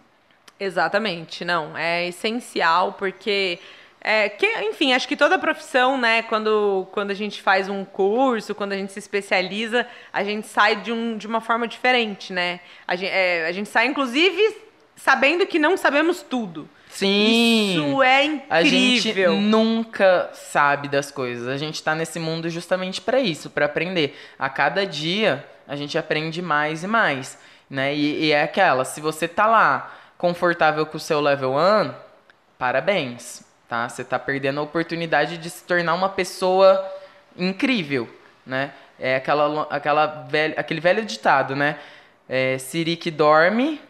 Exatamente, 0.59 1.45
não. 1.45 1.77
É 1.77 2.09
essencial 2.09 2.95
porque 2.95 3.61
é, 4.01 4.29
que, 4.29 4.47
enfim, 4.61 4.93
acho 4.93 5.09
que 5.09 5.17
toda 5.17 5.39
profissão, 5.39 5.99
né, 5.99 6.23
quando, 6.23 6.87
quando 6.93 7.11
a 7.11 7.15
gente 7.15 7.43
faz 7.43 7.69
um 7.69 7.85
curso, 7.85 8.55
quando 8.55 8.73
a 8.73 8.77
gente 8.77 8.93
se 8.93 8.99
especializa, 8.99 9.87
a 10.13 10.23
gente 10.23 10.47
sai 10.47 10.77
de, 10.77 10.93
um, 10.93 11.17
de 11.17 11.27
uma 11.27 11.41
forma 11.41 11.67
diferente, 11.67 12.33
né? 12.33 12.61
A 12.87 12.95
gente, 12.95 13.11
é, 13.11 13.47
a 13.47 13.53
gente 13.53 13.69
sai, 13.69 13.87
inclusive, 13.87 14.57
sabendo 14.97 15.47
que 15.47 15.59
não 15.59 15.77
sabemos 15.77 16.23
tudo. 16.23 16.69
Sim. 16.91 17.73
Isso 17.73 18.03
é 18.03 18.25
incrível. 18.25 18.49
A 18.51 18.63
gente 18.63 19.43
nunca 19.43 20.31
sabe 20.33 20.89
das 20.89 21.11
coisas. 21.11 21.49
A 21.49 21.57
gente 21.57 21.75
está 21.75 21.95
nesse 21.95 22.19
mundo 22.19 22.49
justamente 22.49 23.01
para 23.01 23.21
isso, 23.21 23.51
para 23.51 23.67
aprender. 23.67 24.19
A 24.39 24.49
cada 24.49 24.87
dia 24.87 25.45
a 25.67 25.77
gente 25.77 25.99
aprende 25.99 26.41
mais 26.41 26.83
e 26.83 26.87
mais, 26.87 27.39
né? 27.69 27.95
E, 27.95 28.27
e, 28.27 28.33
é 28.33 28.43
aquela, 28.43 28.85
se 28.85 29.01
você 29.01 29.29
tá 29.29 29.47
lá 29.47 29.95
confortável 30.17 30.87
com 30.87 30.97
o 30.97 31.01
seu 31.01 31.21
level 31.21 31.53
1, 31.53 31.93
parabéns 32.57 33.48
tá? 33.69 33.89
Você 33.89 34.03
está 34.03 34.19
perdendo 34.19 34.59
a 34.61 34.63
oportunidade 34.63 35.39
de 35.39 35.51
se 35.51 35.63
tornar 35.65 35.95
uma 35.95 36.09
pessoa 36.09 36.85
incrível, 37.37 38.09
né? 38.45 38.73
É 38.99 39.17
aquela, 39.17 39.63
aquela 39.71 40.07
velha, 40.07 40.55
aquele 40.59 40.81
velho 40.81 41.05
ditado, 41.05 41.55
né? 41.55 41.79
É, 42.29 42.59
Siri 42.59 42.97
que 42.97 43.11
dorme, 43.11 43.81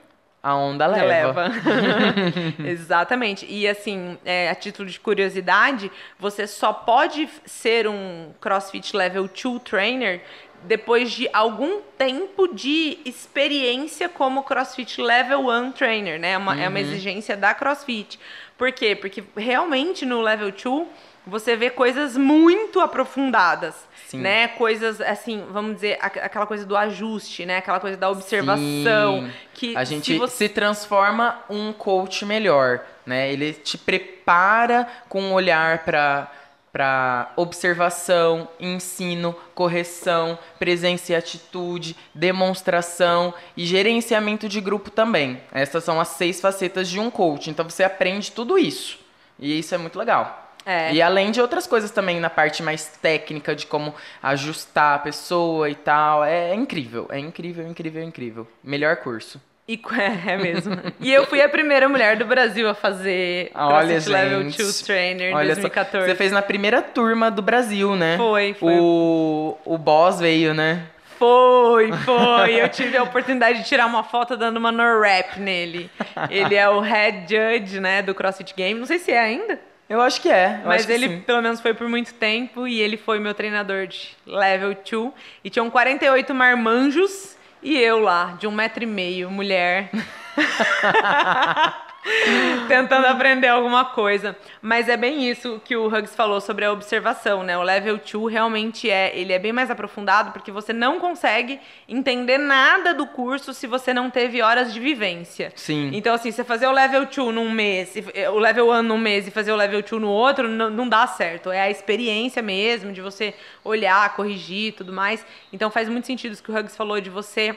a 0.42 0.54
onda 0.54 0.86
leva. 0.86 1.06
leva. 1.06 1.52
Exatamente. 2.64 3.46
E 3.48 3.66
assim, 3.66 4.18
é, 4.24 4.50
a 4.50 4.54
título 4.54 4.88
de 4.88 4.98
curiosidade, 5.00 5.90
você 6.18 6.46
só 6.46 6.72
pode 6.72 7.28
ser 7.44 7.88
um 7.88 8.32
CrossFit 8.40 8.96
Level 8.96 9.28
2 9.28 9.62
Trainer 9.62 10.22
depois 10.64 11.10
de 11.12 11.28
algum 11.32 11.80
tempo 11.96 12.48
de 12.54 12.98
experiência 13.04 14.08
como 14.08 14.42
CrossFit 14.42 15.00
Level 15.00 15.48
1 15.48 15.72
Trainer, 15.72 16.18
né? 16.18 16.32
É 16.32 16.38
uma, 16.38 16.60
é 16.60 16.68
uma 16.68 16.80
exigência 16.80 17.36
da 17.36 17.54
CrossFit. 17.54 18.18
Por 18.56 18.72
quê? 18.72 18.94
Porque 18.96 19.22
realmente 19.36 20.04
no 20.04 20.20
Level 20.20 20.50
2 20.50 20.86
você 21.26 21.54
vê 21.56 21.68
coisas 21.68 22.16
muito 22.16 22.80
aprofundadas, 22.80 23.74
Sim. 24.06 24.18
né? 24.20 24.48
Coisas 24.48 24.98
assim, 25.00 25.44
vamos 25.50 25.74
dizer, 25.74 25.98
aqu- 26.00 26.18
aquela 26.20 26.46
coisa 26.46 26.64
do 26.64 26.74
ajuste, 26.76 27.44
né? 27.44 27.58
Aquela 27.58 27.78
coisa 27.78 27.96
da 27.98 28.08
observação, 28.10 29.20
Sim. 29.26 29.30
que 29.52 29.76
A 29.76 29.84
se 29.84 29.94
gente 29.94 30.16
você- 30.18 30.36
se 30.36 30.48
transforma 30.48 31.38
um 31.50 31.72
coach 31.72 32.24
melhor, 32.24 32.80
né? 33.04 33.30
Ele 33.30 33.52
te 33.52 33.76
prepara 33.76 34.88
com 35.08 35.20
um 35.20 35.32
olhar 35.32 35.84
para 35.84 36.32
para 36.78 37.32
observação, 37.34 38.48
ensino, 38.60 39.34
correção, 39.52 40.38
presença 40.60 41.10
e 41.10 41.16
atitude, 41.16 41.96
demonstração 42.14 43.34
e 43.56 43.66
gerenciamento 43.66 44.48
de 44.48 44.60
grupo 44.60 44.88
também. 44.88 45.40
Essas 45.50 45.82
são 45.82 46.00
as 46.00 46.06
seis 46.06 46.40
facetas 46.40 46.88
de 46.88 47.00
um 47.00 47.10
coach. 47.10 47.50
Então 47.50 47.68
você 47.68 47.82
aprende 47.82 48.30
tudo 48.30 48.56
isso. 48.56 48.96
E 49.40 49.58
isso 49.58 49.74
é 49.74 49.78
muito 49.78 49.98
legal. 49.98 50.54
É. 50.64 50.92
E 50.92 51.02
além 51.02 51.32
de 51.32 51.40
outras 51.40 51.66
coisas 51.66 51.90
também 51.90 52.20
na 52.20 52.30
parte 52.30 52.62
mais 52.62 52.86
técnica 53.02 53.56
de 53.56 53.66
como 53.66 53.92
ajustar 54.22 54.94
a 54.94 54.98
pessoa 55.00 55.68
e 55.68 55.74
tal. 55.74 56.24
É 56.24 56.54
incrível, 56.54 57.08
é 57.10 57.18
incrível, 57.18 57.66
incrível, 57.66 58.04
incrível. 58.04 58.46
Melhor 58.62 58.98
curso. 58.98 59.40
E, 59.68 59.76
co- 59.76 59.94
é 60.00 60.36
mesmo. 60.38 60.74
e 60.98 61.12
eu 61.12 61.26
fui 61.26 61.42
a 61.42 61.48
primeira 61.48 61.88
mulher 61.88 62.16
do 62.16 62.24
Brasil 62.24 62.66
a 62.68 62.74
fazer 62.74 63.50
Ah, 63.54 63.68
olha, 63.68 63.88
CrossFit 63.88 64.10
Level 64.10 64.42
gente. 64.44 64.56
2 64.56 64.80
Trainer 64.82 65.30
em 65.30 65.34
Olha 65.34 65.54
só, 65.54 65.60
2014. 65.60 66.06
você 66.10 66.14
fez 66.16 66.32
na 66.32 66.40
primeira 66.42 66.80
turma 66.80 67.30
do 67.30 67.42
Brasil, 67.42 67.94
né? 67.94 68.16
Foi, 68.16 68.54
foi. 68.54 68.74
O, 68.80 69.58
o 69.66 69.76
boss 69.76 70.18
veio, 70.20 70.54
né? 70.54 70.84
Foi, 71.18 71.92
foi. 71.92 72.54
Eu 72.62 72.68
tive 72.70 72.96
a 72.96 73.02
oportunidade 73.02 73.58
de 73.58 73.64
tirar 73.68 73.86
uma 73.86 74.04
foto 74.04 74.36
dando 74.36 74.56
uma 74.56 74.70
no-rap 74.72 75.38
nele. 75.40 75.90
Ele 76.30 76.54
é 76.54 76.68
o 76.68 76.78
head 76.80 77.26
judge, 77.28 77.78
né, 77.80 78.00
do 78.02 78.14
CrossFit 78.14 78.54
Game. 78.56 78.78
Não 78.78 78.86
sei 78.86 78.98
se 78.98 79.10
é 79.10 79.18
ainda, 79.18 79.58
Eu 79.88 80.00
acho 80.00 80.20
que 80.22 80.28
é. 80.30 80.60
mas 80.64 80.86
que 80.86 80.92
ele 80.92 81.08
sim. 81.08 81.20
pelo 81.20 81.42
menos 81.42 81.60
foi 81.60 81.74
por 81.74 81.88
muito 81.88 82.14
tempo 82.14 82.66
e 82.68 82.80
ele 82.80 82.96
foi 82.96 83.18
meu 83.18 83.34
treinador 83.34 83.86
de 83.88 84.10
level 84.24 84.74
2. 84.90 85.12
E 85.44 85.50
tinham 85.50 85.68
48 85.68 86.32
marmanjos 86.34 87.36
e 87.62 87.76
eu 87.76 87.98
lá, 87.98 88.36
de 88.38 88.46
um 88.46 88.52
metro 88.52 88.82
e 88.82 88.86
meio, 88.86 89.30
mulher. 89.30 89.90
Tentando 92.68 93.06
aprender 93.06 93.48
alguma 93.48 93.84
coisa. 93.84 94.36
Mas 94.60 94.88
é 94.88 94.96
bem 94.96 95.28
isso 95.28 95.60
que 95.64 95.76
o 95.76 95.86
Hugs 95.86 96.14
falou 96.14 96.40
sobre 96.40 96.64
a 96.64 96.72
observação, 96.72 97.42
né? 97.42 97.56
O 97.56 97.62
level 97.62 97.98
2 97.98 98.32
realmente 98.32 98.90
é, 98.90 99.16
ele 99.16 99.32
é 99.32 99.38
bem 99.38 99.52
mais 99.52 99.70
aprofundado 99.70 100.32
porque 100.32 100.50
você 100.50 100.72
não 100.72 100.98
consegue 101.00 101.60
entender 101.88 102.38
nada 102.38 102.92
do 102.92 103.06
curso 103.06 103.54
se 103.54 103.66
você 103.66 103.92
não 103.94 104.10
teve 104.10 104.42
horas 104.42 104.72
de 104.72 104.80
vivência. 104.80 105.52
Sim. 105.54 105.90
Então, 105.92 106.14
assim, 106.14 106.30
você 106.30 106.44
fazer 106.44 106.66
o 106.66 106.72
level 106.72 107.06
2 107.06 107.34
num 107.34 107.50
mês, 107.50 107.94
eh, 108.14 108.28
o 108.30 108.38
level 108.38 108.70
1 108.70 108.82
num 108.82 108.98
mês 108.98 109.26
e 109.26 109.30
fazer 109.30 109.52
o 109.52 109.56
level 109.56 109.82
2 109.82 110.02
no 110.02 110.08
outro, 110.08 110.48
não, 110.48 110.70
não 110.70 110.88
dá 110.88 111.06
certo. 111.06 111.50
É 111.50 111.60
a 111.60 111.70
experiência 111.70 112.42
mesmo, 112.42 112.92
de 112.92 113.00
você 113.00 113.34
olhar, 113.64 114.14
corrigir 114.14 114.68
e 114.68 114.72
tudo 114.72 114.92
mais. 114.92 115.24
Então, 115.52 115.70
faz 115.70 115.88
muito 115.88 116.06
sentido 116.06 116.32
isso 116.32 116.42
que 116.42 116.50
o 116.50 116.58
Hugs 116.58 116.76
falou, 116.76 117.00
de 117.00 117.10
você 117.10 117.56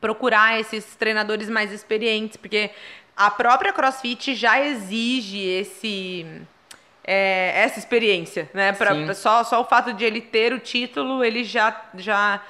procurar 0.00 0.60
esses 0.60 0.94
treinadores 0.96 1.48
mais 1.48 1.72
experientes, 1.72 2.36
porque 2.36 2.70
a 3.16 3.30
própria 3.30 3.72
CrossFit 3.72 4.34
já 4.34 4.60
exige 4.60 5.38
esse 5.38 6.26
é, 7.06 7.52
essa 7.62 7.78
experiência, 7.78 8.50
né? 8.52 8.72
Pra, 8.72 8.92
Sim. 8.92 9.14
só, 9.14 9.44
só 9.44 9.60
o 9.60 9.64
fato 9.64 9.92
de 9.92 10.04
ele 10.04 10.20
ter 10.20 10.52
o 10.52 10.58
título, 10.58 11.22
ele 11.22 11.44
já, 11.44 11.84
já, 11.94 12.42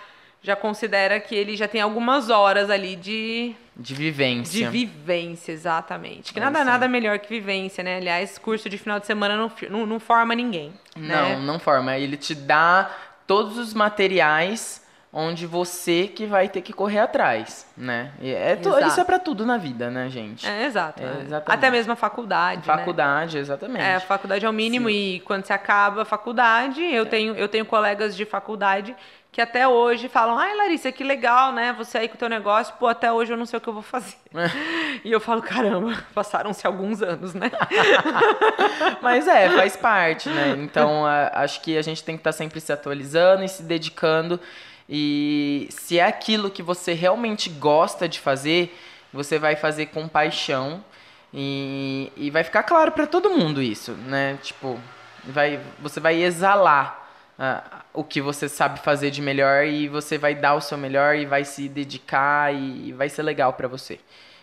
já 0.42 0.56
considera 0.56 1.20
que 1.20 1.34
ele 1.34 1.54
já 1.56 1.68
tem 1.68 1.82
algumas 1.82 2.30
horas 2.30 2.70
ali 2.70 2.96
de, 2.96 3.54
De 3.76 3.94
vivência. 3.94 4.58
de 4.58 4.66
vivência, 4.66 5.52
exatamente. 5.52 6.32
Que 6.32 6.38
É 6.38 6.42
nada, 6.42 6.64
nada 6.64 6.88
melhor 6.88 7.18
que 7.18 7.28
vivência, 7.28 7.84
né? 7.84 7.98
Aliás, 7.98 8.38
curso 8.38 8.68
de 8.70 8.78
final 8.78 8.98
de 8.98 9.06
semana 9.06 9.36
não, 9.36 9.52
não, 9.68 9.84
não 9.86 10.00
forma 10.00 10.34
ninguém. 10.34 10.72
Não, 10.96 11.28
né? 11.28 11.36
não 11.36 11.58
forma. 11.58 11.96
Ele 11.98 12.16
te 12.16 12.34
dá 12.34 12.90
todos 13.26 13.58
os 13.58 13.74
materiais 13.74 14.85
onde 15.12 15.46
você 15.46 16.06
que 16.08 16.26
vai 16.26 16.48
ter 16.48 16.60
que 16.60 16.72
correr 16.72 16.98
atrás, 16.98 17.66
né? 17.76 18.12
É 18.20 18.58
isso 18.86 19.00
é 19.00 19.04
pra 19.04 19.18
tudo 19.18 19.46
na 19.46 19.56
vida, 19.56 19.90
né, 19.90 20.08
gente? 20.10 20.46
É, 20.46 20.64
exato. 20.66 21.02
É, 21.02 21.06
é. 21.06 21.42
Até 21.46 21.70
mesmo 21.70 21.92
a 21.92 21.96
faculdade. 21.96 22.68
né? 22.68 22.76
Faculdade, 22.76 23.38
exatamente. 23.38 23.82
É, 23.82 23.94
a 23.96 24.00
faculdade 24.00 24.44
é 24.44 24.48
o 24.48 24.52
mínimo 24.52 24.90
e 24.90 25.20
quando 25.20 25.44
você 25.46 25.52
acaba 25.52 26.02
a 26.02 26.04
faculdade, 26.04 26.82
eu 26.82 27.02
É. 27.04 27.06
tenho, 27.06 27.34
eu 27.34 27.48
tenho 27.48 27.64
colegas 27.64 28.14
de 28.16 28.24
faculdade 28.26 28.94
que 29.32 29.40
até 29.40 29.68
hoje 29.68 30.08
falam, 30.08 30.38
ai 30.38 30.54
Larissa, 30.56 30.90
que 30.90 31.04
legal, 31.04 31.52
né? 31.52 31.74
Você 31.76 31.98
aí 31.98 32.08
com 32.08 32.14
o 32.14 32.18
teu 32.18 32.28
negócio, 32.28 32.74
pô, 32.78 32.86
até 32.86 33.12
hoje 33.12 33.32
eu 33.34 33.36
não 33.36 33.44
sei 33.44 33.58
o 33.58 33.60
que 33.60 33.68
eu 33.68 33.72
vou 33.74 33.82
fazer. 33.82 34.16
e 35.04 35.12
eu 35.12 35.20
falo, 35.20 35.42
caramba, 35.42 35.94
passaram-se 36.14 36.66
alguns 36.66 37.02
anos, 37.02 37.34
né? 37.34 37.50
Mas 39.02 39.26
é, 39.28 39.50
faz 39.50 39.76
parte, 39.76 40.28
né? 40.30 40.54
Então, 40.58 41.04
a- 41.04 41.30
acho 41.34 41.60
que 41.60 41.76
a 41.76 41.82
gente 41.82 42.02
tem 42.02 42.16
que 42.16 42.20
estar 42.20 42.32
sempre 42.32 42.60
se 42.60 42.72
atualizando 42.72 43.44
e 43.44 43.48
se 43.48 43.62
dedicando. 43.62 44.40
E 44.88 45.68
se 45.70 45.98
é 45.98 46.04
aquilo 46.04 46.50
que 46.50 46.62
você 46.62 46.92
realmente 46.92 47.48
gosta 47.48 48.08
de 48.08 48.20
fazer, 48.20 48.76
você 49.12 49.38
vai 49.38 49.56
fazer 49.56 49.86
com 49.86 50.08
paixão. 50.08 50.84
E, 51.34 52.12
e 52.16 52.30
vai 52.30 52.44
ficar 52.44 52.62
claro 52.62 52.92
pra 52.92 53.06
todo 53.06 53.30
mundo 53.30 53.60
isso, 53.60 53.92
né? 53.92 54.38
Tipo, 54.42 54.80
vai, 55.24 55.60
você 55.80 56.00
vai 56.00 56.22
exalar 56.22 57.06
ah, 57.38 57.82
o 57.92 58.02
que 58.02 58.20
você 58.20 58.48
sabe 58.48 58.80
fazer 58.80 59.10
de 59.10 59.20
melhor 59.20 59.66
e 59.66 59.88
você 59.88 60.16
vai 60.16 60.34
dar 60.34 60.54
o 60.54 60.60
seu 60.60 60.78
melhor 60.78 61.16
e 61.16 61.26
vai 61.26 61.44
se 61.44 61.68
dedicar 61.68 62.54
e, 62.54 62.92
vai 62.92 63.08
ser 63.08 63.22
legal 63.22 63.52
pra 63.52 63.68
você. 63.68 64.00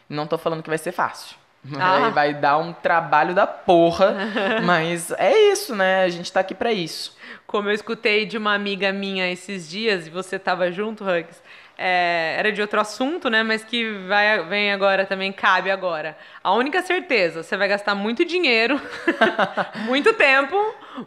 Não 0.08 0.28
tô 0.28 0.38
falando 0.38 0.62
que 0.62 0.70
vai 0.70 0.78
ser 0.78 0.92
fácil. 0.92 1.36
Ah. 1.80 2.00
Vai- 2.00 2.12
Vai 2.12 2.34
dar 2.34 2.58
um 2.58 2.74
trabalho 2.74 3.34
da 3.34 3.48
porra, 3.48 4.16
mas 4.66 5.12
é 5.12 5.52
isso, 5.52 5.76
né? 5.76 6.04
A 6.04 6.10
gente 6.10 6.32
tá 6.32 6.42
aqui 6.42 6.54
pra 6.54 6.72
isso. 6.74 7.16
Como 7.48 7.70
eu 7.70 7.74
escutei 7.74 8.26
de 8.26 8.38
uma 8.38 8.54
amiga 8.54 8.92
minha 8.92 9.32
esses 9.32 9.70
dias, 9.70 10.08
e 10.08 10.10
você 10.10 10.38
tava 10.38 10.72
junto, 10.72 11.04
Hugs, 11.04 11.42
é, 11.78 12.36
era 12.38 12.52
de 12.52 12.62
outro 12.62 12.80
assunto, 12.80 13.30
né? 13.30 13.44
Mas 13.44 13.64
que 13.64 13.92
vai, 14.08 14.44
vem 14.46 14.74
agora 14.74 15.06
também, 15.06 15.32
cabe 15.32 15.72
agora. 15.72 16.18
A 16.44 16.52
única 16.54 16.82
certeza, 16.82 17.44
você 17.44 17.56
vai 17.56 17.68
gastar 17.68 17.96
muito 17.96 18.26
dinheiro, 18.26 18.80
muito 19.86 20.14
tempo, 20.14 20.56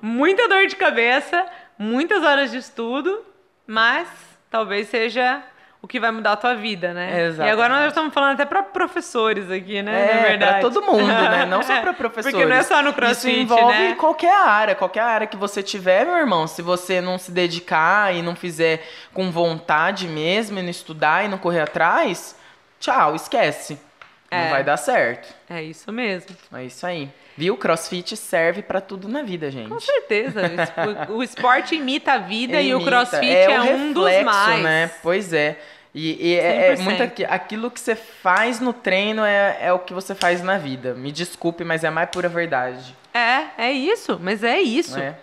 muita 0.00 0.48
dor 0.48 0.66
de 0.66 0.76
cabeça, 0.76 1.44
muitas 1.78 2.22
horas 2.22 2.50
de 2.50 2.58
estudo, 2.58 3.24
mas 3.66 4.08
talvez 4.50 4.88
seja 4.88 5.42
o 5.86 5.88
que 5.88 6.00
vai 6.00 6.10
mudar 6.10 6.32
a 6.32 6.36
tua 6.36 6.52
vida, 6.56 6.92
né? 6.92 7.26
Exatamente. 7.26 7.48
E 7.48 7.52
agora 7.52 7.68
nós 7.78 7.86
estamos 7.86 8.12
falando 8.12 8.32
até 8.34 8.44
para 8.44 8.60
professores 8.60 9.48
aqui, 9.48 9.80
né? 9.82 10.10
É, 10.10 10.14
Na 10.16 10.20
verdade. 10.22 10.52
pra 10.52 10.60
todo 10.60 10.82
mundo, 10.84 11.06
né? 11.06 11.46
Não 11.46 11.62
só 11.62 11.78
pra 11.80 11.92
professores. 11.92 12.32
Porque 12.34 12.44
não 12.44 12.56
é 12.56 12.62
só 12.64 12.82
no 12.82 12.92
CrossFit, 12.92 13.30
Isso 13.30 13.40
envolve 13.54 13.78
né? 13.78 13.94
qualquer 13.96 14.34
área, 14.36 14.74
qualquer 14.74 15.02
área 15.02 15.28
que 15.28 15.36
você 15.36 15.62
tiver, 15.62 16.04
meu 16.04 16.16
irmão. 16.16 16.48
Se 16.48 16.60
você 16.60 17.00
não 17.00 17.18
se 17.18 17.30
dedicar 17.30 18.12
e 18.12 18.20
não 18.20 18.34
fizer 18.34 18.84
com 19.14 19.30
vontade 19.30 20.08
mesmo, 20.08 20.58
e 20.58 20.62
não 20.62 20.70
estudar 20.70 21.24
e 21.24 21.28
não 21.28 21.38
correr 21.38 21.60
atrás, 21.60 22.34
tchau, 22.80 23.14
esquece. 23.14 23.78
É. 24.28 24.42
Não 24.42 24.50
vai 24.50 24.64
dar 24.64 24.76
certo. 24.76 25.32
É 25.48 25.62
isso 25.62 25.92
mesmo. 25.92 26.34
É 26.52 26.64
isso 26.64 26.84
aí. 26.84 27.08
Viu? 27.36 27.56
CrossFit 27.56 28.16
serve 28.16 28.60
pra 28.62 28.80
tudo 28.80 29.08
na 29.08 29.22
vida, 29.22 29.50
gente. 29.52 29.68
Com 29.68 29.78
certeza. 29.78 30.40
O 30.40 30.90
es- 30.90 31.08
O, 31.10 31.12
o 31.18 31.22
esporte 31.22 31.76
imita 31.76 32.14
a 32.14 32.18
vida 32.18 32.60
e 32.60 32.74
o 32.74 32.78
Imita. 32.80 32.90
crossfit 32.90 33.30
é, 33.36 33.60
o 33.60 33.72
um 33.76 33.92
dos 33.92 34.04
reflexo, 34.06 34.24
mais. 34.24 34.62
né? 34.64 34.90
Pois 35.00 35.32
é. 35.32 35.58
E, 35.98 36.28
e 36.28 36.34
é, 36.34 36.72
é 36.72 36.74
100%. 36.76 36.80
muito 36.82 37.02
aqui- 37.02 37.24
aquilo 37.24 37.70
que 37.70 37.80
você 37.80 37.96
faz 37.96 38.60
no 38.60 38.74
treino 38.74 39.24
é, 39.24 39.56
é 39.62 39.72
o 39.72 39.78
que 39.78 39.94
você 39.94 40.14
faz 40.14 40.42
na 40.42 40.58
vida. 40.58 40.92
Me 40.94 41.10
desculpe, 41.10 41.64
mas 41.64 41.82
é 41.84 41.88
a 41.88 41.90
mais 41.90 42.10
pura 42.10 42.28
verdade. 42.28 42.94
É, 43.14 43.44
é 43.68 43.72
isso, 43.72 44.20
mas 44.22 44.44
é 44.44 44.60
isso. 44.60 44.98
É. 44.98 45.16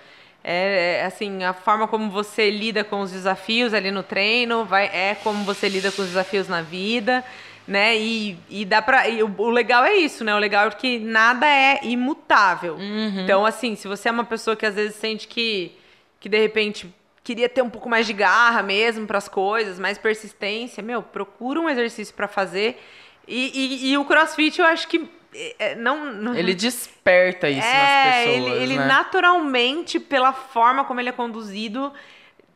É, 0.44 1.00
é, 1.02 1.06
assim, 1.06 1.44
a 1.44 1.54
forma 1.54 1.88
como 1.88 2.10
você 2.10 2.50
lida 2.50 2.84
com 2.84 3.02
os 3.02 3.12
desafios 3.12 3.72
ali 3.74 3.92
no 3.92 4.02
treino, 4.02 4.66
vai, 4.66 4.88
é 4.88 5.16
como 5.24 5.44
você 5.46 5.70
lida 5.70 5.92
com 5.92 6.02
os 6.02 6.08
desafios 6.10 6.50
na 6.50 6.62
vida, 6.64 7.24
né? 7.68 7.96
E, 7.96 8.36
e 8.50 8.66
dá 8.66 8.82
pra. 8.82 9.08
e 9.08 9.22
o, 9.24 9.34
o 9.38 9.50
legal 9.52 9.86
é 9.86 9.94
isso, 9.94 10.24
né? 10.24 10.34
O 10.36 10.40
legal 10.40 10.68
é 10.68 10.72
que 10.72 10.98
nada 11.00 11.46
é 11.48 11.80
imutável. 11.84 12.76
Uhum. 12.76 13.22
Então, 13.24 13.46
assim, 13.46 13.76
se 13.76 13.88
você 13.88 14.10
é 14.10 14.12
uma 14.12 14.26
pessoa 14.26 14.56
que 14.56 14.66
às 14.66 14.74
vezes 14.76 14.96
sente 14.96 15.28
que, 15.28 15.72
que 16.20 16.28
de 16.28 16.38
repente 16.42 16.94
queria 17.24 17.48
ter 17.48 17.62
um 17.62 17.70
pouco 17.70 17.90
mais 17.90 18.06
de 18.06 18.14
garra 18.14 18.62
mesmo 18.62 19.08
para 19.08 19.18
as 19.18 19.28
coisas, 19.28 19.80
mais 19.80 19.98
persistência, 19.98 20.84
meu, 20.84 21.02
procura 21.02 21.60
um 21.60 21.70
exercício 21.70 22.14
para 22.14 22.28
fazer. 22.28 22.82
E, 23.28 23.52
e- 23.86 23.92
e 23.92 23.98
o 23.98 24.04
crossfit, 24.06 24.60
eu 24.60 24.66
acho 24.66 24.88
que. 24.88 25.10
é, 25.58 25.76
não, 25.76 26.14
não- 26.14 26.36
Ele 26.36 26.54
desperta 26.54 27.50
isso 27.50 27.66
é, 27.66 27.74
nas 27.74 28.16
pessoas, 28.16 28.52
ele, 28.52 28.64
ele 28.64 28.78
né? 28.78 28.86
naturalmente, 28.86 30.00
pela 30.00 30.34
forma 30.34 30.84
como 30.84 31.00
ele 31.00 31.10
é 31.10 31.14
conduzido, 31.14 31.92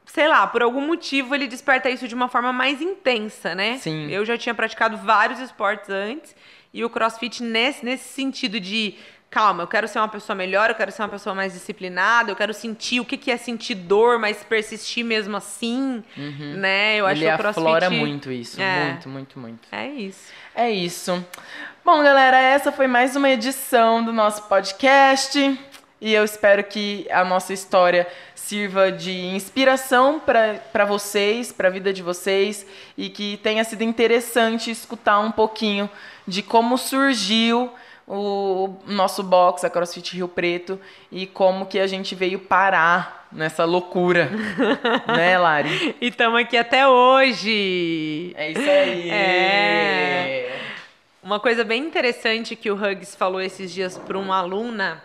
sei 0.05 0.28
lá, 0.28 0.45
por 0.45 0.61
algum 0.61 0.82
motivo 0.82 1.34
ele 1.34 1.47
desperta 1.47 1.89
isso 1.89 2.07
de 2.07 2.13
uma 2.15 2.28
forma 2.28 2.51
mais 2.53 2.82
intensa, 2.82 3.55
né? 3.55 3.78
Sim. 3.78 4.09
Eu 4.11 4.26
já 4.26 4.38
tinha 4.38 4.53
praticado 4.53 4.97
vários 4.97 5.39
esportes 5.39 5.89
antes 5.89 6.36
e 6.74 6.84
o 6.84 6.89
CrossFit 6.89 7.41
nesse, 7.41 7.84
nesse 7.86 8.09
sentido 8.09 8.59
de 8.59 8.95
calma, 9.30 9.63
eu 9.63 9.67
quero 9.67 9.88
ser 9.88 9.99
uma 9.99 10.07
pessoa 10.07 10.36
melhor, 10.36 10.69
eu 10.69 10.75
quero 10.75 10.91
ser 10.91 11.01
uma 11.01 11.09
pessoa 11.09 11.36
mais 11.36 11.53
disciplinada, 11.53 12.32
eu 12.32 12.36
quero 12.36 12.53
sentir 12.53 12.99
o 12.99 13.05
que, 13.05 13.17
que 13.17 13.30
é 13.30 13.38
sentir 13.38 13.75
dor, 13.75 14.17
mas 14.17 14.43
persistir 14.43 15.03
mesmo 15.03 15.36
assim, 15.38 16.03
né? 16.15 16.95
Eu 16.97 17.05
acho 17.05 17.21
Ele 17.21 17.30
que 17.30 17.34
o 17.36 17.38
CrossFit 17.38 17.59
aflora 17.59 17.89
muito 17.89 18.32
isso, 18.32 18.61
É. 18.61 18.86
muito, 18.86 19.09
muito, 19.09 19.39
muito. 19.39 19.67
É 19.71 19.88
isso. 19.88 20.32
É 20.55 20.69
isso. 20.71 21.23
Bom, 21.84 22.01
galera, 22.03 22.38
essa 22.39 22.71
foi 22.71 22.88
mais 22.88 23.15
uma 23.15 23.30
edição 23.30 24.03
do 24.03 24.11
nosso 24.11 24.43
podcast. 24.43 25.59
E 25.99 26.13
eu 26.13 26.23
espero 26.23 26.63
que 26.63 27.07
a 27.09 27.23
nossa 27.25 27.53
história 27.53 28.07
sirva 28.36 28.91
de 28.91 29.11
inspiração 29.11 30.19
para 30.19 30.86
vocês, 30.86 31.51
para 31.51 31.69
a 31.69 31.71
vida 31.71 31.91
de 31.91 32.03
vocês, 32.03 32.65
e 32.95 33.09
que 33.09 33.38
tenha 33.38 33.63
sido 33.63 33.82
interessante 33.84 34.69
escutar 34.69 35.19
um 35.19 35.32
pouquinho 35.32 35.89
de 36.28 36.43
como 36.43 36.78
surgiu 36.78 37.71
o 38.07 38.73
nosso 38.85 39.21
box, 39.21 39.65
a 39.65 39.69
CrossFit 39.69 40.15
Rio 40.15 40.29
Preto, 40.29 40.79
e 41.11 41.27
como 41.27 41.65
que 41.65 41.77
a 41.77 41.85
gente 41.85 42.15
veio 42.15 42.39
parar 42.39 43.27
nessa 43.31 43.65
loucura. 43.65 44.31
né, 45.13 45.37
Lari? 45.37 45.95
E 45.99 46.07
estamos 46.07 46.39
aqui 46.39 46.55
até 46.55 46.87
hoje. 46.87 48.33
É 48.35 48.51
isso 48.51 48.69
aí. 48.69 49.09
É. 49.09 50.59
Uma 51.21 51.41
coisa 51.41 51.65
bem 51.65 51.83
interessante 51.83 52.55
que 52.55 52.71
o 52.71 52.75
Hugs 52.75 53.13
falou 53.13 53.41
esses 53.41 53.73
dias 53.73 53.97
para 53.97 54.17
uma 54.17 54.37
aluna, 54.37 55.03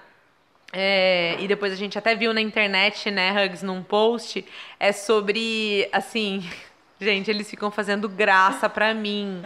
é, 0.73 1.37
e 1.41 1.49
depois 1.49 1.73
a 1.73 1.77
gente 1.77 1.99
até 1.99 2.15
viu 2.15 2.33
na 2.33 2.41
internet, 2.41 3.11
né, 3.11 3.45
Hugs, 3.45 3.63
num 3.63 3.83
post, 3.83 4.45
é 4.79 4.93
sobre, 4.93 5.89
assim, 5.93 6.49
gente, 7.01 7.29
eles 7.29 7.51
ficam 7.51 7.73
fazendo 7.73 8.09
graça 8.09 8.69
pra 8.69 8.95
mim 8.95 9.43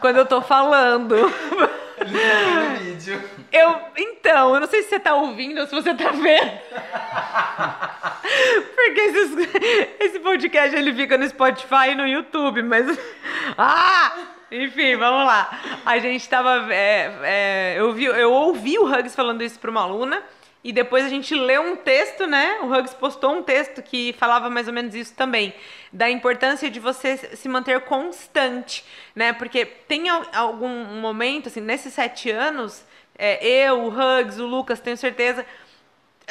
quando 0.00 0.16
eu 0.16 0.26
tô 0.26 0.42
falando. 0.42 1.14
no 2.04 2.78
vídeo. 2.78 3.22
Eu, 3.52 3.76
então, 3.96 4.54
eu 4.54 4.60
não 4.60 4.66
sei 4.68 4.82
se 4.82 4.88
você 4.90 5.00
tá 5.00 5.14
ouvindo 5.14 5.60
ou 5.60 5.66
se 5.66 5.74
você 5.74 5.94
tá 5.94 6.10
vendo. 6.10 6.60
Porque 8.74 9.00
esses- 9.00 9.36
esse 10.00 10.18
podcast 10.20 10.74
ele 10.76 10.92
fica 10.94 11.18
no 11.18 11.28
Spotify 11.28 11.90
e 11.90 11.94
no 11.94 12.06
YouTube, 12.06 12.62
mas. 12.62 12.86
Ah! 13.58 14.12
Enfim, 14.52 14.96
vamos 14.96 15.26
lá. 15.26 15.48
A 15.86 15.98
gente 15.98 16.28
tava. 16.28 16.72
é, 16.74 17.12
é, 17.22 17.74
eu, 17.78 17.92
vi, 17.92 18.04
eu 18.06 18.32
ouvi 18.32 18.78
o 18.78 18.84
Hugs 18.84 19.14
falando 19.14 19.42
isso 19.42 19.58
pra 19.60 19.70
uma 19.70 19.82
aluna. 19.82 20.20
E 20.62 20.72
depois 20.72 21.04
a 21.04 21.08
gente 21.08 21.34
leu 21.34 21.62
um 21.62 21.76
texto, 21.76 22.26
né? 22.26 22.58
O 22.62 22.66
Hugs 22.66 22.92
postou 22.92 23.32
um 23.38 23.42
texto 23.42 23.82
que 23.82 24.12
falava 24.18 24.50
mais 24.50 24.68
ou 24.68 24.74
menos 24.74 24.94
isso 24.94 25.14
também. 25.14 25.54
Da 25.90 26.10
importância 26.10 26.70
de 26.70 26.78
você 26.78 27.16
se 27.16 27.48
manter 27.48 27.80
constante, 27.82 28.84
né? 29.14 29.32
Porque 29.32 29.64
tem 29.64 30.08
al- 30.10 30.26
algum 30.34 30.68
momento, 31.00 31.48
assim, 31.48 31.60
nesses 31.62 31.94
sete 31.94 32.30
anos, 32.30 32.84
é, 33.18 33.42
eu, 33.46 33.80
o 33.84 33.88
Hugs, 33.88 34.38
o 34.38 34.46
Lucas, 34.46 34.80
tenho 34.80 34.96
certeza, 34.98 35.46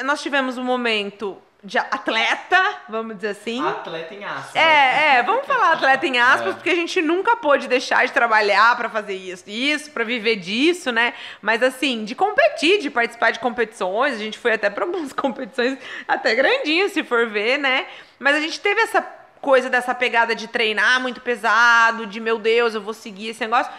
nós 0.03 0.21
tivemos 0.21 0.57
um 0.57 0.63
momento 0.63 1.37
de 1.61 1.77
atleta, 1.77 2.57
vamos 2.87 3.17
dizer 3.17 3.29
assim. 3.29 3.65
Atleta 3.67 4.13
em 4.13 4.23
aço. 4.23 4.57
É, 4.57 5.17
é, 5.17 5.23
vamos 5.23 5.45
falar 5.45 5.73
atleta 5.73 6.07
em 6.07 6.17
aspas, 6.17 6.55
porque 6.55 6.69
a 6.69 6.75
gente 6.75 7.01
nunca 7.01 7.35
pôde 7.35 7.67
deixar 7.67 8.05
de 8.05 8.13
trabalhar 8.13 8.77
pra 8.77 8.89
fazer 8.89 9.15
isso, 9.15 9.43
isso, 9.47 9.91
pra 9.91 10.05
viver 10.05 10.37
disso, 10.37 10.91
né? 10.91 11.13
Mas 11.41 11.61
assim, 11.61 12.05
de 12.05 12.15
competir, 12.15 12.79
de 12.79 12.89
participar 12.89 13.31
de 13.31 13.39
competições, 13.39 14.15
a 14.15 14.19
gente 14.19 14.37
foi 14.37 14.53
até 14.53 14.69
pra 14.69 14.85
algumas 14.85 15.11
competições 15.13 15.77
até 16.07 16.33
grandinhas, 16.33 16.93
se 16.93 17.03
for 17.03 17.27
ver, 17.27 17.57
né? 17.57 17.87
Mas 18.17 18.37
a 18.37 18.39
gente 18.39 18.59
teve 18.59 18.79
essa 18.81 19.01
coisa 19.41 19.69
dessa 19.69 19.93
pegada 19.93 20.33
de 20.35 20.47
treinar 20.47 21.01
muito 21.01 21.19
pesado, 21.19 22.05
de 22.05 22.19
meu 22.19 22.37
Deus, 22.37 22.73
eu 22.73 22.81
vou 22.81 22.93
seguir 22.93 23.29
esse 23.29 23.41
negócio. 23.41 23.71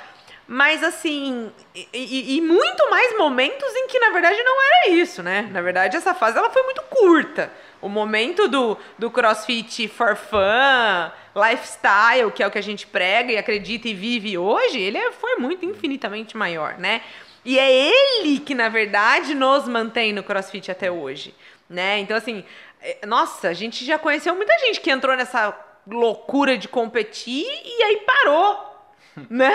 Mas 0.53 0.83
assim, 0.83 1.53
e, 1.77 2.37
e- 2.37 2.41
muito 2.41 2.91
mais 2.91 3.17
momentos 3.17 3.73
em 3.73 3.87
que 3.87 4.01
na 4.01 4.11
verdade 4.11 4.43
não 4.43 4.57
era 4.61 4.89
isso, 4.89 5.23
né? 5.23 5.49
Na 5.53 5.63
verdade, 5.63 5.97
essa 5.97 6.13
fase 6.13 6.37
ela 6.37 6.51
foi 6.51 6.65
muito 6.65 6.83
curta. 6.91 7.53
O 7.81 7.89
momento 7.89 8.49
do, 8.49 8.77
do 8.99 9.13
crossfit 9.13 9.87
for 9.87 10.17
fun, 10.17 11.13
lifestyle, 11.37 12.33
que 12.33 12.43
é 12.43 12.47
o 12.49 12.51
que 12.51 12.59
a 12.59 12.63
gente 12.63 12.85
prega 12.85 13.31
e 13.31 13.39
acredita 13.39 13.87
e 13.89 13.95
vive 13.95 14.37
hoje, 14.37 14.77
ele 14.81 14.99
é- 14.99 15.13
foi 15.13 15.37
muito 15.37 15.65
infinitamente 15.65 16.37
maior, 16.37 16.77
né? 16.79 17.01
E 17.45 17.57
é 17.57 17.71
ele 17.71 18.41
que, 18.41 18.53
na 18.53 18.69
verdade, 18.69 19.35
nos 19.37 19.69
mantém 19.69 20.13
no 20.13 20.25
crossfit 20.25 20.69
até 20.69 20.91
hoje, 20.91 21.33
né? 21.69 22.01
Então, 22.01 22.17
assim, 22.17 22.45
é, 22.83 23.07
nossa, 23.07 23.49
a 23.51 23.53
gente 23.55 23.85
já 23.85 24.01
conheceu 24.01 24.35
muita 24.35 24.59
gente 24.59 24.81
que 24.81 24.91
entrou 24.91 25.15
nessa 25.17 25.57
loucura 25.87 26.59
de 26.59 26.67
competir 26.67 27.47
e 27.65 27.83
aí 27.85 27.99
parou, 27.99 28.70
né? 29.29 29.53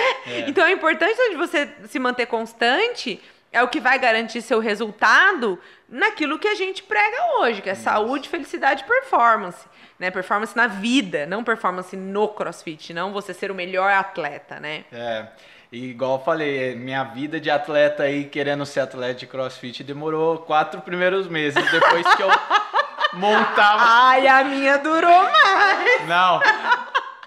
Então 0.47 0.64
a 0.66 0.72
importância 0.72 1.30
de 1.30 1.36
você 1.36 1.70
se 1.88 1.99
manter 1.99 2.26
constante 2.26 3.22
é 3.51 3.64
o 3.64 3.70
que 3.70 3.80
vai 3.80 3.97
garantir 3.97 4.41
seu 4.41 4.60
resultado 4.60 5.58
naquilo 5.88 6.38
que 6.38 6.47
a 6.47 6.56
gente 6.56 6.84
prega 6.84 7.39
hoje, 7.39 7.62
que 7.62 7.70
é 7.70 7.76
saúde, 7.76 8.28
felicidade 8.28 8.84
e 8.84 8.86
performance. 8.86 9.66
Né? 9.97 10.12
Performance 10.12 10.56
na 10.58 10.68
vida, 10.68 11.26
não 11.26 11.41
performance 11.41 11.95
no 11.95 12.28
crossfit, 12.28 12.93
não 12.93 13.14
você 13.14 13.34
ser 13.34 13.49
o 13.49 13.56
melhor 13.56 13.89
atleta, 13.91 14.60
né? 14.60 14.84
É, 14.91 15.28
e 15.72 15.91
igual 15.91 16.20
eu 16.20 16.24
falei, 16.26 16.76
minha 16.76 17.06
vida 17.06 17.39
de 17.39 17.49
atleta 17.49 18.03
aí, 18.03 18.26
querendo 18.26 18.66
ser 18.66 18.82
atleta 18.82 19.14
de 19.14 19.28
crossfit, 19.28 19.86
demorou 19.86 20.39
quatro 20.39 20.82
primeiros 20.82 21.28
meses 21.28 21.64
depois 21.72 22.06
que 22.16 22.24
eu 22.24 22.30
montava. 23.14 23.82
Ai, 23.82 24.28
a 24.28 24.43
minha 24.43 24.78
durou 24.80 25.24
mais! 25.24 26.08
Não. 26.08 26.41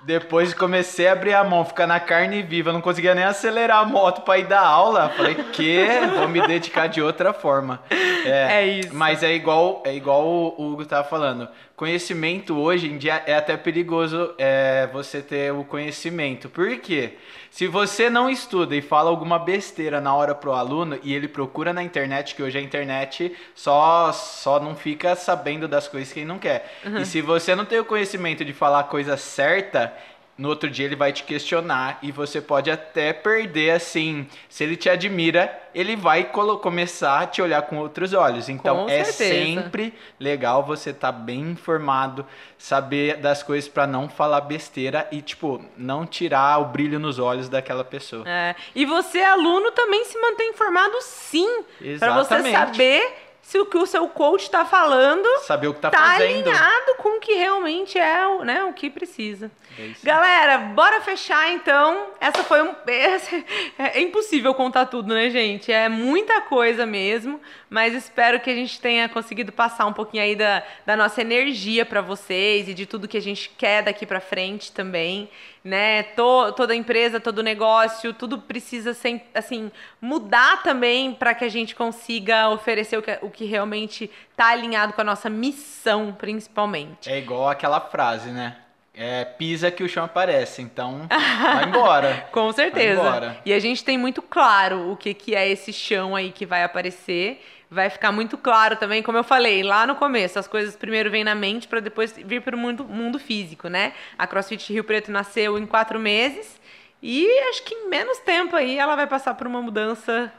Depois 0.03 0.55
comecei 0.55 1.09
a 1.09 1.13
abrir 1.13 1.35
a 1.35 1.45
mão, 1.45 1.65
ficar 1.65 1.87
na 1.87 1.99
carne 1.99 2.43
viva, 2.43 2.73
não 2.73 2.81
conseguia 2.81 3.15
nem 3.15 3.25
acelerar 3.25 3.79
a 3.79 3.85
moto 3.85 4.23
pra 4.23 4.39
ir 4.39 4.47
dar 4.47 4.61
aula. 4.61 5.09
Falei, 5.11 5.35
que? 5.53 5.87
Vou 6.17 6.29
me 6.29 6.47
dedicar 6.47 6.87
de 6.87 7.03
outra 7.03 7.33
forma. 7.33 7.83
É 8.25 8.67
isso. 8.67 8.95
Mas 8.95 9.23
é 9.23 9.35
igual, 9.35 9.83
é 9.85 9.95
igual 9.95 10.25
o 10.25 10.73
Hugo 10.73 10.85
tava 10.85 11.09
falando. 11.09 11.49
Conhecimento 11.75 12.59
hoje 12.59 12.89
em 12.89 12.99
dia 12.99 13.23
é 13.27 13.35
até 13.35 13.57
perigoso 13.57 14.35
é, 14.37 14.89
você 14.93 15.23
ter 15.23 15.53
o 15.53 15.65
conhecimento. 15.65 16.49
Por 16.49 16.77
quê? 16.79 17.15
Se 17.51 17.67
você 17.67 18.09
não 18.11 18.29
estuda 18.31 18.77
e 18.77 18.83
fala 18.83 19.11
alguma 19.11 19.39
besteira 19.39 20.01
na 20.01 20.15
hora 20.15 20.35
pro 20.35 20.53
aluno 20.53 20.99
e 21.03 21.13
ele 21.15 21.27
procura 21.27 21.73
na 21.73 21.83
internet, 21.83 22.35
que 22.35 22.43
hoje 22.43 22.59
a 22.59 22.63
internet 22.63 23.35
só, 23.55 24.13
só 24.13 24.61
não 24.61 24.77
fica 24.77 25.17
sabendo 25.17 25.67
das 25.67 25.89
coisas 25.89 26.13
quem 26.13 26.25
não 26.25 26.39
quer. 26.39 26.79
E 27.01 27.05
se 27.05 27.21
você 27.21 27.55
não 27.55 27.65
tem 27.65 27.79
o 27.79 27.85
conhecimento 27.85 28.45
de 28.45 28.53
falar 28.53 28.81
a 28.81 28.85
coisa 28.85 29.17
certa, 29.17 29.93
no 30.39 30.49
outro 30.49 30.71
dia 30.71 30.87
ele 30.87 30.95
vai 30.95 31.13
te 31.13 31.25
questionar 31.25 31.99
e 32.01 32.13
você 32.13 32.41
pode 32.41 32.71
até 32.71 33.13
perder 33.13 33.73
assim. 33.73 34.27
Se 34.49 34.63
ele 34.63 34.77
te 34.77 34.89
admira, 34.89 35.61
ele 35.75 35.97
vai 35.97 36.31
começar 36.63 37.21
a 37.21 37.27
te 37.27 37.43
olhar 37.43 37.61
com 37.63 37.77
outros 37.79 38.13
olhos. 38.15 38.49
Então 38.49 38.85
Com 38.87 38.89
é 38.89 39.03
certeza. 39.05 39.61
sempre 39.61 39.93
legal 40.19 40.63
você 40.65 40.91
estar 40.91 41.11
bem 41.11 41.41
informado, 41.41 42.25
saber 42.57 43.17
das 43.17 43.43
coisas 43.43 43.69
pra 43.69 43.87
não 43.87 44.09
falar 44.09 44.43
besteira 44.43 45.09
e 45.11 45.21
tipo 45.21 45.61
não 45.77 46.07
tirar 46.07 46.61
o 46.61 46.67
brilho 46.67 47.01
nos 47.01 47.19
olhos 47.19 47.49
daquela 47.49 47.83
pessoa. 47.85 48.23
É, 48.29 48.55
E 48.75 48.87
você, 48.87 49.21
aluno, 49.21 49.73
também 49.73 50.05
se 50.05 50.17
mantém 50.21 50.51
informado 50.51 50.97
sim. 51.01 51.65
Pra 51.99 52.15
você 52.15 52.43
saber 52.51 53.28
se 53.49 53.59
o 53.59 53.65
que 53.65 53.79
o 53.79 53.87
seu 53.87 54.07
coach 54.11 54.43
está 54.43 54.63
falando 54.67 55.27
Saber 55.41 55.69
o 55.69 55.73
que 55.73 55.81
tá, 55.81 55.89
tá 55.89 55.97
fazendo. 55.97 56.51
alinhado 56.51 56.97
com 56.99 57.17
o 57.17 57.19
que 57.19 57.33
realmente 57.33 57.99
é 57.99 58.27
o, 58.27 58.45
né, 58.45 58.63
o 58.65 58.75
que 58.75 58.91
precisa. 58.91 59.51
É. 59.79 59.91
Galera, 60.03 60.59
bora 60.59 61.01
fechar 61.01 61.51
então. 61.51 62.09
Essa 62.21 62.45
foi 62.45 62.61
um. 62.63 62.75
esse- 62.87 63.43
É 63.79 64.03
impossível 64.03 64.53
contar 64.53 64.85
tudo, 64.85 65.15
né, 65.15 65.31
gente? 65.31 65.73
É 65.73 65.89
muita 65.89 66.43
coisa 66.43 66.85
mesmo. 66.85 67.41
Mas 67.71 67.95
espero 67.95 68.39
que 68.39 68.51
a 68.51 68.55
gente 68.55 68.79
tenha 68.81 69.09
conseguido 69.09 69.51
passar 69.51 69.87
um 69.87 69.95
pouquinho 69.95 70.23
aí 70.25 70.37
da, 70.37 70.63
da 70.85 70.95
nossa 70.95 71.23
energia 71.23 71.87
para 71.87 72.03
vocês 72.03 72.69
e 72.69 72.75
de 72.75 72.85
tudo 72.85 73.09
que 73.09 73.17
a 73.17 73.23
gente 73.23 73.49
quer 73.57 73.83
daqui 73.83 74.05
para 74.05 74.21
frente 74.21 74.73
também. 74.73 75.31
Né? 75.69 76.03
To- 76.03 76.51
toda 76.53 76.75
empresa, 76.75 77.21
todo 77.21 77.43
negócio, 77.43 78.15
tudo 78.15 78.39
precisa 78.39 78.95
sem- 78.95 79.23
assim, 79.35 79.71
mudar 80.01 80.63
também 80.63 81.13
para 81.13 81.35
que 81.35 81.45
a 81.45 81.49
gente 81.51 81.75
consiga 81.77 82.49
oferecer 82.49 82.97
o 82.97 83.03
que, 83.03 83.19
o 83.21 83.29
que 83.29 83.45
realmente 83.45 84.11
está 84.31 84.47
alinhado 84.47 84.95
com 84.95 85.03
a 85.03 85.05
nossa 85.05 85.29
missão, 85.29 86.17
principalmente. 86.19 87.11
É 87.11 87.19
igual 87.19 87.51
aquela 87.51 87.81
frase, 87.83 88.31
né? 88.31 88.57
É 88.95 89.27
pisa 89.27 89.71
que 89.71 89.85
o 89.85 89.89
chão 89.89 90.05
aparece. 90.05 90.63
Então, 90.63 91.07
vai 91.09 91.65
embora. 91.65 92.27
Com 92.33 92.51
certeza. 92.51 93.03
Vai 93.03 93.09
embora. 93.11 93.37
E 93.45 93.53
a 93.53 93.59
gente 93.61 93.85
tem 93.85 93.99
muito 93.99 94.23
claro 94.23 94.91
o 94.91 94.97
que, 94.97 95.13
que 95.13 95.35
é 95.35 95.47
esse 95.47 95.71
chão 95.71 96.17
aí 96.17 96.33
que 96.33 96.47
vai 96.47 96.65
aparecer. 96.65 97.45
Vai 97.71 97.91
ficar 97.91 98.11
muito 98.11 98.39
claro 98.39 98.77
também, 98.77 99.03
como 99.03 99.19
eu 99.19 99.25
falei 99.25 99.63
lá 99.63 99.87
no 99.87 99.95
começo, 99.95 100.39
as 100.39 100.49
coisas 100.49 100.75
primeiro 100.75 101.11
vêm 101.11 101.23
na 101.23 101.35
mente 101.35 101.69
para 101.69 101.81
depois 101.81 102.13
vir 102.13 102.41
para 102.41 102.57
o 102.57 102.59
mundo, 102.59 102.85
mundo 102.85 103.19
físico, 103.19 103.69
né? 103.69 103.93
A 104.17 104.27
CrossFit 104.27 104.73
Rio 104.73 104.85
Preto 104.85 105.13
nasceu 105.13 105.59
em 105.59 105.67
quatro 105.67 105.99
meses 105.99 106.59
e 107.03 107.29
acho 107.51 107.63
que 107.65 107.75
em 107.75 107.89
menos 107.89 108.19
tempo 108.19 108.57
aí 108.57 108.79
ela 108.79 108.97
vai 108.97 109.07
passar 109.07 109.35
por 109.35 109.47
uma 109.47 109.61
mudança 109.61 110.33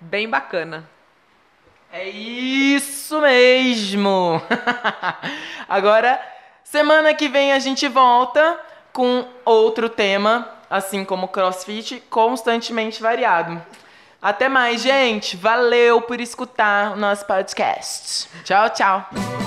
bem 0.00 0.28
bacana. 0.28 0.88
É 1.92 2.08
isso 2.08 3.20
mesmo! 3.20 4.40
Agora, 5.68 6.20
semana 6.62 7.14
que 7.14 7.28
vem 7.28 7.52
a 7.52 7.58
gente 7.58 7.88
volta 7.88 8.60
com 8.92 9.26
outro 9.44 9.88
tema 9.88 10.56
assim 10.70 11.04
como 11.04 11.28
CrossFit, 11.28 12.00
constantemente 12.08 13.02
variado. 13.02 13.60
Até 14.20 14.48
mais, 14.48 14.82
gente. 14.82 15.36
Valeu 15.36 16.00
por 16.02 16.20
escutar 16.20 16.92
o 16.92 16.96
nosso 16.96 17.24
podcast. 17.26 18.28
Tchau, 18.44 18.70
tchau. 18.70 19.45